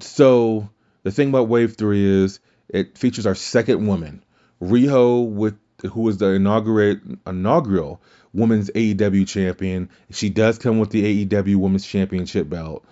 so 0.00 0.68
the 1.04 1.12
thing 1.12 1.28
about 1.28 1.48
Wave 1.48 1.76
Three 1.76 2.04
is 2.24 2.40
it 2.68 2.98
features 2.98 3.26
our 3.26 3.36
second 3.36 3.86
woman, 3.86 4.24
Riho, 4.60 5.28
with 5.28 5.56
who 5.82 6.02
was 6.02 6.18
the 6.18 6.30
inaugural 6.30 6.96
inaugural 7.26 8.00
women's 8.32 8.70
AEW 8.70 9.26
champion. 9.26 9.90
She 10.10 10.30
does 10.30 10.58
come 10.58 10.78
with 10.78 10.90
the 10.90 11.26
AEW 11.26 11.56
Women's 11.56 11.86
Championship 11.86 12.48
belt. 12.48 12.84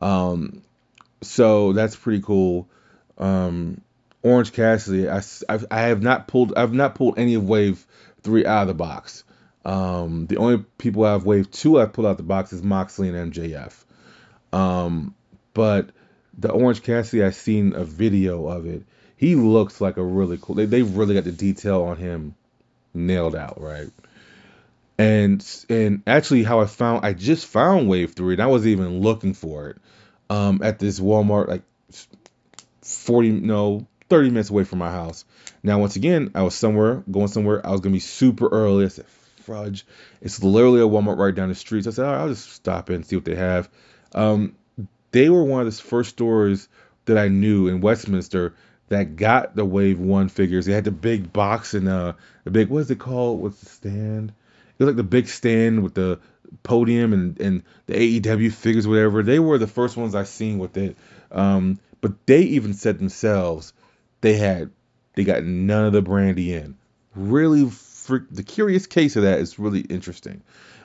Um, 0.00 0.62
so 1.22 1.72
that's 1.72 1.96
pretty 1.96 2.22
cool. 2.22 2.68
Um, 3.18 3.80
Orange 4.22 4.52
Cassidy, 4.52 5.08
I, 5.08 5.22
I've, 5.48 5.66
I 5.70 5.80
have 5.82 6.02
not 6.02 6.28
pulled 6.28 6.54
I've 6.56 6.72
not 6.72 6.94
pulled 6.94 7.18
any 7.18 7.34
of 7.34 7.48
Wave 7.48 7.84
Three 8.22 8.46
out 8.46 8.62
of 8.62 8.68
the 8.68 8.74
box. 8.74 9.24
Um, 9.64 10.26
the 10.26 10.38
only 10.38 10.64
people 10.78 11.04
I've 11.04 11.24
Wave 11.24 11.50
Two 11.50 11.80
I've 11.80 11.92
pulled 11.92 12.06
out 12.06 12.16
the 12.16 12.22
box 12.22 12.52
is 12.52 12.62
Moxley 12.62 13.08
and 13.08 13.32
MJF. 13.32 13.84
Um, 14.52 15.14
but 15.52 15.90
the 16.36 16.50
Orange 16.50 16.82
Cassidy, 16.82 17.22
I've 17.22 17.34
seen 17.34 17.74
a 17.74 17.84
video 17.84 18.46
of 18.46 18.66
it. 18.66 18.84
He 19.24 19.36
looks 19.36 19.80
like 19.80 19.96
a 19.96 20.02
really 20.02 20.38
cool. 20.38 20.54
They, 20.54 20.66
they've 20.66 20.96
really 20.96 21.14
got 21.14 21.24
the 21.24 21.32
detail 21.32 21.84
on 21.84 21.96
him 21.96 22.34
nailed 22.92 23.34
out, 23.34 23.58
right? 23.58 23.88
And 24.98 25.42
and 25.70 26.02
actually, 26.06 26.42
how 26.42 26.60
I 26.60 26.66
found 26.66 27.06
I 27.06 27.14
just 27.14 27.46
found 27.46 27.88
Wave 27.88 28.12
Three, 28.12 28.34
and 28.34 28.42
I 28.42 28.48
wasn't 28.48 28.72
even 28.72 29.00
looking 29.00 29.32
for 29.32 29.70
it. 29.70 29.78
Um, 30.28 30.60
at 30.62 30.78
this 30.78 31.00
Walmart, 31.00 31.48
like 31.48 31.62
forty 32.82 33.30
no 33.30 33.86
thirty 34.10 34.28
minutes 34.28 34.50
away 34.50 34.64
from 34.64 34.80
my 34.80 34.90
house. 34.90 35.24
Now, 35.62 35.78
once 35.78 35.96
again, 35.96 36.30
I 36.34 36.42
was 36.42 36.54
somewhere 36.54 37.02
going 37.10 37.28
somewhere. 37.28 37.66
I 37.66 37.70
was 37.70 37.80
gonna 37.80 37.94
be 37.94 38.00
super 38.00 38.46
early. 38.46 38.84
I 38.84 38.88
said, 38.88 39.06
"Fudge!" 39.06 39.86
It's 40.20 40.42
literally 40.42 40.82
a 40.82 40.84
Walmart 40.84 41.16
right 41.16 41.34
down 41.34 41.48
the 41.48 41.54
street. 41.54 41.84
So 41.84 41.90
I 41.90 41.94
said, 41.94 42.04
I'll 42.04 42.28
just 42.28 42.52
stop 42.52 42.90
in 42.90 42.96
and 42.96 43.06
see 43.06 43.16
what 43.16 43.24
they 43.24 43.36
have. 43.36 43.70
Um, 44.14 44.54
they 45.12 45.30
were 45.30 45.44
one 45.44 45.66
of 45.66 45.74
the 45.74 45.82
first 45.82 46.10
stores 46.10 46.68
that 47.06 47.16
I 47.16 47.28
knew 47.28 47.68
in 47.68 47.80
Westminster 47.80 48.54
that 48.88 49.16
got 49.16 49.56
the 49.56 49.64
Wave 49.64 49.98
One 49.98 50.28
figures. 50.28 50.66
They 50.66 50.72
had 50.72 50.84
the 50.84 50.90
big 50.90 51.32
box 51.32 51.74
and 51.74 51.88
uh, 51.88 52.14
the 52.44 52.50
big 52.50 52.68
what's 52.68 52.90
it 52.90 52.98
called? 52.98 53.40
What's 53.40 53.60
the 53.60 53.66
stand? 53.66 54.30
It 54.30 54.82
was 54.82 54.88
like 54.88 54.96
the 54.96 55.02
big 55.02 55.28
stand 55.28 55.82
with 55.82 55.94
the 55.94 56.20
podium 56.62 57.12
and 57.12 57.40
and 57.40 57.62
the 57.86 58.20
AEW 58.20 58.52
figures, 58.52 58.86
whatever. 58.86 59.22
They 59.22 59.38
were 59.38 59.58
the 59.58 59.66
first 59.66 59.96
ones 59.96 60.14
I 60.14 60.24
seen 60.24 60.58
with 60.58 60.76
it. 60.76 60.96
Um, 61.30 61.78
but 62.00 62.26
they 62.26 62.42
even 62.42 62.74
said 62.74 62.98
themselves 62.98 63.72
they 64.20 64.34
had 64.34 64.70
they 65.14 65.24
got 65.24 65.44
none 65.44 65.86
of 65.86 65.92
the 65.92 66.02
Brandi 66.02 66.48
in. 66.48 66.76
Really, 67.14 67.68
freak, 67.70 68.24
the 68.30 68.42
curious 68.42 68.86
case 68.86 69.16
of 69.16 69.22
that 69.22 69.38
is 69.38 69.58
really 69.58 69.80
interesting. 69.80 70.42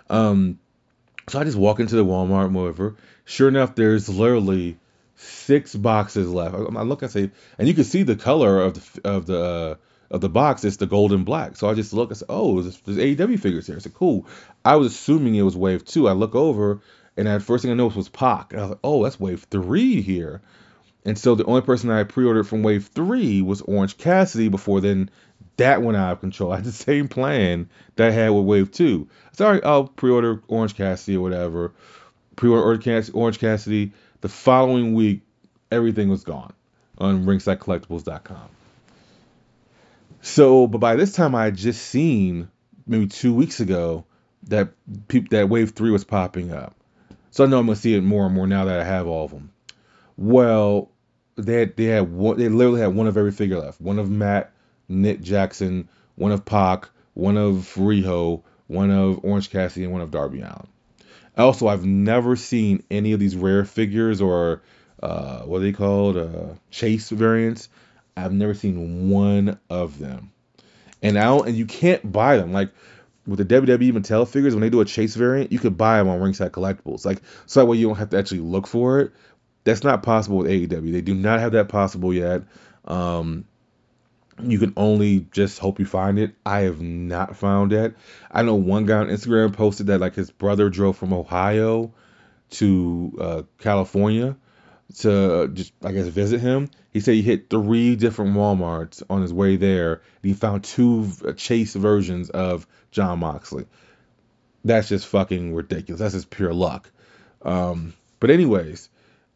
Um, 0.10 0.60
so 1.28 1.40
I 1.40 1.44
just 1.44 1.58
walk 1.58 1.80
into 1.80 1.96
the 1.96 2.06
Walmart, 2.06 2.52
whatever. 2.52 2.96
Sure 3.26 3.48
enough, 3.48 3.76
there's 3.76 4.10
literally 4.10 4.78
six 5.20 5.76
boxes 5.76 6.30
left. 6.30 6.56
I 6.56 6.82
look, 6.84 7.04
I 7.04 7.08
say, 7.08 7.30
and 7.58 7.68
you 7.68 7.74
can 7.74 7.84
see 7.84 8.04
the 8.04 8.16
color 8.16 8.62
of 8.62 8.74
the 8.74 9.10
of 9.10 9.26
the 9.26 9.44
uh, 9.44 9.76
of 10.12 10.22
the 10.22 10.30
box. 10.30 10.64
It's 10.64 10.78
the 10.78 10.88
gold 10.88 11.12
and 11.12 11.26
black. 11.26 11.56
So 11.58 11.70
I 11.70 11.74
just 11.74 11.94
look. 11.94 12.12
I 12.12 12.16
said, 12.16 12.28
oh, 12.30 12.62
there's, 12.62 12.80
there's 12.82 12.98
AEW 12.98 13.40
figures 13.40 13.68
here. 13.68 13.76
I 13.76 13.80
said, 13.80 13.94
cool. 13.94 14.26
I 14.64 14.78
was 14.78 14.94
assuming 14.94 15.36
it 15.36 15.42
was 15.44 15.58
Wave 15.58 15.86
Two. 15.86 16.08
I 16.08 16.14
look 16.14 16.36
over, 16.36 16.80
and 17.18 17.28
the 17.28 17.40
first 17.40 17.64
thing 17.64 17.72
I 17.72 17.76
noticed 17.76 17.98
was 17.98 18.10
Pac. 18.10 18.54
And 18.54 18.62
I 18.62 18.64
was 18.64 18.70
like, 18.72 18.80
oh, 18.84 19.04
that's 19.04 19.20
Wave 19.20 19.46
Three 19.50 20.02
here. 20.02 20.42
And 21.06 21.18
so 21.18 21.36
the 21.36 21.46
only 21.46 21.62
person 21.62 21.90
I 21.90 22.04
pre-ordered 22.04 22.46
from 22.46 22.64
Wave 22.64 22.88
Three 22.94 23.42
was 23.42 23.62
Orange 23.62 23.98
Cassidy. 23.98 24.50
Before 24.50 24.82
then, 24.82 25.10
that 25.58 25.82
went 25.82 25.98
out 25.98 26.14
of 26.14 26.22
control. 26.22 26.52
I 26.54 26.58
had 26.58 26.66
the 26.66 26.72
same 26.72 27.08
plan 27.08 27.70
that 27.96 28.10
I 28.10 28.12
had 28.12 28.30
with 28.30 28.46
Wave 28.46 28.72
Two. 28.72 29.10
Sorry, 29.34 29.62
I'll 29.64 29.86
pre-order 29.88 30.42
Orange 30.48 30.76
Cassidy 30.76 31.18
or 31.18 31.22
whatever. 31.22 31.74
Pre-order 32.36 32.82
Orange 33.14 33.40
Cassidy 33.40 33.92
the 34.22 34.30
following 34.30 34.94
week, 34.94 35.22
everything 35.72 36.10
was 36.10 36.24
gone 36.24 36.54
on 36.98 37.26
ringsidecollectibles.com. 37.26 38.50
So, 40.22 40.68
but 40.68 40.80
by 40.80 40.96
this 40.96 41.14
time, 41.14 41.36
I 41.36 41.46
had 41.46 41.56
just 41.56 41.82
seen 41.82 42.50
maybe 42.86 43.08
two 43.08 43.34
weeks 43.34 43.60
ago 43.60 44.06
that 44.48 44.70
peop- 45.08 45.30
that 45.30 45.50
Wave 45.50 45.72
Three 45.72 45.92
was 45.92 46.04
popping 46.04 46.52
up. 46.52 46.76
So 47.32 47.44
I 47.44 47.48
know 47.48 47.60
I'm 47.60 47.68
gonna 47.68 47.76
see 47.76 47.96
it 47.96 48.02
more 48.02 48.26
and 48.26 48.36
more 48.36 48.48
now 48.48 48.66
that 48.66 48.80
I 48.80 48.84
have 48.84 49.08
all 49.08 49.26
of 49.26 49.32
them. 49.32 49.52
Well, 50.18 50.92
they 51.36 51.60
had, 51.60 51.78
they 51.78 51.86
had 51.86 52.12
one, 52.12 52.38
they 52.38 52.50
literally 52.50 52.82
had 52.82 52.96
one 52.96 53.08
of 53.08 53.16
every 53.16 53.32
figure 53.32 53.60
left. 53.60 53.80
One 53.80 54.00
of 54.00 54.10
Matt, 54.10 54.52
Nick 54.90 55.22
Jackson, 55.22 55.88
one 56.16 56.32
of 56.32 56.44
Pac, 56.44 56.90
one 57.14 57.38
of 57.38 57.74
Riho, 57.76 58.44
one 58.68 58.92
of 58.92 59.24
Orange 59.24 59.50
Cassidy, 59.50 59.86
and 59.86 59.94
one 59.94 60.02
of 60.02 60.12
Darby 60.12 60.42
Allin. 60.42 60.68
Also, 61.38 61.68
I've 61.68 61.86
never 61.86 62.36
seen 62.36 62.84
any 62.92 63.13
of 63.13 63.20
these 63.20 63.36
rare 63.36 63.65
figures 63.65 64.22
or 64.22 64.62
uh, 65.02 65.42
what 65.42 65.58
are 65.58 65.62
they 65.62 65.72
called? 65.72 66.18
Uh, 66.18 66.56
chase 66.72 67.10
variants. 67.10 67.70
I've 68.18 68.34
never 68.34 68.54
seen 68.54 69.10
one 69.10 69.60
of 69.70 70.00
them. 70.00 70.32
And 71.02 71.15
don't, 71.15 71.48
and 71.48 71.58
you 71.58 71.65
can't 71.65 72.12
buy 72.12 72.38
them. 72.38 72.52
Like 72.52 72.72
with 73.26 73.39
the 73.39 73.46
WWE 73.46 73.94
Mattel 73.94 74.28
figures, 74.28 74.54
when 74.54 74.62
they 74.62 74.70
do 74.70 74.82
a 74.82 74.86
chase 74.86 75.15
variant, 75.15 75.52
you 75.52 75.60
could 75.60 75.78
buy 75.78 75.98
them 75.98 76.10
on 76.10 76.20
Ringside 76.20 76.52
Collectibles. 76.52 77.06
Like 77.06 77.22
so 77.46 77.62
that 77.62 77.65
way 77.68 77.78
you 77.78 77.88
don't 77.88 77.98
have 77.98 78.10
to 78.10 78.18
actually 78.18 78.42
look 78.42 78.68
for 78.68 79.00
it. 79.00 79.12
That's 79.63 79.84
not 79.84 80.04
possible 80.04 80.38
with 80.38 80.48
AEW. 80.48 80.92
They 80.92 81.02
do 81.02 81.15
not 81.15 81.39
have 81.39 81.54
that 81.54 81.70
possible 81.70 82.13
yet. 82.13 82.44
Um, 82.86 83.46
you 84.43 84.60
can 84.60 84.73
only 84.78 85.28
just 85.32 85.60
hope 85.60 85.80
you 85.80 85.86
find 85.86 86.19
it. 86.19 86.36
I 86.45 86.62
have 86.62 86.82
not 86.82 87.36
found 87.36 87.73
it. 87.73 87.95
I 88.32 88.43
know 88.43 88.56
one 88.56 88.86
guy 88.86 88.97
on 88.97 89.08
Instagram 89.08 89.54
posted 89.54 89.88
that 89.88 89.99
like 89.99 90.15
his 90.15 90.32
brother 90.32 90.69
drove 90.69 90.97
from 90.97 91.13
Ohio 91.13 91.93
to 92.52 93.17
uh, 93.19 93.41
California 93.60 94.36
to 94.97 95.47
just 95.49 95.73
I 95.84 95.91
guess 95.91 96.08
visit 96.08 96.39
him. 96.39 96.69
He 96.91 96.99
said 96.99 97.13
he 97.13 97.21
hit 97.21 97.49
three 97.49 97.95
different 97.95 98.36
WalMarts 98.36 99.04
on 99.10 99.21
his 99.21 99.34
way 99.34 99.56
there. 99.56 99.93
And 99.93 100.30
he 100.30 100.34
found 100.34 100.63
two 100.63 101.12
uh, 101.25 101.34
chase 101.34 101.75
versions 101.75 102.30
of 102.30 102.65
Jon 102.91 103.19
Moxley. 103.19 103.65
That's 104.65 104.90
just 104.90 105.06
fucking 105.08 105.54
ridiculous. 105.54 106.00
That's 106.00 106.15
just 106.15 106.29
pure 106.29 106.54
luck. 106.54 106.90
Um, 107.44 107.94
but 108.19 108.31
anyways, 108.31 108.90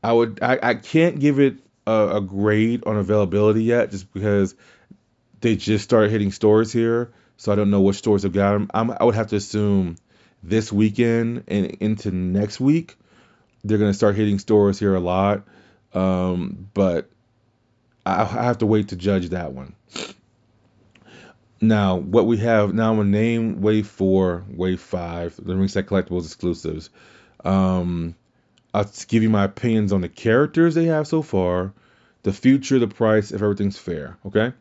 I 0.04 0.12
would 0.12 0.40
I, 0.42 0.60
I 0.62 0.76
can't 0.76 1.20
give 1.20 1.40
it 1.40 1.58
a, 1.86 2.18
a 2.18 2.22
grade 2.22 2.84
on 2.86 2.98
availability 2.98 3.64
yet, 3.64 3.92
just 3.92 4.12
because 4.12 4.56
they 5.44 5.58
just 5.58 5.84
started 5.84 6.10
hitting 6.10 6.32
stores 6.32 6.72
here, 6.72 7.12
so 7.36 7.52
I 7.52 7.56
don't 7.56 7.70
know 7.70 7.82
which 7.82 7.98
stores 7.98 8.24
have 8.24 8.32
got 8.32 8.54
them. 8.54 8.72
I'm, 8.74 8.92
i 8.92 9.04
would 9.04 9.16
have 9.16 9.28
to 9.28 9.36
assume 9.36 9.98
this 10.42 10.72
weekend 10.72 11.44
and 11.50 11.66
into 11.80 12.12
next 12.12 12.60
week 12.60 12.98
they're 13.64 13.78
gonna 13.78 13.94
start 13.94 14.16
hitting 14.16 14.40
stores 14.40 14.80
here 14.80 14.96
a 14.96 15.02
lot. 15.02 15.44
Um, 15.94 16.70
but 16.74 17.10
I, 18.06 18.22
I 18.22 18.26
have 18.26 18.60
to 18.60 18.66
wait 18.66 18.90
to 18.90 18.96
judge 18.96 19.30
that 19.30 19.52
one. 19.52 19.76
Now, 21.60 21.98
what 21.98 22.26
we 22.26 22.38
have 22.38 22.74
now, 22.74 22.92
I'm 22.92 22.98
gonna 22.98 23.10
name 23.10 23.62
Wave 23.62 23.88
Four, 23.88 24.46
Wave 24.50 24.80
Five, 24.80 25.36
the 25.44 25.56
Ringside 25.56 25.88
Collectibles 25.88 26.26
exclusives. 26.26 26.90
Um, 27.44 28.16
I'll 28.74 28.90
give 29.10 29.24
you 29.24 29.30
my 29.30 29.44
opinions 29.44 29.92
on 29.92 30.00
the 30.00 30.10
characters 30.10 30.74
they 30.74 30.86
have 30.86 31.06
so 31.06 31.22
far, 31.22 31.74
the 32.24 32.32
future, 32.32 32.80
the 32.80 32.88
price, 32.88 33.32
if 33.32 33.42
everything's 33.42 33.78
fair. 33.78 34.18
Okay. 34.26 34.54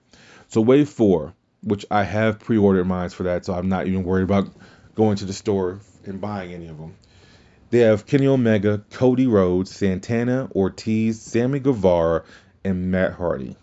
So 0.53 0.61
wave 0.61 0.91
four, 0.91 1.33
which 1.63 1.87
I 1.91 2.05
have 2.05 2.39
pre-ordered 2.39 2.85
mine 2.85 3.09
for 3.09 3.23
that, 3.23 3.47
so 3.47 3.55
I'm 3.55 3.71
not 3.71 3.87
even 3.87 4.05
worried 4.05 4.25
about 4.25 4.51
going 4.95 5.17
to 5.17 5.25
the 5.25 5.33
store 5.33 5.81
and 6.05 6.21
buying 6.21 6.53
any 6.53 6.69
of 6.69 6.77
them. 6.77 6.95
They 7.71 7.79
have 7.79 8.05
Kenny 8.05 8.27
Omega, 8.27 8.85
Cody 8.91 9.27
Rhodes, 9.27 9.75
Santana, 9.75 10.51
Ortiz, 10.55 11.23
Sammy 11.23 11.59
Guevara, 11.59 12.25
and 12.65 12.91
Matt 12.91 13.15
Hardy. 13.15 13.57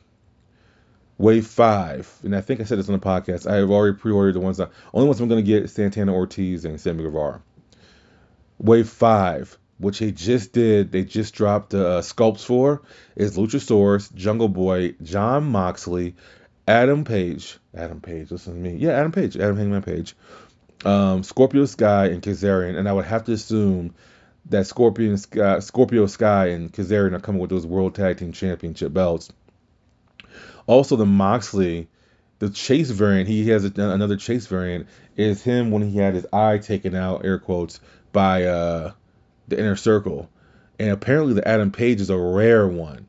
Wave 1.20 1.46
five, 1.46 2.12
and 2.24 2.36
I 2.36 2.42
think 2.42 2.60
I 2.60 2.64
said 2.64 2.80
this 2.80 2.90
on 2.90 3.00
the 3.00 3.06
podcast. 3.06 3.46
I 3.46 3.58
have 3.58 3.70
already 3.70 3.96
pre-ordered 3.96 4.34
the 4.34 4.40
ones 4.40 4.58
that 4.58 4.72
only 4.92 5.08
ones 5.08 5.22
I'm 5.22 5.30
going 5.30 5.46
to 5.46 5.48
get: 5.48 5.70
Santana, 5.70 6.12
Ortiz, 6.12 6.66
and 6.66 6.82
Sammy 6.82 7.04
Guevara. 7.04 7.40
Wave 8.58 8.90
five, 8.90 9.60
which 9.78 10.00
they 10.00 10.12
just 10.12 10.54
did, 10.54 10.92
they 10.92 11.04
just 11.04 11.36
dropped 11.36 11.76
uh, 11.76 12.02
sculpts 12.02 12.44
for, 12.44 12.82
is 13.16 13.38
Luchasaurus, 13.38 14.12
Jungle 14.16 14.50
Boy, 14.50 14.96
Jon 15.04 15.44
Moxley, 15.44 16.16
Adam 16.70 17.04
Page, 17.04 17.58
Adam 17.74 18.00
Page, 18.00 18.30
listen 18.30 18.54
to 18.54 18.60
me, 18.60 18.76
yeah, 18.76 18.92
Adam 18.92 19.12
Page, 19.12 19.36
Adam 19.36 19.58
Hangman 19.58 19.82
Page, 19.82 20.16
um, 20.86 21.24
Scorpio 21.24 21.66
Sky, 21.66 22.06
and 22.06 22.22
Kazarian, 22.22 22.78
and 22.78 22.88
I 22.88 22.94
would 22.94 23.06
have 23.06 23.24
to 23.24 23.32
assume 23.32 23.96
that 24.46 24.68
Scorpion 24.68 25.18
Sky, 25.18 25.60
Scorpio 25.62 26.06
Sky 26.06 26.50
and 26.50 26.72
Kazarian 26.72 27.14
are 27.14 27.20
coming 27.20 27.42
with 27.42 27.50
those 27.50 27.66
World 27.66 27.96
Tag 27.96 28.18
Team 28.18 28.34
Championship 28.34 28.94
belts. 28.94 29.32
Also, 30.68 30.96
the 30.96 31.08
Moxley, 31.08 31.88
the 32.38 32.52
Chase 32.52 32.92
variant, 32.92 33.28
he 33.28 33.50
has 33.50 33.64
another 33.64 34.16
Chase 34.16 34.46
variant, 34.46 34.86
is 35.18 35.42
him 35.42 35.72
when 35.72 35.82
he 35.82 35.98
had 35.98 36.14
his 36.14 36.28
eye 36.32 36.60
taken 36.60 36.94
out, 36.94 37.26
air 37.26 37.40
quotes, 37.40 37.80
by 38.14 38.44
uh, 38.44 38.92
the 39.48 39.58
inner 39.58 39.76
circle, 39.76 40.30
and 40.78 40.92
apparently 40.92 41.34
the 41.34 41.48
Adam 41.48 41.72
Page 41.72 42.00
is 42.00 42.12
a 42.12 42.18
rare 42.18 42.68
one. 42.68 43.08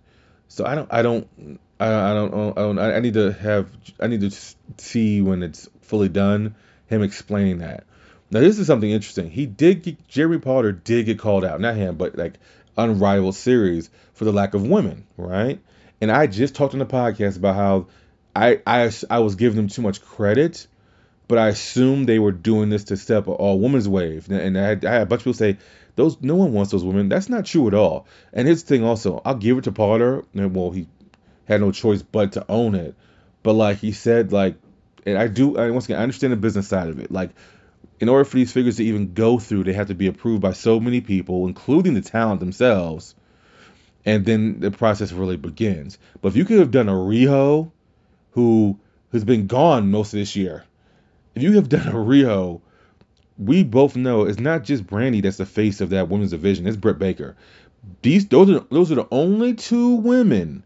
So 0.49 0.65
I 0.65 0.75
don't, 0.75 0.91
I 0.91 1.03
don't, 1.03 1.61
I, 1.81 2.11
I 2.11 2.15
don't, 2.15 2.59
I 2.59 2.63
don't, 2.63 2.79
I 2.79 3.01
need 3.01 3.15
to 3.15 3.33
have, 3.33 3.71
I 3.99 4.07
need 4.07 4.21
to 4.21 4.37
see 4.79 5.23
when 5.23 5.43
it's 5.43 5.69
fully 5.83 6.09
done 6.09 6.55
him 6.87 7.03
explaining 7.03 7.59
that. 7.59 7.85
Now 8.31 8.41
this 8.41 8.59
is 8.59 8.67
something 8.67 8.91
interesting. 8.91 9.31
He 9.31 9.47
did 9.47 9.83
get, 9.83 10.07
Jeremy 10.09 10.39
Padawer 10.39 10.85
did 10.85 11.07
get 11.07 11.19
called 11.19 11.45
out, 11.45 11.61
not 11.61 11.75
him, 11.77 11.97
but 11.97 12.17
like 12.17 12.35
Unrivaled 12.77 13.35
series 13.35 13.91
for 14.15 14.25
the 14.25 14.33
lack 14.33 14.55
of 14.55 14.67
women, 14.67 15.07
right? 15.17 15.61
And 16.01 16.11
I 16.11 16.27
just 16.27 16.55
talked 16.55 16.75
on 16.75 16.79
the 16.79 16.87
podcast 16.87 17.37
about 17.37 17.57
how 17.57 17.87
I 18.35 18.61
I 18.67 18.91
I 19.11 19.19
was 19.19 19.35
giving 19.35 19.57
them 19.57 19.69
too 19.69 19.83
much 19.83 20.01
credit 20.01 20.67
but 21.31 21.39
I 21.39 21.47
assumed 21.47 22.09
they 22.09 22.19
were 22.19 22.33
doing 22.33 22.71
this 22.71 22.83
to 22.85 22.97
step 22.97 23.29
all 23.29 23.61
women's 23.61 23.89
wave. 23.89 24.29
And 24.29 24.59
I 24.59 24.63
had, 24.63 24.85
I 24.85 24.93
had 24.95 25.03
a 25.03 25.07
bunch 25.07 25.21
of 25.21 25.25
people 25.27 25.35
say, 25.35 25.59
those 25.95 26.21
no 26.21 26.35
one 26.35 26.53
wants 26.53 26.73
those 26.73 26.83
women. 26.83 27.09
That's 27.09 27.29
not 27.29 27.47
true 27.47 27.69
at 27.69 27.75
all. 27.75 28.09
And 28.33 28.49
his 28.49 28.65
thing 28.65 28.83
also, 28.83 29.23
I'll 29.25 29.37
give 29.37 29.57
it 29.57 29.65
to 29.65 29.71
Padawer. 29.73 30.25
And 30.35 30.57
well, 30.57 30.73
he 30.73 30.89
had 31.51 31.61
no 31.61 31.73
choice 31.73 32.01
but 32.01 32.33
to 32.33 32.47
own 32.49 32.77
it. 32.77 32.95
But 33.43 33.55
like 33.55 33.79
he 33.79 33.93
said, 33.93 34.33
like, 34.33 34.55
and 35.05 35.19
I 35.19 35.27
do. 35.27 35.59
I, 35.59 35.71
once 35.71 35.87
again, 35.87 35.99
I 35.99 36.03
understand 36.03 36.33
the 36.33 36.37
business 36.37 36.69
side 36.69 36.89
of 36.89 37.01
it. 37.01 37.11
Like, 37.11 37.31
in 37.99 38.09
order 38.09 38.25
for 38.25 38.37
these 38.37 38.53
figures 38.53 38.77
to 38.77 38.85
even 38.85 39.15
go 39.15 39.39
through, 39.39 39.65
they 39.65 39.73
have 39.73 39.89
to 39.89 39.95
be 39.95 40.07
approved 40.07 40.43
by 40.43 40.53
so 40.53 40.79
many 40.79 41.01
people, 41.01 41.47
including 41.47 41.95
the 41.95 42.03
talent 42.03 42.41
themselves. 42.41 43.15
And 44.07 44.25
then 44.25 44.61
the 44.61 44.71
process 44.71 45.13
really 45.13 45.37
begins. 45.37 45.99
But 46.23 46.29
if 46.29 46.37
you 46.37 46.45
could 46.45 46.61
have 46.61 46.71
done 46.71 46.89
a 46.89 46.95
Riho, 46.95 47.71
who 48.31 48.79
has 49.13 49.25
been 49.25 49.47
gone 49.47 49.91
most 49.91 50.15
of 50.15 50.21
this 50.21 50.37
year, 50.37 50.65
if 51.35 51.43
you 51.43 51.53
have 51.55 51.69
done 51.69 51.89
a 51.89 51.95
Riho, 51.95 52.61
we 53.37 53.65
both 53.65 53.97
know 53.97 54.25
it's 54.25 54.39
not 54.39 54.65
just 54.65 54.87
Brandi 54.87 55.23
that's 55.23 55.39
the 55.39 55.47
face 55.47 55.81
of 55.81 55.91
that 55.91 56.09
women's 56.09 56.31
division. 56.31 56.67
It's 56.67 56.77
Britt 56.77 56.99
Baker. 56.99 57.37
These 58.03 58.29
those 58.29 58.51
are 58.51 58.65
those 58.71 58.93
are 58.93 58.97
the 58.97 59.09
only 59.11 59.55
two 59.55 59.97
women 59.97 60.63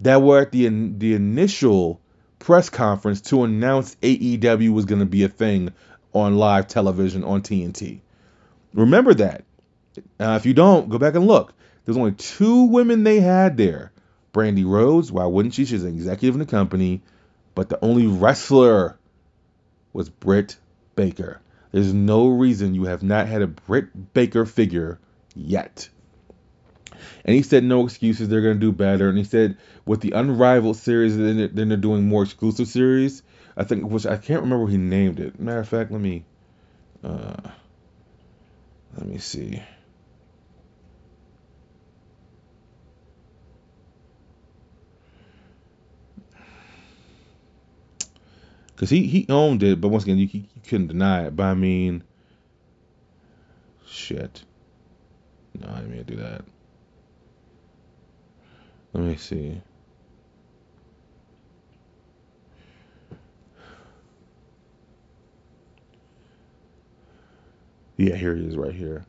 that 0.00 0.22
were 0.22 0.40
at 0.40 0.52
the 0.52 0.68
the 0.68 1.14
initial 1.14 2.00
press 2.38 2.68
conference 2.68 3.20
to 3.22 3.44
announce 3.44 3.96
AEW 3.96 4.72
was 4.72 4.84
going 4.84 5.00
to 5.00 5.06
be 5.06 5.24
a 5.24 5.28
thing 5.28 5.72
on 6.12 6.36
live 6.36 6.68
television 6.68 7.24
on 7.24 7.42
TNT. 7.42 8.00
Remember 8.74 9.14
that. 9.14 9.44
Uh, 10.20 10.36
if 10.38 10.46
you 10.46 10.54
don't, 10.54 10.88
go 10.88 10.98
back 10.98 11.14
and 11.14 11.26
look. 11.26 11.54
There's 11.84 11.96
only 11.96 12.12
two 12.12 12.64
women 12.64 13.04
they 13.04 13.20
had 13.20 13.56
there. 13.56 13.92
Brandi 14.32 14.66
Rhodes, 14.66 15.10
why 15.10 15.24
wouldn't 15.24 15.54
she? 15.54 15.64
She's 15.64 15.82
an 15.82 15.94
executive 15.94 16.34
in 16.34 16.40
the 16.40 16.46
company. 16.46 17.02
But 17.54 17.70
the 17.70 17.82
only 17.82 18.06
wrestler 18.06 18.98
was 19.94 20.10
Britt 20.10 20.58
Baker. 20.94 21.40
There's 21.72 21.94
no 21.94 22.28
reason 22.28 22.74
you 22.74 22.84
have 22.84 23.02
not 23.02 23.28
had 23.28 23.40
a 23.40 23.46
Britt 23.46 24.12
Baker 24.12 24.44
figure 24.44 24.98
yet. 25.34 25.88
And 27.24 27.34
he 27.34 27.42
said 27.42 27.64
no 27.64 27.84
excuses. 27.84 28.28
They're 28.28 28.40
going 28.40 28.54
to 28.54 28.60
do 28.60 28.72
better. 28.72 29.08
And 29.08 29.18
he 29.18 29.24
said 29.24 29.56
with 29.84 30.00
the 30.00 30.12
Unrivaled 30.12 30.76
series, 30.76 31.16
then 31.16 31.68
they're 31.68 31.76
doing 31.76 32.08
more 32.08 32.22
exclusive 32.22 32.68
series. 32.68 33.22
I 33.56 33.64
think, 33.64 33.88
which 33.90 34.06
I 34.06 34.16
can't 34.16 34.42
remember 34.42 34.66
he 34.66 34.76
named 34.76 35.18
it. 35.18 35.40
Matter 35.40 35.60
of 35.60 35.68
fact, 35.68 35.90
let 35.90 36.00
me, 36.00 36.24
uh, 37.02 37.36
let 38.96 39.06
me 39.06 39.18
see. 39.18 39.62
because 48.76 48.90
he 48.90 49.06
he 49.06 49.26
owned 49.30 49.62
it, 49.62 49.80
but 49.80 49.88
once 49.88 50.04
again, 50.04 50.18
you, 50.18 50.28
you 50.32 50.44
couldn't 50.68 50.88
deny 50.88 51.26
it. 51.26 51.34
But 51.34 51.44
I 51.44 51.54
mean, 51.54 52.04
shit. 53.86 54.44
No, 55.58 55.68
I 55.68 55.76
didn't 55.76 55.90
mean 55.90 56.04
to 56.04 56.04
do 56.04 56.16
that. 56.16 56.44
Let 58.96 59.04
me 59.04 59.16
see. 59.16 59.62
Yeah, 67.98 68.16
here 68.16 68.36
he 68.36 68.46
is 68.46 68.56
right 68.56 68.74
here. 68.74 69.06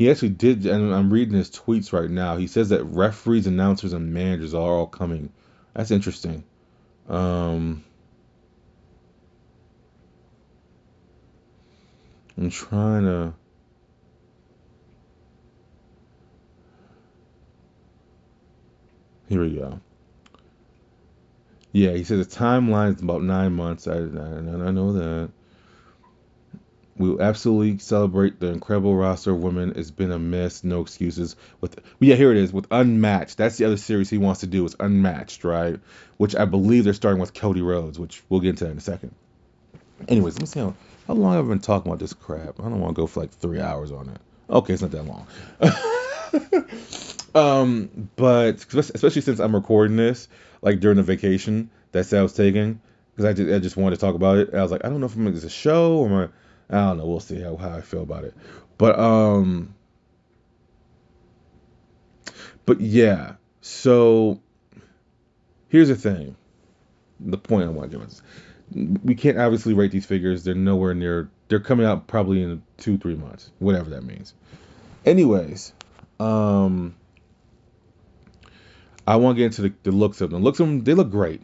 He 0.00 0.10
actually 0.10 0.30
did, 0.30 0.64
and 0.64 0.94
I'm 0.94 1.12
reading 1.12 1.34
his 1.34 1.50
tweets 1.50 1.92
right 1.92 2.08
now. 2.08 2.38
He 2.38 2.46
says 2.46 2.70
that 2.70 2.82
referees, 2.84 3.46
announcers, 3.46 3.92
and 3.92 4.14
managers 4.14 4.54
are 4.54 4.72
all 4.72 4.86
coming. 4.86 5.30
That's 5.74 5.90
interesting. 5.90 6.42
Um, 7.06 7.84
I'm 12.38 12.48
trying 12.48 13.02
to. 13.02 13.34
Here 19.28 19.42
we 19.42 19.54
go. 19.56 19.80
Yeah, 21.72 21.90
he 21.90 22.04
says 22.04 22.26
the 22.26 22.38
timeline 22.38 22.96
is 22.96 23.02
about 23.02 23.22
nine 23.22 23.52
months. 23.52 23.86
I, 23.86 23.96
I, 23.96 23.98
I 23.98 24.70
know 24.70 24.94
that. 24.94 25.30
We 27.00 27.08
will 27.08 27.22
absolutely 27.22 27.78
celebrate 27.78 28.40
the 28.40 28.48
incredible 28.48 28.94
roster 28.94 29.30
of 29.30 29.42
women. 29.42 29.72
It's 29.74 29.90
been 29.90 30.12
a 30.12 30.18
mess, 30.18 30.62
no 30.62 30.82
excuses. 30.82 31.34
With 31.62 31.80
yeah, 31.98 32.14
here 32.14 32.30
it 32.30 32.36
is 32.36 32.52
with 32.52 32.66
Unmatched. 32.70 33.38
That's 33.38 33.56
the 33.56 33.64
other 33.64 33.78
series 33.78 34.10
he 34.10 34.18
wants 34.18 34.40
to 34.40 34.46
do. 34.46 34.66
Is 34.66 34.76
Unmatched, 34.78 35.42
right? 35.42 35.80
Which 36.18 36.36
I 36.36 36.44
believe 36.44 36.84
they're 36.84 36.92
starting 36.92 37.18
with 37.18 37.32
Cody 37.32 37.62
Rhodes, 37.62 37.98
which 37.98 38.22
we'll 38.28 38.40
get 38.40 38.50
into 38.50 38.70
in 38.70 38.76
a 38.76 38.82
second. 38.82 39.14
Anyways, 40.08 40.34
let 40.34 40.42
me 40.42 40.46
see 40.46 40.60
how, 40.60 40.74
how 41.06 41.14
long 41.14 41.38
I've 41.38 41.48
been 41.48 41.60
talking 41.60 41.90
about 41.90 42.00
this 42.00 42.12
crap. 42.12 42.60
I 42.60 42.64
don't 42.64 42.80
want 42.80 42.94
to 42.94 43.00
go 43.00 43.06
for 43.06 43.20
like 43.20 43.30
three 43.30 43.60
hours 43.60 43.92
on 43.92 44.10
it. 44.10 44.20
Okay, 44.50 44.74
it's 44.74 44.82
not 44.82 44.90
that 44.90 45.04
long. 45.04 45.26
um, 47.34 48.10
but 48.16 48.56
especially 48.74 49.22
since 49.22 49.38
I'm 49.38 49.54
recording 49.54 49.96
this 49.96 50.28
like 50.60 50.80
during 50.80 50.98
the 50.98 51.02
vacation 51.02 51.70
that 51.92 52.12
I 52.12 52.20
was 52.20 52.34
taking, 52.34 52.78
because 53.16 53.24
I 53.24 53.32
just, 53.32 53.50
I 53.50 53.58
just 53.58 53.78
wanted 53.78 53.96
to 53.96 54.02
talk 54.02 54.14
about 54.14 54.36
it. 54.36 54.52
I 54.52 54.60
was 54.60 54.70
like, 54.70 54.84
I 54.84 54.90
don't 54.90 55.00
know 55.00 55.06
if 55.06 55.16
I'm 55.16 55.26
it's 55.28 55.44
a 55.44 55.48
show 55.48 55.96
or 55.96 56.10
my 56.10 56.28
I 56.70 56.76
don't 56.76 56.98
know. 56.98 57.06
We'll 57.06 57.20
see 57.20 57.40
how, 57.40 57.56
how 57.56 57.70
I 57.70 57.80
feel 57.80 58.02
about 58.02 58.24
it. 58.24 58.34
But 58.78 58.98
um 58.98 59.74
but 62.64 62.80
yeah. 62.80 63.34
So 63.60 64.40
here's 65.68 65.88
the 65.88 65.96
thing. 65.96 66.36
The 67.18 67.36
point 67.36 67.64
I 67.64 67.68
want 67.68 67.90
to 67.90 67.98
give 67.98 68.06
is 68.06 68.22
we 69.04 69.14
can't 69.16 69.38
obviously 69.38 69.74
rate 69.74 69.90
these 69.90 70.06
figures. 70.06 70.44
They're 70.44 70.54
nowhere 70.54 70.94
near 70.94 71.28
they're 71.48 71.60
coming 71.60 71.84
out 71.84 72.06
probably 72.06 72.42
in 72.42 72.62
2 72.78 72.98
3 72.98 73.16
months, 73.16 73.50
whatever 73.58 73.90
that 73.90 74.04
means. 74.04 74.32
Anyways, 75.04 75.72
um 76.20 76.94
I 79.06 79.16
want 79.16 79.36
to 79.36 79.38
get 79.40 79.46
into 79.46 79.62
the, 79.62 79.72
the 79.82 79.90
looks 79.90 80.20
of 80.20 80.30
them. 80.30 80.40
The 80.40 80.44
looks 80.44 80.60
of 80.60 80.68
them, 80.68 80.84
they 80.84 80.94
look 80.94 81.10
great. 81.10 81.42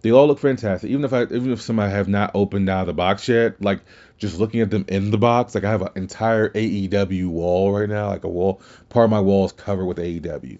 They 0.00 0.12
all 0.12 0.26
look 0.28 0.38
fantastic. 0.38 0.90
Even 0.90 1.04
if 1.04 1.12
I 1.12 1.22
even 1.22 1.50
if 1.50 1.60
some 1.60 1.80
I 1.80 1.88
have 1.88 2.08
not 2.08 2.30
opened 2.34 2.68
out 2.68 2.82
of 2.82 2.86
the 2.86 2.92
box 2.92 3.28
yet, 3.28 3.60
like 3.60 3.80
just 4.16 4.38
looking 4.38 4.60
at 4.60 4.70
them 4.70 4.84
in 4.88 5.10
the 5.10 5.18
box, 5.18 5.54
like 5.54 5.64
I 5.64 5.70
have 5.70 5.82
an 5.82 5.92
entire 5.96 6.50
AEW 6.50 7.28
wall 7.28 7.72
right 7.72 7.88
now, 7.88 8.08
like 8.08 8.24
a 8.24 8.28
wall. 8.28 8.60
Part 8.88 9.04
of 9.04 9.10
my 9.10 9.20
wall 9.20 9.46
is 9.46 9.52
covered 9.52 9.86
with 9.86 9.98
AEW. 9.98 10.58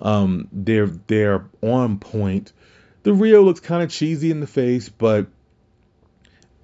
Um, 0.00 0.48
they're 0.52 0.86
they're 0.86 1.44
on 1.62 1.98
point. 1.98 2.52
The 3.02 3.12
Riho 3.12 3.44
looks 3.44 3.60
kind 3.60 3.82
of 3.82 3.90
cheesy 3.90 4.30
in 4.30 4.40
the 4.40 4.46
face, 4.46 4.88
but 4.88 5.26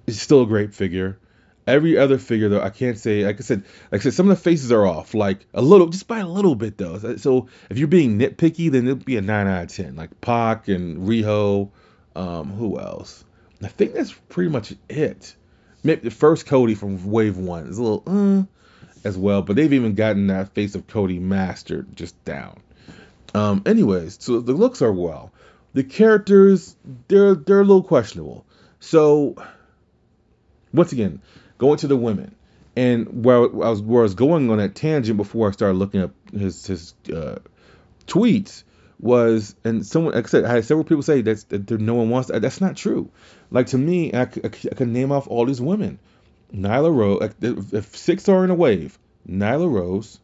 it's 0.05 0.19
still 0.19 0.43
a 0.43 0.47
great 0.47 0.73
figure. 0.73 1.17
Every 1.65 1.97
other 1.97 2.17
figure 2.17 2.49
though, 2.49 2.61
I 2.61 2.69
can't 2.69 2.97
say. 2.97 3.25
Like 3.25 3.37
I 3.37 3.43
said, 3.43 3.63
like 3.91 4.01
I 4.01 4.03
said, 4.03 4.13
some 4.13 4.29
of 4.29 4.37
the 4.37 4.43
faces 4.43 4.71
are 4.71 4.85
off, 4.85 5.13
like 5.13 5.45
a 5.53 5.61
little, 5.61 5.87
just 5.87 6.07
by 6.07 6.19
a 6.19 6.27
little 6.27 6.55
bit 6.55 6.77
though. 6.77 7.15
So 7.17 7.47
if 7.69 7.77
you're 7.77 7.87
being 7.87 8.19
nitpicky, 8.19 8.69
then 8.69 8.85
it'll 8.85 9.03
be 9.03 9.15
a 9.17 9.21
nine 9.21 9.47
out 9.47 9.63
of 9.63 9.69
ten. 9.69 9.95
Like 9.95 10.19
Pac 10.19 10.67
and 10.67 11.07
Riho, 11.07 11.69
um, 12.15 12.51
who 12.51 12.79
else? 12.79 13.23
I 13.61 13.67
think 13.67 13.93
that's 13.93 14.13
pretty 14.29 14.49
much 14.49 14.73
it. 14.89 15.35
Maybe 15.83 16.01
the 16.01 16.11
first 16.11 16.45
Cody 16.45 16.75
from 16.75 17.09
Wave 17.09 17.37
One 17.37 17.67
is 17.67 17.77
a 17.77 17.83
little 17.83 18.03
uh, 18.05 18.43
as 19.03 19.17
well, 19.17 19.41
but 19.41 19.55
they've 19.55 19.73
even 19.73 19.95
gotten 19.95 20.27
that 20.27 20.53
face 20.53 20.75
of 20.75 20.87
Cody 20.87 21.19
mastered 21.19 21.95
just 21.95 22.21
down. 22.25 22.57
Um, 23.33 23.63
anyways, 23.65 24.17
so 24.21 24.39
the 24.39 24.53
looks 24.53 24.81
are 24.81 24.91
well. 24.91 25.31
The 25.73 25.83
characters, 25.83 26.75
they're 27.07 27.35
they're 27.35 27.61
a 27.61 27.65
little 27.65 27.83
questionable. 27.83 28.45
So 28.79 29.35
once 30.73 30.91
again, 30.91 31.21
going 31.57 31.77
to 31.79 31.87
the 31.87 31.97
women, 31.97 32.35
and 32.75 33.25
where 33.25 33.37
I 33.37 33.69
was 33.69 33.81
where 33.81 34.01
I 34.01 34.03
was 34.03 34.13
going 34.13 34.49
on 34.51 34.57
that 34.57 34.75
tangent 34.75 35.17
before 35.17 35.47
I 35.47 35.51
started 35.51 35.77
looking 35.77 36.01
up 36.01 36.11
his 36.31 36.65
his 36.65 36.93
uh, 37.13 37.39
tweets 38.07 38.63
was, 39.03 39.53
and 39.65 39.85
someone 39.85 40.13
like 40.13 40.25
I 40.25 40.29
said, 40.29 40.45
I 40.45 40.53
had 40.53 40.65
several 40.65 40.85
people 40.85 41.03
say 41.03 41.21
that 41.21 41.71
no 41.79 41.95
one 41.95 42.09
wants. 42.09 42.29
That. 42.29 42.41
That's 42.41 42.61
not 42.61 42.77
true. 42.77 43.11
Like 43.51 43.67
to 43.67 43.77
me, 43.77 44.13
I, 44.13 44.21
I, 44.21 44.25
I 44.45 44.47
could 44.47 44.87
name 44.87 45.11
off 45.11 45.27
all 45.27 45.45
these 45.45 45.61
women. 45.61 45.99
Nyla 46.53 46.95
Rose, 46.95 47.73
if 47.73 47.95
six 47.97 48.29
are 48.29 48.45
in 48.45 48.49
a 48.49 48.55
wave, 48.55 48.97
Nyla 49.27 49.69
Rose, 49.69 50.19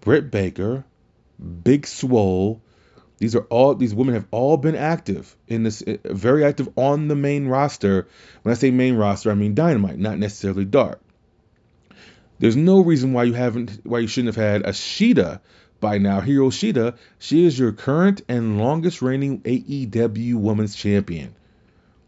Britt 0.00 0.30
Baker, 0.30 0.84
Big 1.62 1.86
Swole. 1.86 2.62
These 3.18 3.34
are 3.34 3.46
all 3.50 3.74
these 3.74 3.94
women 3.94 4.14
have 4.14 4.26
all 4.30 4.56
been 4.56 4.76
active 4.76 5.34
in 5.48 5.62
this 5.62 5.82
uh, 5.82 5.96
very 6.04 6.44
active 6.44 6.68
on 6.76 7.08
the 7.08 7.16
main 7.16 7.48
roster. 7.48 8.06
When 8.42 8.52
I 8.52 8.56
say 8.56 8.70
main 8.70 8.94
roster, 8.96 9.30
I 9.30 9.34
mean 9.34 9.54
Dynamite, 9.54 9.98
not 9.98 10.18
necessarily 10.18 10.66
Dark. 10.66 11.00
There's 12.38 12.56
no 12.56 12.80
reason 12.80 13.14
why 13.14 13.24
you 13.24 13.32
haven't 13.32 13.80
why 13.84 14.00
you 14.00 14.06
shouldn't 14.06 14.36
have 14.36 14.44
had 14.44 14.62
a 14.62 14.72
Shida 14.72 15.40
by 15.80 15.98
now. 15.98 16.20
Hiro 16.20 16.50
Shida, 16.50 16.96
she 17.18 17.44
is 17.44 17.58
your 17.58 17.72
current 17.72 18.22
and 18.28 18.58
longest 18.58 19.02
reigning 19.02 19.40
AEW 19.40 20.34
Women's 20.34 20.74
Champion. 20.74 21.34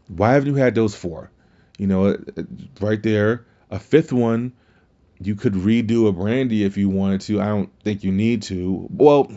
Why 0.07 0.33
haven't 0.33 0.49
you 0.49 0.55
had 0.55 0.75
those 0.75 0.95
four? 0.95 1.31
You 1.77 1.87
know, 1.87 2.05
uh, 2.07 2.17
uh, 2.37 2.43
right 2.81 3.01
there, 3.01 3.45
a 3.69 3.79
fifth 3.79 4.11
one. 4.11 4.53
You 5.21 5.35
could 5.35 5.53
redo 5.53 6.07
a 6.07 6.13
Brandi 6.13 6.61
if 6.61 6.77
you 6.77 6.89
wanted 6.89 7.21
to. 7.21 7.41
I 7.41 7.47
don't 7.47 7.69
think 7.83 8.03
you 8.03 8.11
need 8.11 8.43
to. 8.43 8.87
Well, 8.89 9.31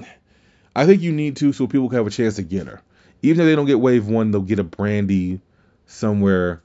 I 0.75 0.87
think 0.87 1.03
you 1.03 1.13
need 1.13 1.37
to 1.37 1.53
so 1.53 1.67
people 1.67 1.89
can 1.89 1.99
have 1.99 2.07
a 2.07 2.11
chance 2.11 2.37
to 2.37 2.43
get 2.43 2.67
her. 2.67 2.81
Even 3.23 3.41
if 3.41 3.47
they 3.47 3.57
don't 3.57 3.67
get 3.67 3.81
Wave 3.81 4.07
One, 4.07 4.31
they'll 4.31 4.43
get 4.43 4.59
a 4.59 4.65
Brandi 4.65 5.41
somewhere 5.87 6.63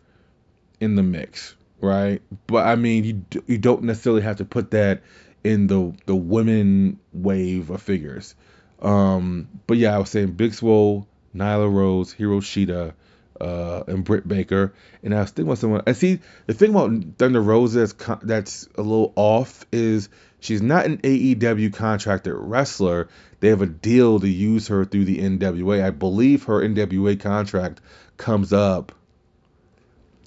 in 0.79 0.95
the 0.95 1.03
mix, 1.03 1.55
right? 1.81 2.21
But 2.45 2.65
I 2.67 2.75
mean, 2.75 3.03
you 3.31 3.41
you 3.47 3.57
don't 3.57 3.83
necessarily 3.83 4.21
have 4.21 4.37
to 4.37 4.45
put 4.45 4.71
that 4.71 5.01
in 5.43 5.67
the 5.67 5.93
the 6.05 6.15
women 6.15 6.99
wave 7.13 7.69
of 7.69 7.81
figures. 7.81 8.35
Um, 8.81 9.47
but 9.65 9.77
yeah, 9.77 9.95
I 9.95 9.99
was 9.99 10.09
saying 10.09 10.33
Big 10.33 10.53
Swole, 10.53 11.07
Nyla 11.35 11.71
Rose, 11.71 12.11
Hiro 12.11 12.41
Shida, 12.41 12.93
uh, 13.39 13.83
and 13.87 14.03
Britt 14.03 14.27
Baker. 14.27 14.73
And 15.03 15.13
I 15.13 15.21
was 15.21 15.31
thinking 15.31 15.49
about 15.49 15.57
someone. 15.59 15.81
I 15.87 15.93
see 15.93 16.19
the 16.45 16.53
thing 16.53 16.71
about 16.71 16.91
Thunder 17.17 17.41
Rosa 17.41 17.79
that's 17.79 17.93
that's 18.23 18.69
a 18.75 18.81
little 18.81 19.13
off 19.15 19.65
is 19.71 20.09
she's 20.39 20.61
not 20.61 20.85
an 20.85 20.97
AEW 20.99 21.73
contracted 21.73 22.33
wrestler. 22.35 23.09
They 23.39 23.49
have 23.49 23.61
a 23.61 23.67
deal 23.67 24.19
to 24.19 24.27
use 24.29 24.67
her 24.67 24.85
through 24.85 25.05
the 25.05 25.19
NWA. 25.19 25.83
I 25.83 25.91
believe 25.91 26.43
her 26.43 26.61
NWA 26.61 27.19
contract 27.19 27.81
comes 28.17 28.51
up. 28.51 28.93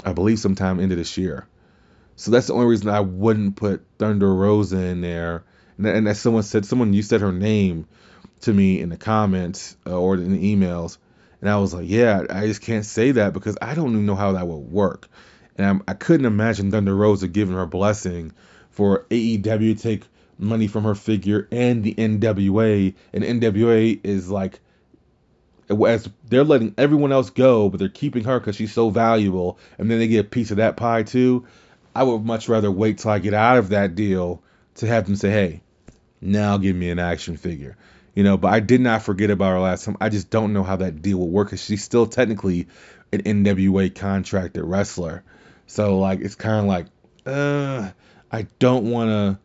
I 0.05 0.13
believe 0.13 0.39
sometime 0.39 0.81
into 0.81 0.97
this 0.97 1.19
year. 1.19 1.47
So 2.21 2.31
that's 2.31 2.49
the 2.49 2.53
only 2.53 2.67
reason 2.67 2.91
I 2.91 3.01
wouldn't 3.01 3.57
put 3.57 3.83
Thunder 3.99 4.35
Rosa 4.35 4.77
in 4.77 5.01
there. 5.01 5.43
And, 5.79 5.87
and 5.87 6.07
as 6.07 6.21
someone 6.21 6.43
said, 6.43 6.67
someone 6.67 6.93
you 6.93 7.01
said 7.03 7.23
her 7.23 7.33
name 7.33 7.87
to 8.43 8.53
me 8.53 8.79
in 8.79 8.91
the 8.91 8.99
comments 8.99 9.75
uh, 9.87 9.99
or 9.99 10.17
in 10.17 10.33
the 10.33 10.55
emails, 10.55 10.99
and 11.41 11.49
I 11.49 11.57
was 11.57 11.73
like, 11.73 11.89
yeah, 11.89 12.23
I 12.29 12.47
just 12.47 12.61
can't 12.61 12.85
say 12.85 13.13
that 13.13 13.33
because 13.33 13.57
I 13.63 13.75
don't 13.75 13.93
even 13.93 14.05
know 14.05 14.17
how 14.17 14.33
that 14.33 14.47
would 14.47 14.71
work. 14.71 15.09
And 15.57 15.67
I'm, 15.67 15.83
I 15.89 15.95
couldn't 15.95 16.27
imagine 16.27 16.71
Thunder 16.71 16.95
Rosa 16.95 17.27
giving 17.27 17.55
her 17.55 17.65
blessing 17.65 18.33
for 18.69 19.07
AEW 19.11 19.43
to 19.43 19.83
take 19.83 20.05
money 20.39 20.67
from 20.67 20.85
her 20.85 20.95
figure 20.95 21.49
and 21.51 21.83
the 21.83 21.95
NWA. 21.95 22.95
And 23.15 23.25
NWA 23.25 23.99
is 24.05 24.29
like 24.29 24.61
as 25.71 26.07
they're 26.29 26.45
letting 26.45 26.75
everyone 26.77 27.13
else 27.13 27.31
go, 27.31 27.71
but 27.71 27.81
they're 27.81 27.89
keeping 27.89 28.25
her 28.25 28.39
because 28.39 28.57
she's 28.57 28.75
so 28.75 28.91
valuable, 28.91 29.59
and 29.79 29.91
then 29.91 29.99
they 29.99 30.09
get 30.09 30.27
a 30.27 30.29
piece 30.29 30.51
of 30.51 30.59
that 30.59 30.77
pie 30.77 31.03
too. 31.03 31.47
I 32.01 32.03
would 32.03 32.25
much 32.25 32.49
rather 32.49 32.71
wait 32.71 32.97
till 32.97 33.11
I 33.11 33.19
get 33.19 33.35
out 33.35 33.59
of 33.59 33.69
that 33.69 33.95
deal 33.95 34.43
to 34.77 34.87
have 34.87 35.05
them 35.05 35.17
say, 35.17 35.31
"Hey, 35.31 35.61
now 36.23 36.57
give 36.57 36.75
me 36.75 36.89
an 36.89 36.99
action 36.99 37.37
figure," 37.37 37.77
you 38.15 38.25
know. 38.25 38.39
But 38.39 38.55
I 38.55 38.61
did 38.61 38.81
not 38.81 39.03
forget 39.03 39.29
about 39.29 39.51
her 39.51 39.61
last 39.61 39.85
time. 39.85 39.99
I 40.01 40.09
just 40.09 40.31
don't 40.31 40.55
know 40.55 40.63
how 40.63 40.77
that 40.77 41.03
deal 41.03 41.19
will 41.19 41.29
work 41.29 41.49
because 41.49 41.63
she's 41.63 41.85
still 41.85 42.07
technically 42.07 42.69
an 43.13 43.21
NWA 43.27 43.91
contracted 43.91 44.65
wrestler. 44.65 45.25
So 45.67 45.99
like, 45.99 46.21
it's 46.21 46.37
kind 46.37 46.61
of 46.61 46.65
like, 46.65 46.87
uh, 47.27 47.91
I 48.33 48.47
don't 48.59 48.91
want 48.91 49.11
to. 49.11 49.39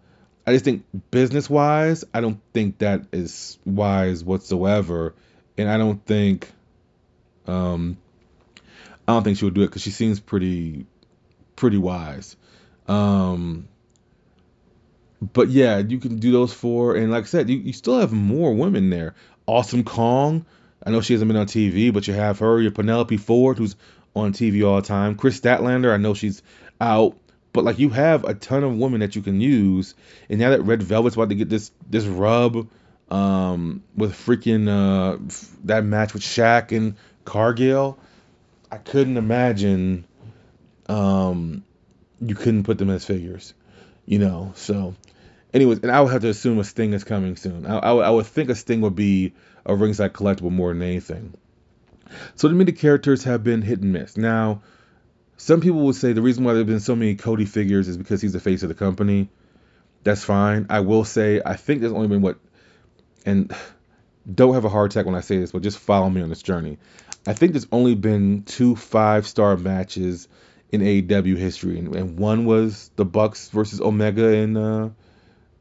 I 0.48 0.54
just 0.54 0.64
think 0.64 0.86
business 1.12 1.50
wise, 1.50 2.06
I 2.14 2.22
don't 2.22 2.40
think 2.54 2.78
that 2.78 3.02
is 3.12 3.60
wise 3.66 4.24
whatsoever, 4.24 5.14
and 5.58 5.68
I 5.68 5.78
don't 5.78 6.06
think, 6.06 6.50
um, 7.48 7.98
I 9.06 9.12
don't 9.12 9.24
think 9.24 9.40
she 9.40 9.44
would 9.44 9.56
do 9.56 9.64
it 9.64 9.68
because 9.68 9.82
she 9.82 9.92
seems 9.92 10.22
pretty, 10.22 10.86
pretty 11.58 11.78
wise. 11.78 12.38
Um, 12.88 13.68
but 15.34 15.50
yeah, 15.50 15.80
you 15.80 16.00
can 16.00 16.18
do 16.18 16.32
those 16.32 16.54
four, 16.54 16.96
and 16.96 17.12
like 17.12 17.24
I 17.24 17.28
said, 17.28 17.50
you, 17.50 17.58
you 17.58 17.74
still 17.74 18.00
have 18.00 18.12
more 18.12 18.54
women 18.54 18.90
there. 18.90 19.16
Awesome 19.48 19.84
Kong, 19.84 20.46
I 20.86 20.92
know 20.92 21.02
she 21.02 21.14
hasn't 21.14 21.28
been 21.28 21.38
on 21.38 21.48
TV, 21.48 21.92
but 21.92 22.08
you 22.08 22.14
have 22.14 22.40
her. 22.40 22.62
Your 22.62 22.72
Penelope 22.72 23.18
Ford, 23.18 23.58
who's 23.58 23.76
on 24.16 24.34
TV 24.34 24.66
all 24.68 24.76
the 24.76 24.88
time. 24.88 25.16
Kris 25.16 25.40
Statlander, 25.40 25.92
I 25.92 25.98
know 25.98 26.14
she's 26.14 26.44
out, 26.80 27.18
but 27.54 27.64
like 27.64 27.80
you 27.80 27.90
have 27.90 28.24
a 28.24 28.36
ton 28.36 28.64
of 28.64 28.78
women 28.78 29.00
that 29.00 29.16
you 29.16 29.22
can 29.22 29.42
use. 29.42 29.96
And 30.30 30.40
now 30.40 30.52
that 30.52 30.62
Red 30.62 30.84
Velvet's 30.84 31.16
about 31.16 31.30
to 31.30 31.36
get 31.36 31.50
this 31.50 31.72
this 31.90 32.06
rub, 32.06 32.68
um, 33.10 33.84
with 33.96 34.14
freaking 34.14 34.68
uh 34.68 35.18
that 35.64 35.84
match 35.84 36.14
with 36.14 36.24
Shaq 36.24 36.76
and 36.76 36.96
Cargill, 37.24 37.98
I 38.72 38.78
couldn't 38.78 39.18
imagine, 39.18 40.06
um, 40.88 41.64
you 42.22 42.36
couldn't 42.36 42.64
put 42.64 42.78
them 42.78 42.90
as 42.90 43.06
figures, 43.06 43.54
you 44.06 44.20
know. 44.20 44.54
So, 44.56 44.96
anyways, 45.54 45.80
and 45.80 45.92
I 45.92 46.02
would 46.02 46.12
have 46.12 46.22
to 46.22 46.30
assume 46.30 46.60
a 46.60 46.64
Sting 46.64 46.94
is 46.94 47.04
coming 47.04 47.36
soon. 47.36 47.66
I, 47.66 47.78
I, 47.78 47.92
would- 47.94 48.06
I 48.06 48.10
would 48.10 48.26
think 48.28 48.50
a 48.50 48.56
Sting 48.56 48.82
would 48.82 48.96
be 48.96 49.34
a 49.66 49.76
ringside 49.76 50.14
collectible 50.14 50.52
more 50.52 50.74
than 50.74 50.82
anything. 50.82 51.34
So 52.36 52.48
to 52.48 52.54
me, 52.54 52.66
the 52.66 52.72
characters 52.72 53.24
have 53.24 53.44
been 53.44 53.62
hit 53.62 53.82
and 53.82 53.92
miss. 53.92 54.16
Now, 54.16 54.62
some 55.38 55.60
people 55.60 55.82
would 55.82 55.96
say 55.96 56.14
the 56.14 56.22
reason 56.22 56.44
why 56.44 56.54
there 56.54 56.60
have 56.60 56.68
been 56.68 56.80
so 56.80 56.96
many 56.96 57.16
Cody 57.16 57.46
figures 57.46 57.88
is 57.88 57.98
because 57.98 58.22
he's 58.22 58.34
the 58.34 58.40
face 58.40 58.64
of 58.64 58.70
the 58.70 58.76
company. 58.76 59.30
That's 60.04 60.24
fine. 60.24 60.68
I 60.70 60.82
will 60.82 61.04
say 61.04 61.42
I 61.44 61.56
think 61.56 61.82
there's 61.82 61.94
only 61.94 62.08
been 62.08 62.22
what, 62.22 62.38
and 63.26 63.54
don't 64.34 64.54
have 64.54 64.66
a 64.66 64.70
heart 64.70 64.92
attack 64.94 65.06
when 65.06 65.16
I 65.16 65.22
say 65.22 65.38
this, 65.38 65.52
but 65.52 65.62
just 65.64 65.80
follow 65.80 66.10
me 66.10 66.22
on 66.22 66.30
this 66.30 66.42
journey. 66.44 66.78
I 67.28 67.34
think 67.34 67.54
there's 67.54 67.68
only 67.72 67.96
been 67.96 68.44
two 68.44 68.76
five 68.76 69.26
star 69.28 69.58
matches 69.58 70.28
in 70.72 70.82
AEW 70.82 71.38
history, 71.38 71.80
and, 71.80 71.96
and 71.96 72.18
one 72.18 72.46
was 72.46 72.92
the 72.96 73.06
Bucks 73.06 73.50
versus 73.50 73.82
Omega 73.82 74.28
and 74.28 74.58
uh, 74.58 74.90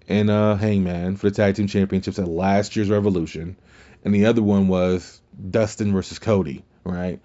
and 0.09 0.30
uh, 0.30 0.57
Hangman 0.57 1.16
for 1.16 1.30
the 1.30 1.36
tag 1.36 1.57
team 1.57 1.66
championships 1.66 2.18
at 2.18 2.28
last 2.28 2.76
year's 2.76 2.90
Revolution, 2.90 3.57
and 4.05 4.14
the 4.14 4.26
other 4.26 4.42
one 4.42 4.68
was 4.68 5.20
Dustin 5.50 5.92
versus 5.92 6.18
Cody, 6.18 6.64
right? 6.84 7.20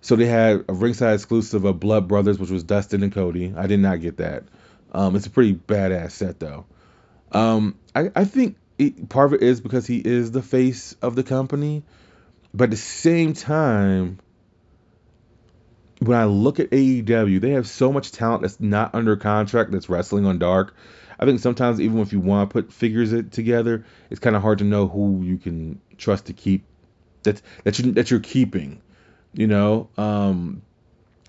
So 0.00 0.16
they 0.16 0.26
had 0.26 0.64
a 0.68 0.72
ringside 0.72 1.14
exclusive 1.14 1.64
of 1.64 1.80
Blood 1.80 2.08
Brothers, 2.08 2.38
which 2.38 2.50
was 2.50 2.62
Dustin 2.62 3.02
and 3.02 3.12
Cody. 3.12 3.52
I 3.56 3.66
did 3.66 3.80
not 3.80 4.00
get 4.00 4.18
that. 4.18 4.44
Um, 4.92 5.16
it's 5.16 5.26
a 5.26 5.30
pretty 5.30 5.54
badass 5.54 6.12
set 6.12 6.40
though. 6.40 6.66
Um, 7.32 7.78
I, 7.94 8.10
I 8.14 8.24
think 8.24 8.56
it, 8.78 9.08
part 9.08 9.32
of 9.32 9.34
it 9.34 9.42
is 9.42 9.60
because 9.60 9.86
he 9.86 9.98
is 9.98 10.30
the 10.30 10.42
face 10.42 10.94
of 11.02 11.14
the 11.14 11.24
company, 11.24 11.82
but 12.54 12.64
at 12.64 12.70
the 12.70 12.76
same 12.76 13.34
time, 13.34 14.18
when 16.00 16.16
I 16.16 16.24
look 16.24 16.60
at 16.60 16.70
AEW, 16.70 17.40
they 17.40 17.50
have 17.50 17.66
so 17.66 17.92
much 17.92 18.12
talent 18.12 18.42
that's 18.42 18.60
not 18.60 18.94
under 18.94 19.16
contract 19.16 19.72
that's 19.72 19.88
wrestling 19.88 20.26
on 20.26 20.38
Dark. 20.38 20.74
I 21.18 21.24
think 21.24 21.40
sometimes 21.40 21.80
even 21.80 21.98
if 21.98 22.12
you 22.12 22.20
want 22.20 22.48
to 22.48 22.52
put 22.52 22.72
figures 22.72 23.12
it 23.12 23.32
together, 23.32 23.84
it's 24.10 24.20
kind 24.20 24.36
of 24.36 24.42
hard 24.42 24.58
to 24.58 24.64
know 24.64 24.86
who 24.86 25.22
you 25.22 25.36
can 25.36 25.80
trust 25.96 26.26
to 26.26 26.32
keep 26.32 26.64
that 27.24 27.42
that 27.64 27.78
you 27.78 27.92
that 27.92 28.10
you're 28.10 28.20
keeping. 28.20 28.80
You 29.32 29.48
know, 29.48 29.88
um, 29.98 30.62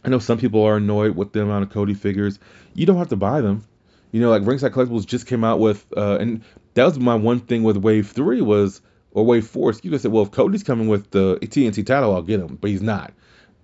I 0.04 0.10
know 0.10 0.20
some 0.20 0.38
people 0.38 0.64
are 0.64 0.78
annoyed 0.78 1.16
with 1.16 1.34
the 1.34 1.42
amount 1.42 1.64
of 1.64 1.72
Cody 1.72 1.96
figures. 1.96 2.40
You 2.74 2.86
don't 2.86 2.98
have 2.98 3.10
to 3.10 3.16
buy 3.16 3.42
them. 3.42 3.66
You 4.12 4.22
know, 4.22 4.30
like 4.30 4.46
Ringside 4.46 4.72
Collectibles 4.72 5.06
just 5.06 5.28
came 5.28 5.44
out 5.44 5.60
with, 5.60 5.86
uh, 5.96 6.18
and 6.20 6.44
that 6.74 6.86
was 6.86 7.00
my 7.00 7.16
one 7.16 7.40
thing 7.40 7.64
with 7.64 7.78
Wave 7.78 8.10
Three 8.10 8.42
was, 8.42 8.82
or 9.12 9.26
Wave 9.26 9.48
Four. 9.48 9.74
You 9.82 9.92
could 9.92 10.02
say, 10.02 10.10
well, 10.10 10.24
if 10.24 10.32
Cody's 10.32 10.64
coming 10.64 10.88
with 10.88 11.10
the 11.12 11.38
TNT 11.42 11.86
title, 11.86 12.14
I'll 12.14 12.22
get 12.22 12.40
him, 12.40 12.58
but 12.60 12.70
he's 12.70 12.82
not. 12.82 13.14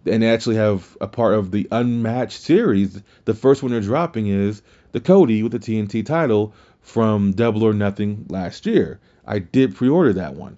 And 0.06 0.22
they 0.24 0.30
actually 0.30 0.58
have 0.58 0.98
a 1.02 1.08
part 1.08 1.34
of 1.34 1.52
the 1.52 1.68
Unmatched 1.72 2.40
series. 2.40 3.02
The 3.26 3.34
first 3.34 3.64
one 3.64 3.72
they're 3.72 3.82
dropping 3.82 4.28
is 4.28 4.62
the 4.92 5.00
Cody 5.00 5.44
with 5.44 5.52
the 5.52 5.60
TNT 5.60 6.06
title 6.06 6.54
from 6.82 7.32
Double 7.32 7.64
or 7.64 7.74
Nothing 7.74 8.26
last 8.30 8.66
year. 8.66 9.00
I 9.26 9.40
did 9.40 9.76
pre-order 9.76 10.14
that 10.14 10.36
one. 10.36 10.58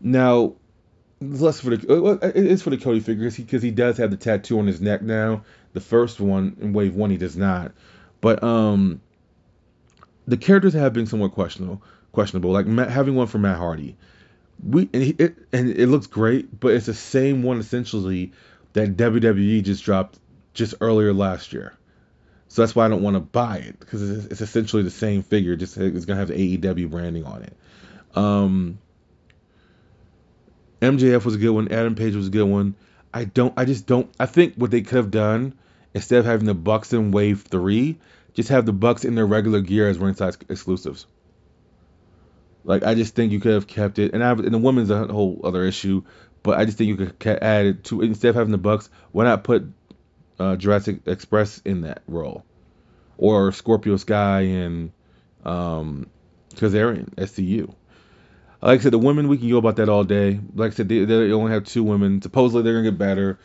Now, 0.00 0.54
less 1.20 1.60
for 1.60 1.76
the 1.76 2.32
it's 2.34 2.62
for 2.62 2.70
the 2.70 2.76
Cody 2.76 3.00
figure 3.00 3.30
because 3.30 3.62
he, 3.62 3.68
he 3.68 3.70
does 3.70 3.96
have 3.96 4.10
the 4.10 4.16
tattoo 4.16 4.58
on 4.58 4.66
his 4.66 4.80
neck 4.80 5.02
now. 5.02 5.44
The 5.72 5.80
first 5.80 6.20
one 6.20 6.56
in 6.60 6.72
Wave 6.72 6.94
One 6.94 7.10
he 7.10 7.16
does 7.16 7.36
not, 7.36 7.72
but 8.20 8.42
um, 8.42 9.00
the 10.26 10.36
characters 10.36 10.74
have 10.74 10.92
been 10.92 11.06
somewhat 11.06 11.32
questionable. 11.32 11.82
Questionable, 12.12 12.52
like 12.52 12.66
Matt, 12.66 12.90
having 12.90 13.16
one 13.16 13.26
for 13.26 13.38
Matt 13.38 13.56
Hardy. 13.56 13.96
We 14.62 14.88
and, 14.92 15.02
he, 15.02 15.16
it, 15.18 15.36
and 15.52 15.70
it 15.70 15.88
looks 15.88 16.06
great, 16.06 16.60
but 16.60 16.74
it's 16.74 16.86
the 16.86 16.94
same 16.94 17.42
one 17.42 17.58
essentially 17.58 18.32
that 18.74 18.96
WWE 18.96 19.62
just 19.62 19.84
dropped 19.84 20.18
just 20.52 20.74
earlier 20.80 21.12
last 21.12 21.52
year. 21.52 21.76
So 22.48 22.62
that's 22.62 22.76
why 22.76 22.84
I 22.84 22.88
don't 22.88 23.02
want 23.02 23.14
to 23.14 23.20
buy 23.20 23.58
it 23.58 23.80
because 23.80 24.08
it's, 24.08 24.26
it's, 24.26 24.40
essentially 24.40 24.82
the 24.82 24.90
same 24.90 25.22
figure, 25.22 25.56
just 25.56 25.76
it's 25.76 26.04
gonna 26.04 26.20
have 26.20 26.28
the 26.28 26.58
AEW 26.58 26.90
branding 26.90 27.24
on 27.24 27.42
it. 27.42 27.56
Um, 28.14 28.78
MJF 30.80 31.24
was 31.24 31.34
a 31.34 31.38
good 31.38 31.50
one. 31.50 31.72
Adam 31.72 31.94
Page 31.94 32.14
was 32.14 32.28
a 32.28 32.30
good 32.30 32.44
one. 32.44 32.76
I 33.12 33.24
don't. 33.24 33.54
I 33.56 33.64
just 33.64 33.86
don't. 33.86 34.12
I 34.20 34.26
think 34.26 34.54
what 34.54 34.70
they 34.70 34.82
could 34.82 34.96
have 34.96 35.10
done 35.10 35.54
instead 35.94 36.18
of 36.18 36.26
having 36.26 36.46
the 36.46 36.54
Bucks 36.54 36.92
in 36.92 37.10
Wave 37.10 37.42
Three, 37.42 37.98
just 38.34 38.50
have 38.50 38.66
the 38.66 38.72
Bucks 38.72 39.04
in 39.04 39.14
their 39.14 39.26
regular 39.26 39.60
gear 39.60 39.88
as 39.88 39.98
ringside 39.98 40.36
exclusives. 40.48 41.06
Like 42.64 42.82
I 42.82 42.94
just 42.94 43.14
think 43.14 43.32
you 43.32 43.40
could 43.40 43.54
have 43.54 43.66
kept 43.66 43.98
it, 43.98 44.14
and 44.14 44.22
I 44.22 44.30
and 44.32 44.54
the 44.54 44.58
women's 44.58 44.90
a 44.90 45.06
whole 45.06 45.40
other 45.44 45.64
issue, 45.64 46.02
but 46.44 46.58
I 46.58 46.66
just 46.66 46.78
think 46.78 46.88
you 46.88 46.96
could 47.18 47.38
add 47.42 47.66
it 47.66 47.84
to 47.84 48.02
instead 48.02 48.28
of 48.28 48.34
having 48.36 48.52
the 48.52 48.58
Bucks, 48.58 48.88
why 49.10 49.24
not 49.24 49.42
put 49.42 49.64
uh, 50.38 50.54
Jurassic 50.54 51.00
Express 51.06 51.60
in 51.64 51.80
that 51.80 52.02
role, 52.06 52.44
or 53.18 53.50
Scorpio 53.50 53.96
Sky 53.96 54.42
and 54.42 54.92
um, 55.44 56.06
in 56.52 57.12
SCU. 57.16 57.74
Like 58.62 58.80
I 58.80 58.82
said, 58.82 58.92
the 58.92 58.98
women 58.98 59.28
we 59.28 59.38
can 59.38 59.50
go 59.50 59.56
about 59.56 59.76
that 59.76 59.88
all 59.88 60.04
day. 60.04 60.38
Like 60.54 60.72
I 60.72 60.74
said, 60.74 60.88
they, 60.88 61.04
they 61.04 61.32
only 61.32 61.52
have 61.52 61.64
two 61.64 61.82
women. 61.82 62.22
Supposedly 62.22 62.62
they're 62.62 62.74
gonna 62.74 62.90
get 62.90 62.98
better. 62.98 63.38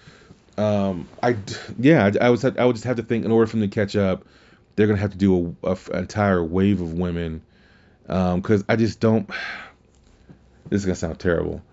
Um, 0.58 1.08
I 1.24 1.38
yeah, 1.80 2.12
I, 2.22 2.28
I 2.28 2.28
I 2.28 2.66
would 2.66 2.76
just 2.76 2.84
have 2.84 2.98
to 2.98 3.04
think 3.04 3.24
in 3.24 3.32
order 3.32 3.48
for 3.48 3.58
them 3.58 3.70
to 3.70 3.74
catch 3.74 3.96
up, 3.96 4.26
they're 4.76 4.88
gonna 4.88 5.00
have 5.00 5.12
to 5.12 5.18
do 5.18 5.56
a, 5.64 5.70
a 5.70 5.78
an 5.94 6.00
entire 6.00 6.44
wave 6.44 6.82
of 6.82 6.94
women. 6.94 7.42
Because 8.04 8.62
um, 8.62 8.66
I 8.68 8.76
just 8.76 9.00
don't. 9.00 9.30
This 10.70 10.82
is 10.82 10.86
gonna 10.86 10.96
sound 10.96 11.20
terrible, 11.20 11.64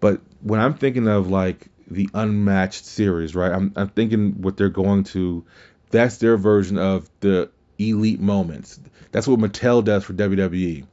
but 0.00 0.20
when 0.42 0.60
I'm 0.60 0.74
thinking 0.74 1.08
of 1.08 1.28
like 1.28 1.68
the 1.88 2.08
unmatched 2.14 2.84
series, 2.84 3.34
right? 3.34 3.52
I'm 3.52 3.72
I'm 3.76 3.88
thinking 3.88 4.42
what 4.42 4.56
they're 4.56 4.68
going 4.68 5.04
to. 5.04 5.44
That's 5.90 6.18
their 6.18 6.36
version 6.36 6.78
of 6.78 7.08
the 7.20 7.50
elite 7.78 8.20
moments. 8.20 8.80
That's 9.12 9.28
what 9.28 9.38
Mattel 9.38 9.84
does 9.84 10.04
for 10.04 10.14
WWE 10.14 10.84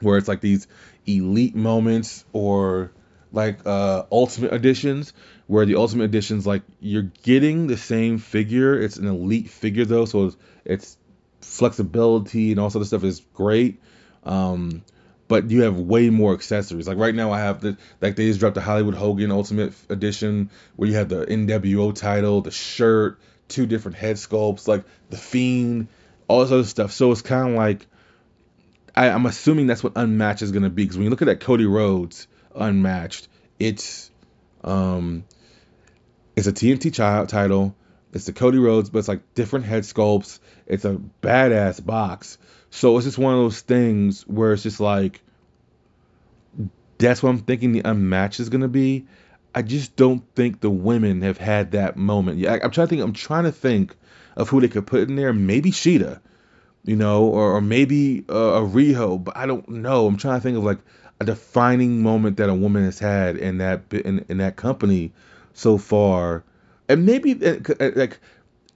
where 0.00 0.18
it's 0.18 0.28
like 0.28 0.40
these 0.40 0.66
elite 1.06 1.54
moments 1.54 2.24
or 2.32 2.92
like 3.32 3.66
uh 3.66 4.04
ultimate 4.10 4.52
editions 4.52 5.12
where 5.46 5.66
the 5.66 5.76
ultimate 5.76 6.04
editions 6.04 6.46
like 6.46 6.62
you're 6.80 7.10
getting 7.22 7.66
the 7.66 7.76
same 7.76 8.18
figure 8.18 8.78
it's 8.78 8.96
an 8.96 9.06
elite 9.06 9.50
figure 9.50 9.84
though 9.84 10.04
so 10.04 10.26
it's, 10.26 10.36
it's 10.64 10.98
flexibility 11.40 12.50
and 12.50 12.60
all 12.60 12.70
sort 12.70 12.82
of 12.82 12.88
stuff 12.88 13.04
is 13.04 13.20
great 13.34 13.80
um 14.24 14.82
but 15.28 15.50
you 15.50 15.62
have 15.62 15.78
way 15.78 16.10
more 16.10 16.32
accessories 16.32 16.88
like 16.88 16.98
right 16.98 17.14
now 17.14 17.30
i 17.32 17.38
have 17.38 17.60
the 17.60 17.76
like 18.00 18.16
they 18.16 18.26
just 18.26 18.40
dropped 18.40 18.54
the 18.54 18.60
hollywood 18.60 18.94
hogan 18.94 19.30
ultimate 19.30 19.72
edition 19.88 20.50
where 20.76 20.88
you 20.88 20.96
have 20.96 21.08
the 21.08 21.26
nwo 21.26 21.94
title 21.94 22.40
the 22.40 22.50
shirt 22.50 23.18
two 23.46 23.66
different 23.66 23.96
head 23.96 24.16
sculpts 24.16 24.66
like 24.66 24.84
the 25.10 25.16
fiend 25.16 25.88
all 26.26 26.40
this 26.40 26.52
other 26.52 26.64
stuff 26.64 26.92
so 26.92 27.12
it's 27.12 27.22
kind 27.22 27.50
of 27.50 27.54
like 27.54 27.86
I, 28.98 29.08
am 29.08 29.26
assuming 29.26 29.68
that's 29.68 29.84
what 29.84 29.92
Unmatched 29.94 30.42
is 30.42 30.50
to 30.50 30.60
be 30.60 30.82
because 30.82 30.96
when 30.96 31.04
you 31.04 31.10
look 31.10 31.22
at 31.22 31.26
that 31.26 31.38
Cody 31.38 31.66
Rhodes 31.66 32.26
Unmatched, 32.52 33.28
it's 33.58 34.10
um, 34.64 35.24
it's 36.34 36.48
a 36.48 36.52
TNT 36.52 36.92
child 36.92 37.28
title. 37.28 37.76
It's 38.12 38.26
the 38.26 38.32
Cody 38.32 38.58
Rhodes, 38.58 38.90
but 38.90 38.98
it's 38.98 39.08
like 39.08 39.34
different 39.34 39.66
head 39.66 39.84
sculpts. 39.84 40.40
It's 40.66 40.84
a 40.84 41.00
badass 41.22 41.84
box. 41.84 42.38
So 42.70 42.96
it's 42.96 43.06
just 43.06 43.18
one 43.18 43.34
of 43.34 43.40
those 43.40 43.60
things 43.60 44.22
where 44.22 44.52
it's 44.52 44.62
just 44.62 44.80
like 44.80 45.22
that's 46.98 47.22
what 47.22 47.30
I'm 47.30 47.38
thinking 47.38 47.72
the 47.72 47.82
unmatched 47.84 48.40
is 48.40 48.48
gonna 48.48 48.68
be. 48.68 49.06
I 49.54 49.62
just 49.62 49.96
don't 49.96 50.22
think 50.34 50.60
the 50.60 50.70
women 50.70 51.22
have 51.22 51.38
had 51.38 51.72
that 51.72 51.96
moment. 51.96 52.38
Yeah, 52.38 52.54
I, 52.54 52.64
am 52.64 52.70
trying 52.70 52.86
to 52.86 52.90
think. 52.90 53.02
I'm 53.02 53.12
trying 53.12 53.44
to 53.44 53.52
think 53.52 53.96
of 54.36 54.48
who 54.48 54.60
they 54.60 54.68
could 54.68 54.86
put 54.86 55.08
in 55.08 55.16
there. 55.16 55.32
Maybe 55.32 55.70
Shida 55.70 56.20
you 56.88 56.96
know, 56.96 57.24
or, 57.24 57.56
or 57.56 57.60
maybe 57.60 58.24
a, 58.30 58.32
a 58.32 58.62
Riho, 58.62 59.22
but 59.22 59.36
I 59.36 59.44
don't 59.44 59.68
know. 59.68 60.06
I'm 60.06 60.16
trying 60.16 60.40
to 60.40 60.42
think 60.42 60.56
of 60.56 60.64
like 60.64 60.78
a 61.20 61.24
defining 61.26 62.02
moment 62.02 62.38
that 62.38 62.48
a 62.48 62.54
woman 62.54 62.84
has 62.84 62.98
had 62.98 63.36
in 63.36 63.58
that 63.58 63.82
in, 63.92 64.24
in 64.30 64.38
that 64.38 64.56
company 64.56 65.12
so 65.52 65.76
far, 65.76 66.44
and 66.88 67.04
maybe 67.04 67.32
uh, 67.44 67.58
uh, 67.78 67.90
like 67.94 68.18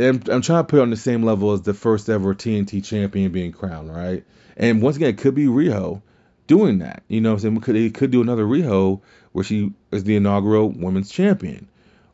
I'm, 0.02 0.22
I'm 0.30 0.42
trying 0.42 0.60
to 0.60 0.64
put 0.64 0.78
it 0.78 0.82
on 0.82 0.90
the 0.90 0.96
same 0.96 1.22
level 1.22 1.52
as 1.52 1.62
the 1.62 1.74
first 1.74 2.08
ever 2.08 2.34
TNT 2.34 2.84
champion 2.84 3.32
being 3.32 3.52
crowned, 3.52 3.94
right? 3.94 4.24
And 4.56 4.82
once 4.82 4.96
again, 4.96 5.10
it 5.10 5.18
could 5.18 5.34
be 5.34 5.46
Riho 5.46 6.02
doing 6.46 6.78
that. 6.80 7.02
You 7.08 7.20
know, 7.20 7.32
I'm 7.32 7.38
saying 7.38 7.54
we 7.54 7.60
could, 7.60 7.94
could 7.94 8.10
do 8.10 8.20
another 8.20 8.44
Riho 8.44 9.00
where 9.32 9.44
she 9.44 9.72
is 9.90 10.04
the 10.04 10.16
inaugural 10.16 10.68
women's 10.68 11.10
champion. 11.10 11.68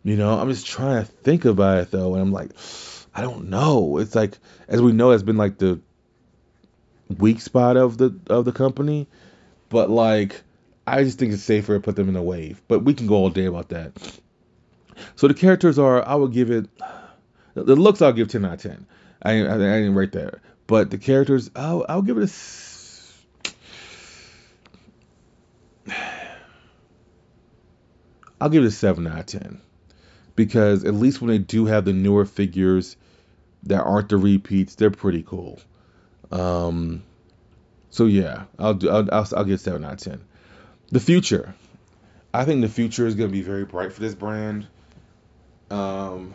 You 0.05 0.16
know, 0.16 0.39
I'm 0.39 0.49
just 0.49 0.66
trying 0.66 1.05
to 1.05 1.11
think 1.11 1.45
about 1.45 1.78
it 1.78 1.91
though, 1.91 2.14
and 2.14 2.22
I'm 2.22 2.32
like, 2.32 2.51
I 3.14 3.20
don't 3.20 3.51
know. 3.51 3.99
It's 3.99 4.14
like 4.14 4.39
as 4.68 4.80
we 4.80 4.93
know, 4.93 5.11
it's 5.11 5.22
been 5.22 5.36
like 5.36 5.59
the 5.59 5.80
weak 7.18 7.41
spot 7.41 7.76
of 7.76 7.99
the 7.99 8.18
of 8.28 8.45
the 8.45 8.53
company, 8.53 9.09
but 9.68 9.91
like 9.91 10.43
I 10.86 11.03
just 11.05 11.18
think 11.18 11.32
it's 11.32 11.43
safer 11.43 11.74
to 11.74 11.80
put 11.80 11.97
them 11.97 12.09
in 12.09 12.16
a 12.16 12.22
wave. 12.22 12.62
But 12.68 12.84
we 12.84 12.95
can 12.95 13.07
go 13.07 13.16
all 13.16 13.30
day 13.30 13.47
about 13.47 13.70
that. 13.70 13.93
So 15.16 15.28
the 15.28 15.34
characters 15.34 15.78
are 15.78 16.07
I 16.07 16.14
would 16.14 16.32
give 16.32 16.51
it 16.51 16.68
the 17.62 17.76
looks 17.76 18.02
I'll 18.02 18.12
give 18.12 18.28
ten 18.28 18.44
out 18.44 18.54
of 18.54 18.62
ten. 18.62 18.86
I 19.22 19.32
I, 19.32 19.54
I 19.54 19.59
didn't 19.59 19.94
rate 19.94 20.12
there, 20.12 20.40
but 20.66 20.90
the 20.90 20.98
characters 20.98 21.50
I'll 21.56 21.84
I'll 21.88 22.02
give 22.02 22.18
it 22.18 22.28
a. 22.28 22.32
I'll 28.40 28.50
give 28.50 28.62
it 28.62 28.68
a 28.68 28.70
seven 28.70 29.06
out 29.06 29.18
of 29.20 29.26
ten 29.26 29.61
because 30.36 30.84
at 30.84 30.94
least 30.94 31.20
when 31.20 31.28
they 31.28 31.38
do 31.38 31.66
have 31.66 31.84
the 31.84 31.92
newer 31.92 32.24
figures 32.24 32.96
that 33.64 33.82
aren't 33.82 34.09
the 34.09 34.16
repeats, 34.16 34.76
they're 34.76 34.90
pretty 34.90 35.24
cool. 35.24 35.59
Um, 36.30 37.02
so 37.90 38.04
yeah, 38.04 38.44
I'll 38.59 38.74
do. 38.74 38.88
I'll, 38.88 39.09
I'll, 39.12 39.28
I'll 39.36 39.44
give 39.44 39.61
seven 39.61 39.84
out 39.84 39.94
of 39.94 39.98
ten. 39.98 40.24
The 40.90 41.00
future, 41.00 41.54
I 42.32 42.44
think 42.44 42.61
the 42.61 42.68
future 42.68 43.06
is 43.06 43.14
going 43.14 43.28
to 43.28 43.32
be 43.32 43.42
very 43.42 43.64
bright 43.64 43.92
for 43.92 44.00
this 44.00 44.14
brand. 44.14 44.66
Um, 45.70 46.34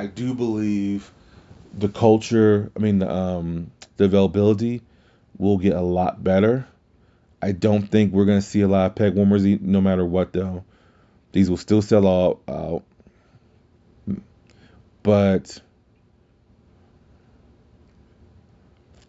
I 0.00 0.06
do 0.06 0.32
believe 0.32 1.12
the 1.76 1.90
culture. 1.90 2.72
I 2.74 2.78
mean, 2.78 3.00
the 3.00 3.12
um, 3.12 3.70
the 3.98 4.04
availability 4.04 4.80
will 5.36 5.58
get 5.58 5.74
a 5.74 5.82
lot 5.82 6.24
better. 6.24 6.66
I 7.42 7.52
don't 7.52 7.82
think 7.82 8.14
we're 8.14 8.24
going 8.24 8.40
to 8.40 8.46
see 8.46 8.62
a 8.62 8.68
lot 8.68 8.86
of 8.86 8.94
peg 8.94 9.14
warmers, 9.14 9.44
no 9.44 9.82
matter 9.82 10.06
what. 10.06 10.32
Though 10.32 10.64
these 11.32 11.50
will 11.50 11.58
still 11.58 11.82
sell 11.82 12.06
out, 12.48 12.82
but 15.02 15.60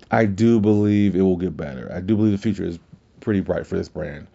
I 0.10 0.26
do 0.26 0.60
believe 0.60 1.16
it 1.16 1.22
will 1.22 1.38
get 1.38 1.56
better. 1.56 1.89
I 1.94 2.02
do 2.02 2.18
believe 2.18 2.34
the 2.34 2.38
future 2.38 2.66
is 2.66 2.80
pretty 3.22 3.39
bright 3.39 3.66
for 3.66 3.78
this 3.78 3.88
brand. 3.88 4.28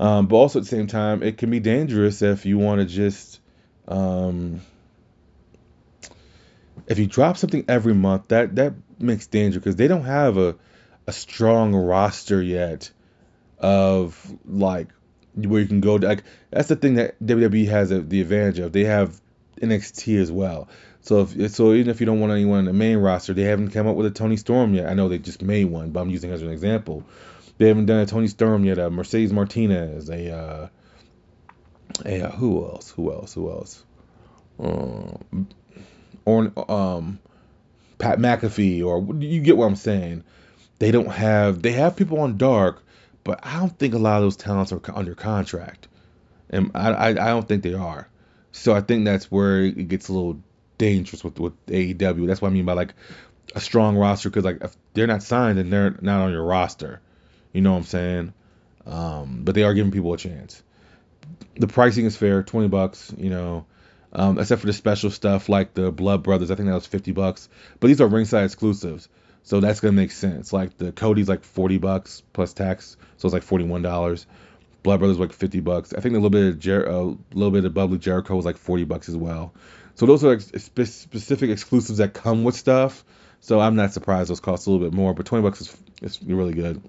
Um, 0.00 0.26
but 0.26 0.36
also 0.36 0.60
at 0.60 0.62
the 0.62 0.70
same 0.70 0.86
time, 0.86 1.22
it 1.22 1.36
can 1.36 1.50
be 1.50 1.60
dangerous 1.60 2.22
if 2.22 2.46
you 2.46 2.56
want 2.56 2.80
to 2.80 2.86
just, 2.86 3.40
um, 3.88 4.62
if 6.88 6.98
you 6.98 7.06
drop 7.06 7.36
something 7.36 7.64
every 7.68 7.94
month, 7.94 8.28
that 8.28 8.56
that 8.56 8.74
makes 8.98 9.26
danger 9.26 9.60
because 9.60 9.76
they 9.76 9.86
don't 9.86 10.04
have 10.04 10.36
a 10.38 10.56
a 11.06 11.12
strong 11.12 11.74
roster 11.74 12.42
yet 12.42 12.90
of 13.58 14.36
like 14.46 14.88
where 15.34 15.60
you 15.60 15.68
can 15.68 15.80
go. 15.80 15.96
Like 15.96 16.24
that's 16.50 16.68
the 16.68 16.76
thing 16.76 16.94
that 16.94 17.20
WWE 17.24 17.68
has 17.68 17.90
a, 17.90 18.00
the 18.00 18.22
advantage 18.22 18.58
of. 18.58 18.72
They 18.72 18.84
have 18.84 19.20
NXT 19.60 20.20
as 20.20 20.32
well. 20.32 20.68
So 21.02 21.28
if 21.36 21.52
so, 21.52 21.74
even 21.74 21.90
if 21.90 22.00
you 22.00 22.06
don't 22.06 22.20
want 22.20 22.32
anyone 22.32 22.60
in 22.60 22.64
the 22.64 22.72
main 22.72 22.98
roster, 22.98 23.34
they 23.34 23.42
haven't 23.42 23.70
come 23.70 23.86
up 23.86 23.96
with 23.96 24.06
a 24.06 24.10
Toni 24.10 24.36
Storm 24.36 24.74
yet. 24.74 24.88
I 24.88 24.94
know 24.94 25.08
they 25.08 25.18
just 25.18 25.42
made 25.42 25.66
one, 25.66 25.90
but 25.90 26.00
I'm 26.00 26.10
using 26.10 26.32
as 26.32 26.42
an 26.42 26.50
example. 26.50 27.04
They 27.58 27.68
haven't 27.68 27.86
done 27.86 28.00
a 28.00 28.06
Toni 28.06 28.28
Storm 28.28 28.64
yet. 28.64 28.78
A 28.78 28.88
Mercedes 28.90 29.32
Martinez, 29.32 30.08
a 30.08 30.34
uh, 30.34 30.68
Yeah, 32.06 32.30
who 32.30 32.64
else? 32.64 32.90
Who 32.90 33.12
else? 33.12 33.34
Who 33.34 33.50
else? 33.50 33.84
Um, 34.58 35.48
or 36.28 36.70
um, 36.70 37.18
Pat 37.98 38.18
McAfee, 38.18 38.84
or 38.84 39.14
you 39.14 39.40
get 39.40 39.56
what 39.56 39.66
I'm 39.66 39.76
saying. 39.76 40.24
They 40.78 40.90
don't 40.90 41.10
have 41.10 41.62
they 41.62 41.72
have 41.72 41.96
people 41.96 42.20
on 42.20 42.36
dark, 42.36 42.82
but 43.24 43.40
I 43.42 43.58
don't 43.58 43.76
think 43.78 43.94
a 43.94 43.98
lot 43.98 44.18
of 44.18 44.24
those 44.24 44.36
talents 44.36 44.70
are 44.72 44.80
under 44.94 45.14
contract, 45.14 45.88
and 46.50 46.70
I 46.74 46.90
I, 46.90 47.08
I 47.08 47.28
don't 47.30 47.48
think 47.48 47.62
they 47.62 47.74
are. 47.74 48.08
So 48.52 48.74
I 48.74 48.82
think 48.82 49.04
that's 49.04 49.30
where 49.30 49.62
it 49.62 49.88
gets 49.88 50.08
a 50.08 50.12
little 50.12 50.38
dangerous 50.76 51.24
with 51.24 51.40
with 51.40 51.66
AEW. 51.66 52.26
That's 52.26 52.42
what 52.42 52.48
I 52.48 52.52
mean 52.52 52.66
by 52.66 52.74
like 52.74 52.94
a 53.54 53.60
strong 53.60 53.96
roster 53.96 54.28
because 54.28 54.44
like 54.44 54.62
if 54.62 54.76
they're 54.92 55.06
not 55.06 55.22
signed 55.22 55.58
and 55.58 55.72
they're 55.72 55.96
not 56.02 56.20
on 56.20 56.32
your 56.32 56.44
roster, 56.44 57.00
you 57.52 57.62
know 57.62 57.72
what 57.72 57.78
I'm 57.78 57.84
saying. 57.84 58.32
Um, 58.86 59.40
but 59.44 59.54
they 59.54 59.62
are 59.62 59.74
giving 59.74 59.92
people 59.92 60.12
a 60.12 60.18
chance. 60.18 60.62
The 61.56 61.66
pricing 61.66 62.04
is 62.04 62.16
fair, 62.16 62.42
twenty 62.42 62.68
bucks. 62.68 63.12
You 63.16 63.30
know, 63.30 63.66
um, 64.12 64.38
except 64.38 64.60
for 64.60 64.66
the 64.66 64.72
special 64.72 65.10
stuff 65.10 65.48
like 65.48 65.74
the 65.74 65.90
Blood 65.92 66.22
Brothers. 66.22 66.50
I 66.50 66.54
think 66.54 66.68
that 66.68 66.74
was 66.74 66.86
50 66.86 67.12
bucks. 67.12 67.48
But 67.80 67.88
these 67.88 68.00
are 68.00 68.06
ringside 68.06 68.44
exclusives, 68.44 69.08
so 69.42 69.60
that's 69.60 69.80
gonna 69.80 69.92
make 69.92 70.12
sense. 70.12 70.52
Like 70.52 70.76
the 70.78 70.92
Cody's 70.92 71.28
like 71.28 71.44
40 71.44 71.78
bucks 71.78 72.22
plus 72.32 72.52
tax, 72.52 72.96
so 73.16 73.26
it's 73.26 73.34
like 73.34 73.42
41 73.42 73.82
dollars. 73.82 74.26
Blood 74.82 75.00
Brothers 75.00 75.18
like 75.18 75.32
50 75.32 75.60
bucks. 75.60 75.92
I 75.92 76.00
think 76.00 76.12
a 76.14 76.18
little 76.18 76.30
bit 76.30 76.48
of 76.48 76.58
Jer- 76.58 76.86
a 76.86 77.16
little 77.34 77.50
bit 77.50 77.64
of 77.64 77.74
Bubbly 77.74 77.98
Jericho 77.98 78.36
was 78.36 78.44
like 78.44 78.56
40 78.56 78.84
bucks 78.84 79.08
as 79.08 79.16
well. 79.16 79.52
So 79.96 80.06
those 80.06 80.24
are 80.24 80.38
specific 80.38 81.50
exclusives 81.50 81.98
that 81.98 82.14
come 82.14 82.44
with 82.44 82.54
stuff. 82.54 83.04
So 83.40 83.60
I'm 83.60 83.76
not 83.76 83.92
surprised 83.92 84.30
those 84.30 84.40
cost 84.40 84.66
a 84.66 84.70
little 84.70 84.86
bit 84.86 84.94
more, 84.94 85.14
but 85.14 85.26
20 85.26 85.42
bucks 85.42 85.60
is, 85.60 85.76
is 86.02 86.22
really 86.22 86.54
good. 86.54 86.80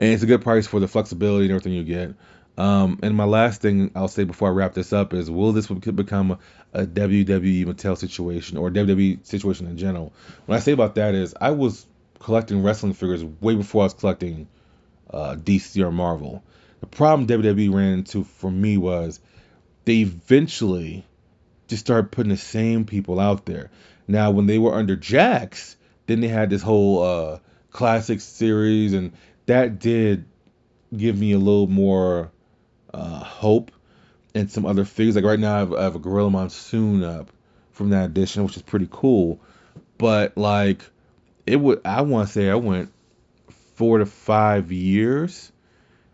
And 0.00 0.12
it's 0.12 0.22
a 0.22 0.26
good 0.26 0.42
price 0.42 0.66
for 0.66 0.80
the 0.80 0.88
flexibility 0.88 1.44
and 1.44 1.52
everything 1.52 1.74
you 1.74 1.84
get. 1.84 2.14
Um, 2.58 2.98
and 3.02 3.16
my 3.16 3.24
last 3.24 3.62
thing 3.62 3.90
I'll 3.94 4.08
say 4.08 4.24
before 4.24 4.48
I 4.48 4.52
wrap 4.52 4.74
this 4.74 4.92
up 4.92 5.14
is, 5.14 5.30
will 5.30 5.52
this 5.52 5.66
become 5.68 6.38
a, 6.72 6.86
WWE 6.86 7.64
Mattel 7.66 7.96
situation 7.96 8.58
or 8.58 8.70
WWE 8.70 9.24
situation 9.26 9.66
in 9.66 9.78
general? 9.78 10.12
What 10.46 10.56
I 10.56 10.60
say 10.60 10.72
about 10.72 10.96
that 10.96 11.14
is, 11.14 11.34
I 11.40 11.52
was 11.52 11.86
collecting 12.18 12.62
wrestling 12.62 12.92
figures 12.92 13.24
way 13.24 13.54
before 13.54 13.82
I 13.82 13.86
was 13.86 13.94
collecting 13.94 14.48
uh, 15.10 15.36
DC 15.36 15.82
or 15.82 15.90
Marvel. 15.90 16.42
The 16.80 16.86
problem 16.86 17.26
WWE 17.26 17.72
ran 17.72 17.92
into 17.94 18.24
for 18.24 18.50
me 18.50 18.76
was 18.76 19.20
they 19.84 19.98
eventually 19.98 21.06
just 21.68 21.84
started 21.84 22.10
putting 22.10 22.30
the 22.30 22.36
same 22.36 22.84
people 22.84 23.20
out 23.20 23.46
there. 23.46 23.70
Now, 24.06 24.32
when 24.32 24.46
they 24.46 24.58
were 24.58 24.74
under 24.74 24.96
Jakks, 24.96 25.76
then 26.06 26.20
they 26.20 26.28
had 26.28 26.50
this 26.50 26.62
whole 26.62 27.02
uh, 27.02 27.38
classic 27.70 28.20
series, 28.20 28.92
and 28.92 29.12
that 29.46 29.78
did 29.78 30.24
give 30.96 31.16
me 31.16 31.32
a 31.32 31.38
little 31.38 31.68
more 31.68 32.30
uh, 32.92 33.22
hope 33.22 33.70
and 34.34 34.50
some 34.50 34.66
other 34.66 34.84
figures. 34.84 35.16
Like 35.16 35.24
right 35.24 35.38
now, 35.38 35.56
I 35.56 35.58
have, 35.58 35.72
I 35.72 35.82
have 35.82 35.94
a 35.96 35.98
Gorilla 35.98 36.30
Monsoon 36.30 37.02
up 37.02 37.30
from 37.72 37.90
that 37.90 38.06
edition, 38.06 38.44
which 38.44 38.56
is 38.56 38.62
pretty 38.62 38.88
cool. 38.90 39.40
But 39.98 40.36
like, 40.36 40.82
it 41.46 41.56
would 41.56 41.80
I 41.84 42.02
want 42.02 42.28
to 42.28 42.32
say 42.32 42.50
I 42.50 42.54
went 42.54 42.92
four 43.74 43.98
to 43.98 44.06
five 44.06 44.72
years 44.72 45.50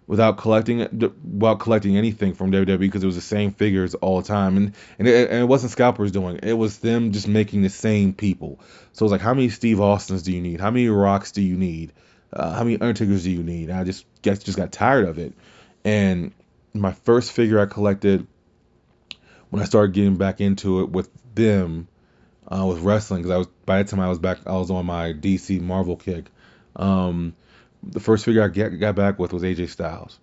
without 0.06 0.38
collecting 0.38 0.78
without 0.78 1.58
collecting 1.58 1.96
anything 1.96 2.34
from 2.34 2.52
WWE 2.52 2.78
because 2.78 3.02
it 3.02 3.06
was 3.06 3.16
the 3.16 3.20
same 3.20 3.52
figures 3.52 3.94
all 3.94 4.20
the 4.20 4.28
time, 4.28 4.56
and 4.56 4.74
and 4.98 5.08
it, 5.08 5.30
and 5.30 5.40
it 5.40 5.46
wasn't 5.46 5.72
scalpers 5.72 6.12
doing 6.12 6.36
it. 6.36 6.44
It 6.44 6.52
was 6.54 6.78
them 6.78 7.12
just 7.12 7.28
making 7.28 7.62
the 7.62 7.70
same 7.70 8.12
people. 8.12 8.60
So 8.92 9.04
it's 9.04 9.12
like, 9.12 9.20
how 9.20 9.34
many 9.34 9.48
Steve 9.48 9.80
Austins 9.80 10.22
do 10.22 10.32
you 10.32 10.40
need? 10.40 10.60
How 10.60 10.70
many 10.70 10.88
Rocks 10.88 11.32
do 11.32 11.42
you 11.42 11.56
need? 11.56 11.92
Uh, 12.32 12.52
how 12.52 12.64
many 12.64 12.80
Undertakers 12.80 13.24
do 13.24 13.30
you 13.30 13.42
need? 13.42 13.70
And 13.70 13.78
I 13.78 13.84
just 13.84 14.04
guess 14.22 14.42
just 14.42 14.58
got 14.58 14.72
tired 14.72 15.06
of 15.06 15.18
it, 15.18 15.34
and 15.84 16.32
my 16.80 16.92
first 16.92 17.32
figure 17.32 17.58
I 17.60 17.66
collected 17.66 18.26
when 19.50 19.62
I 19.62 19.66
started 19.66 19.92
getting 19.92 20.16
back 20.16 20.40
into 20.40 20.80
it 20.80 20.90
with 20.90 21.10
them 21.34 21.88
uh, 22.48 22.64
with 22.66 22.80
wrestling 22.80 23.22
because 23.22 23.34
I 23.34 23.38
was 23.38 23.46
by 23.64 23.82
the 23.82 23.88
time 23.88 24.00
I 24.00 24.08
was 24.08 24.18
back 24.18 24.38
I 24.46 24.52
was 24.52 24.70
on 24.70 24.86
my 24.86 25.12
DC 25.12 25.60
Marvel 25.60 25.96
kick. 25.96 26.26
Um, 26.74 27.34
the 27.82 28.00
first 28.00 28.24
figure 28.24 28.42
I 28.42 28.48
get, 28.48 28.70
got 28.80 28.94
back 28.94 29.18
with 29.18 29.32
was 29.32 29.42
AJ 29.42 29.70
Styles. 29.70 30.18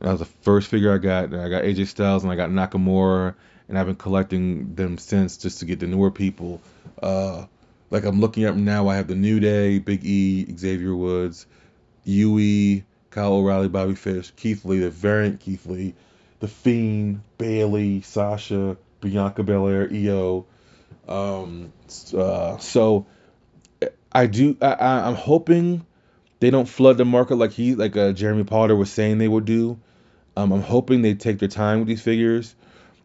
That 0.00 0.12
was 0.12 0.20
the 0.20 0.26
first 0.26 0.68
figure 0.68 0.94
I 0.94 0.98
got. 0.98 1.34
I 1.34 1.48
got 1.48 1.64
AJ 1.64 1.88
Styles 1.88 2.22
and 2.22 2.32
I 2.32 2.36
got 2.36 2.50
Nakamura, 2.50 3.34
and 3.68 3.78
I've 3.78 3.86
been 3.86 3.96
collecting 3.96 4.74
them 4.74 4.98
since 4.98 5.36
just 5.36 5.60
to 5.60 5.64
get 5.64 5.80
the 5.80 5.86
newer 5.86 6.10
people. 6.10 6.60
Uh, 7.02 7.46
like 7.90 8.04
I'm 8.04 8.20
looking 8.20 8.44
up 8.44 8.54
now, 8.54 8.88
I 8.88 8.96
have 8.96 9.08
the 9.08 9.14
New 9.14 9.40
Day, 9.40 9.78
Big 9.78 10.04
E, 10.04 10.46
Xavier 10.56 10.94
Woods, 10.94 11.46
Yui, 12.04 12.84
Kyle 13.18 13.32
O'Reilly, 13.32 13.66
Bobby 13.66 13.96
Fish, 13.96 14.30
Keith 14.36 14.64
Lee, 14.64 14.78
the 14.78 14.90
variant 14.90 15.40
Keith 15.40 15.66
Lee, 15.66 15.92
The 16.38 16.46
Fiend, 16.46 17.22
Bayley, 17.36 18.02
Sasha, 18.02 18.76
Bianca 19.00 19.42
Belair, 19.42 19.90
Io. 19.92 20.46
Um, 21.08 21.72
uh, 22.16 22.58
so 22.58 23.06
I 24.12 24.26
do. 24.26 24.56
I, 24.62 25.00
I'm 25.08 25.16
hoping 25.16 25.84
they 26.38 26.50
don't 26.50 26.68
flood 26.68 26.96
the 26.96 27.04
market 27.04 27.34
like 27.34 27.50
he, 27.50 27.74
like 27.74 27.96
uh, 27.96 28.12
Jeremy 28.12 28.44
Padawer 28.44 28.78
was 28.78 28.92
saying 28.92 29.18
they 29.18 29.26
would 29.26 29.46
do. 29.46 29.80
Um, 30.36 30.52
I'm 30.52 30.62
hoping 30.62 31.02
they 31.02 31.14
take 31.14 31.40
their 31.40 31.48
time 31.48 31.80
with 31.80 31.88
these 31.88 32.02
figures 32.02 32.54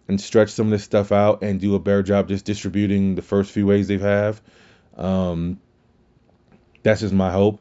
and 0.08 0.22
stretch 0.22 0.50
some 0.50 0.68
of 0.68 0.72
this 0.72 0.84
stuff 0.84 1.12
out 1.12 1.42
and 1.42 1.60
do 1.60 1.74
a 1.74 1.80
better 1.80 2.04
job 2.04 2.28
just 2.28 2.46
distributing 2.46 3.16
the 3.16 3.24
first 3.24 3.50
few 3.50 3.66
ways 3.66 3.88
they 3.88 3.98
have. 3.98 4.44
Um, 4.96 5.60
that's 6.84 7.02
just 7.02 7.16
my 7.16 7.32
hope. 7.32 7.60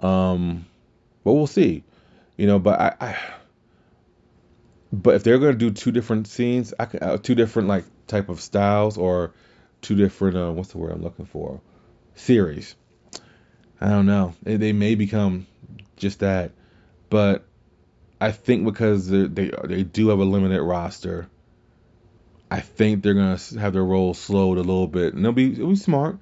Um, 0.00 0.66
but 1.24 1.32
we'll 1.32 1.46
see. 1.46 1.82
You 2.36 2.46
know, 2.46 2.58
but 2.58 2.80
I, 2.80 2.94
I 3.00 3.18
but 4.92 5.14
if 5.16 5.24
they're 5.24 5.38
gonna 5.38 5.54
do 5.54 5.70
two 5.70 5.90
different 5.90 6.28
scenes, 6.28 6.72
I 6.78 6.84
can 6.84 7.02
uh, 7.02 7.16
two 7.16 7.34
different 7.34 7.68
like 7.68 7.84
type 8.06 8.28
of 8.28 8.40
styles 8.40 8.96
or 8.96 9.32
two 9.80 9.96
different 9.96 10.36
uh, 10.36 10.52
what's 10.52 10.70
the 10.70 10.78
word 10.78 10.92
I'm 10.92 11.02
looking 11.02 11.26
for 11.26 11.60
series. 12.14 12.76
I 13.80 13.88
don't 13.88 14.06
know. 14.06 14.34
They, 14.42 14.56
they 14.56 14.72
may 14.72 14.94
become 14.94 15.46
just 15.96 16.20
that, 16.20 16.52
but 17.10 17.44
I 18.20 18.32
think 18.32 18.64
because 18.64 19.08
they 19.08 19.26
they 19.26 19.82
do 19.82 20.08
have 20.08 20.18
a 20.18 20.24
limited 20.24 20.62
roster, 20.62 21.28
I 22.50 22.60
think 22.60 23.02
they're 23.02 23.14
gonna 23.14 23.38
have 23.58 23.72
their 23.72 23.84
role 23.84 24.14
slowed 24.14 24.58
a 24.58 24.62
little 24.62 24.86
bit, 24.86 25.14
and 25.14 25.24
they'll 25.24 25.32
be 25.32 25.52
it'll 25.52 25.68
be 25.68 25.76
smart. 25.76 26.18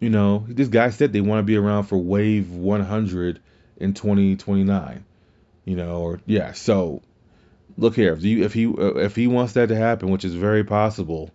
You 0.00 0.10
know, 0.10 0.44
this 0.48 0.68
guy 0.68 0.90
said 0.90 1.12
they 1.12 1.22
want 1.22 1.38
to 1.38 1.42
be 1.44 1.56
around 1.56 1.84
for 1.84 1.96
Wave 1.96 2.50
100 2.50 3.40
in 3.78 3.94
2029. 3.94 5.04
You 5.64 5.76
know, 5.76 6.00
or 6.00 6.20
yeah. 6.26 6.52
So 6.52 7.02
look 7.76 7.94
here, 7.96 8.12
if 8.12 8.22
you 8.22 8.44
if 8.44 8.52
he 8.52 8.64
if 8.64 9.16
he 9.16 9.26
wants 9.26 9.54
that 9.54 9.68
to 9.68 9.76
happen, 9.76 10.10
which 10.10 10.24
is 10.24 10.34
very 10.34 10.64
possible, 10.64 11.30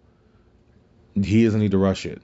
he 1.13 1.43
doesn't 1.43 1.59
need 1.59 1.71
to 1.71 1.77
rush 1.77 2.05
it. 2.05 2.21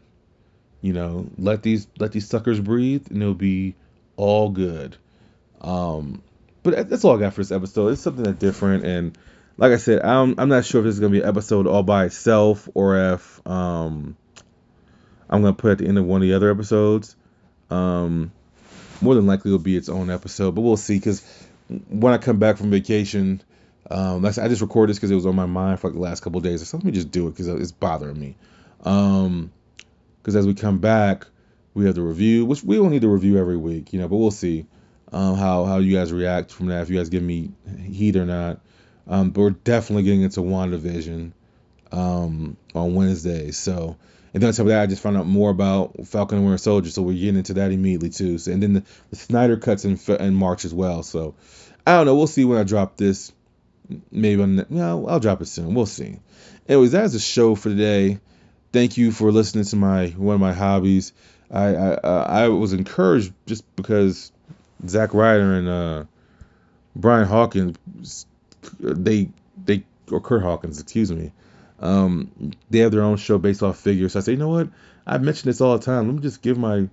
You 0.82 0.94
know, 0.94 1.28
let 1.38 1.64
these 1.64 1.88
let 2.00 2.12
these 2.12 2.28
suckers 2.28 2.60
breathe, 2.60 3.08
and 3.10 3.22
it'll 3.22 3.34
be 3.34 3.76
all 4.16 4.50
good. 4.50 4.96
Um, 5.60 6.22
but 6.64 6.90
that's 6.90 7.04
all 7.04 7.18
I 7.18 7.20
got 7.20 7.34
for 7.34 7.42
this 7.42 7.52
episode. 7.52 7.90
It's 7.90 8.02
something 8.02 8.24
that's 8.24 8.40
different, 8.40 8.86
and 8.86 9.18
like 9.58 9.72
I 9.72 9.78
said, 9.78 10.04
I'm 10.04 10.36
I'm 10.38 10.50
not 10.50 10.66
sure 10.66 10.82
if 10.82 10.86
this 10.86 10.96
is 10.96 11.00
gonna 11.00 11.12
be 11.12 11.22
an 11.22 11.28
episode 11.28 11.68
all 11.68 11.84
by 11.84 12.06
itself 12.06 12.70
or 12.74 13.14
if 13.14 13.42
um 13.48 14.16
I'm 15.30 15.42
gonna 15.42 15.54
put 15.54 15.72
at 15.72 15.78
the 15.80 15.88
end 15.88 15.98
of 15.98 16.06
one 16.06 16.22
of 16.22 16.28
the 16.28 16.36
other 16.36 16.52
episodes. 16.52 17.16
Um, 17.70 18.32
more 19.02 19.16
than 19.16 19.26
likely 19.26 19.50
it'll 19.50 19.60
be 19.60 19.78
its 19.78 19.90
own 19.90 20.10
episode, 20.10 20.56
but 20.56 20.62
we'll 20.62 20.78
see. 20.78 20.98
Because 20.98 21.24
when 21.90 22.14
I 22.14 22.18
come 22.18 22.40
back 22.40 22.58
from 22.58 22.72
vacation, 22.72 23.42
um, 23.90 24.26
I 24.26 24.32
just 24.32 24.62
recorded 24.62 24.92
this 24.92 24.98
because 24.98 25.12
it 25.12 25.16
was 25.16 25.26
on 25.26 25.36
my 25.36 25.46
mind 25.46 25.80
for 25.80 25.88
like 25.88 25.96
the 25.96 26.02
last 26.02 26.22
couple 26.22 26.40
days. 26.42 26.68
So 26.68 26.78
let 26.78 26.86
me 26.86 26.92
just 26.92 27.12
do 27.12 27.28
it 27.28 27.32
because 27.32 27.48
it's 27.48 27.72
bothering 27.72 28.20
me. 28.20 28.36
Um, 28.84 29.52
because 30.22 30.36
as 30.36 30.46
we 30.46 30.54
come 30.54 30.80
back, 30.80 31.26
we 31.74 31.86
have 31.86 31.96
the 31.96 32.02
review, 32.02 32.46
which 32.46 32.64
we 32.64 32.76
don't 32.76 32.90
need 32.90 33.04
to 33.04 33.08
review 33.08 33.38
every 33.38 33.56
week, 33.56 33.94
you 33.94 34.00
know, 34.00 34.08
but 34.08 34.18
we'll 34.18 34.32
see 34.32 34.66
um, 35.14 35.36
how 35.38 35.64
how 35.66 35.78
you 35.78 35.96
guys 35.96 36.12
react 36.12 36.52
from 36.52 36.68
that. 36.68 36.82
If 36.82 36.90
you 36.90 36.98
guys 36.98 37.10
give 37.10 37.24
me 37.24 37.52
heat 37.86 38.16
or 38.16 38.26
not. 38.26 38.60
Um, 39.08 39.30
but 39.30 39.42
we're 39.42 39.50
definitely 39.52 40.04
getting 40.04 40.22
into 40.22 40.42
WandaVision 40.42 41.32
um, 41.94 42.58
on 42.76 42.94
Wednesday. 42.94 43.52
So 43.52 43.96
and 44.34 44.44
then 44.44 44.50
on 44.50 44.54
top 44.54 44.62
of 44.62 44.68
that, 44.68 44.82
I 44.82 44.88
just 44.88 45.02
found 45.02 45.18
out 45.18 45.26
more 45.26 45.50
about 45.50 46.08
Falcon 46.08 46.38
and 46.38 46.46
Winter 46.46 46.58
Soldier, 46.58 46.90
so 46.90 47.02
we're 47.02 47.14
getting 47.14 47.38
into 47.38 47.54
that 47.56 47.72
immediately 47.72 48.10
too. 48.10 48.38
So, 48.38 48.52
and 48.52 48.62
then 48.62 48.74
the, 48.74 48.84
the 49.10 49.16
Snyder 49.16 49.58
cuts 49.58 49.86
in, 49.86 50.00
in 50.20 50.36
March 50.36 50.66
as 50.66 50.74
well. 50.74 51.04
So 51.04 51.36
I 51.86 51.94
don't 51.98 52.06
know. 52.06 52.16
We'll 52.16 52.28
see 52.28 52.46
when 52.46 52.58
I 52.58 52.64
drop 52.64 52.98
this. 52.98 53.32
Maybe 54.12 54.42
on, 54.42 54.66
no, 54.70 55.08
I'll 55.08 55.22
drop 55.22 55.42
it 55.42 55.46
soon. 55.46 55.74
We'll 55.74 55.86
see. 55.86 56.20
Anyways, 56.68 56.92
that 56.92 57.06
is 57.06 57.14
the 57.14 57.20
show 57.20 57.56
for 57.56 57.70
today. 57.70 58.20
Thank 58.74 58.98
you 58.98 59.14
for 59.14 59.32
listening 59.32 59.64
to 59.64 59.76
my 59.78 60.08
one 60.10 60.36
of 60.36 60.42
my 60.42 60.52
hobbies. 60.52 61.14
I 61.50 61.68
I, 61.76 61.94
I 62.44 62.48
was 62.50 62.74
encouraged 62.74 63.34
just 63.46 63.64
because 63.78 64.34
Zack 64.86 65.14
Ryder 65.14 65.54
and 65.54 65.70
uh, 65.70 66.04
Brian 66.98 67.28
Hawkins 67.28 67.78
they 68.80 69.30
they 69.64 69.84
or 70.12 70.20
Curt 70.20 70.44
Hawkins, 70.44 70.82
excuse 70.82 71.10
me 71.12 71.32
um, 71.80 72.52
they 72.70 72.80
have 72.80 72.92
their 72.92 73.04
own 73.04 73.18
show 73.18 73.38
based 73.38 73.64
off 73.64 73.80
figures. 73.80 74.14
So 74.14 74.20
I 74.20 74.22
say, 74.24 74.32
you 74.34 74.38
know 74.38 74.50
what? 74.50 74.70
I 75.06 75.18
mention 75.20 75.50
this 75.50 75.62
all 75.62 75.78
the 75.78 75.86
time. 75.86 76.08
Let 76.08 76.16
me 76.16 76.22
just 76.22 76.42
give 76.42 76.58
my 76.58 76.88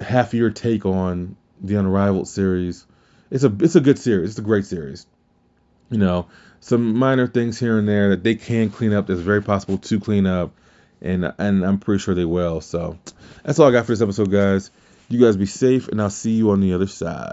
half 0.00 0.34
year 0.34 0.50
take 0.50 0.86
on 0.86 1.36
the 1.60 1.76
Unrivaled 1.76 2.28
series. 2.28 2.86
It's 3.30 3.44
a 3.44 3.54
it's 3.60 3.76
a 3.76 3.80
good 3.80 3.98
series. 3.98 4.30
It's 4.30 4.38
a 4.38 4.42
great 4.42 4.66
series. 4.66 5.06
You 5.90 5.98
know, 5.98 6.28
some 6.60 6.96
minor 6.96 7.26
things 7.26 7.58
here 7.58 7.78
and 7.78 7.88
there 7.88 8.10
that 8.10 8.22
they 8.22 8.34
can 8.34 8.70
clean 8.70 8.92
up. 8.92 9.06
That's 9.06 9.20
very 9.20 9.42
possible 9.42 9.78
to 9.78 10.00
clean 10.00 10.26
up, 10.26 10.52
and 11.00 11.32
and 11.38 11.64
I'm 11.64 11.78
pretty 11.78 12.00
sure 12.00 12.14
they 12.14 12.24
will. 12.24 12.60
So 12.60 12.98
that's 13.42 13.58
all 13.58 13.68
I 13.68 13.72
got 13.72 13.86
for 13.86 13.92
this 13.92 14.02
episode, 14.02 14.30
guys. 14.30 14.70
You 15.08 15.20
guys 15.20 15.36
be 15.36 15.46
safe, 15.46 15.88
and 15.88 16.00
I'll 16.00 16.10
see 16.10 16.32
you 16.32 16.50
on 16.50 16.60
the 16.60 16.72
other 16.74 16.86
side. 16.86 17.30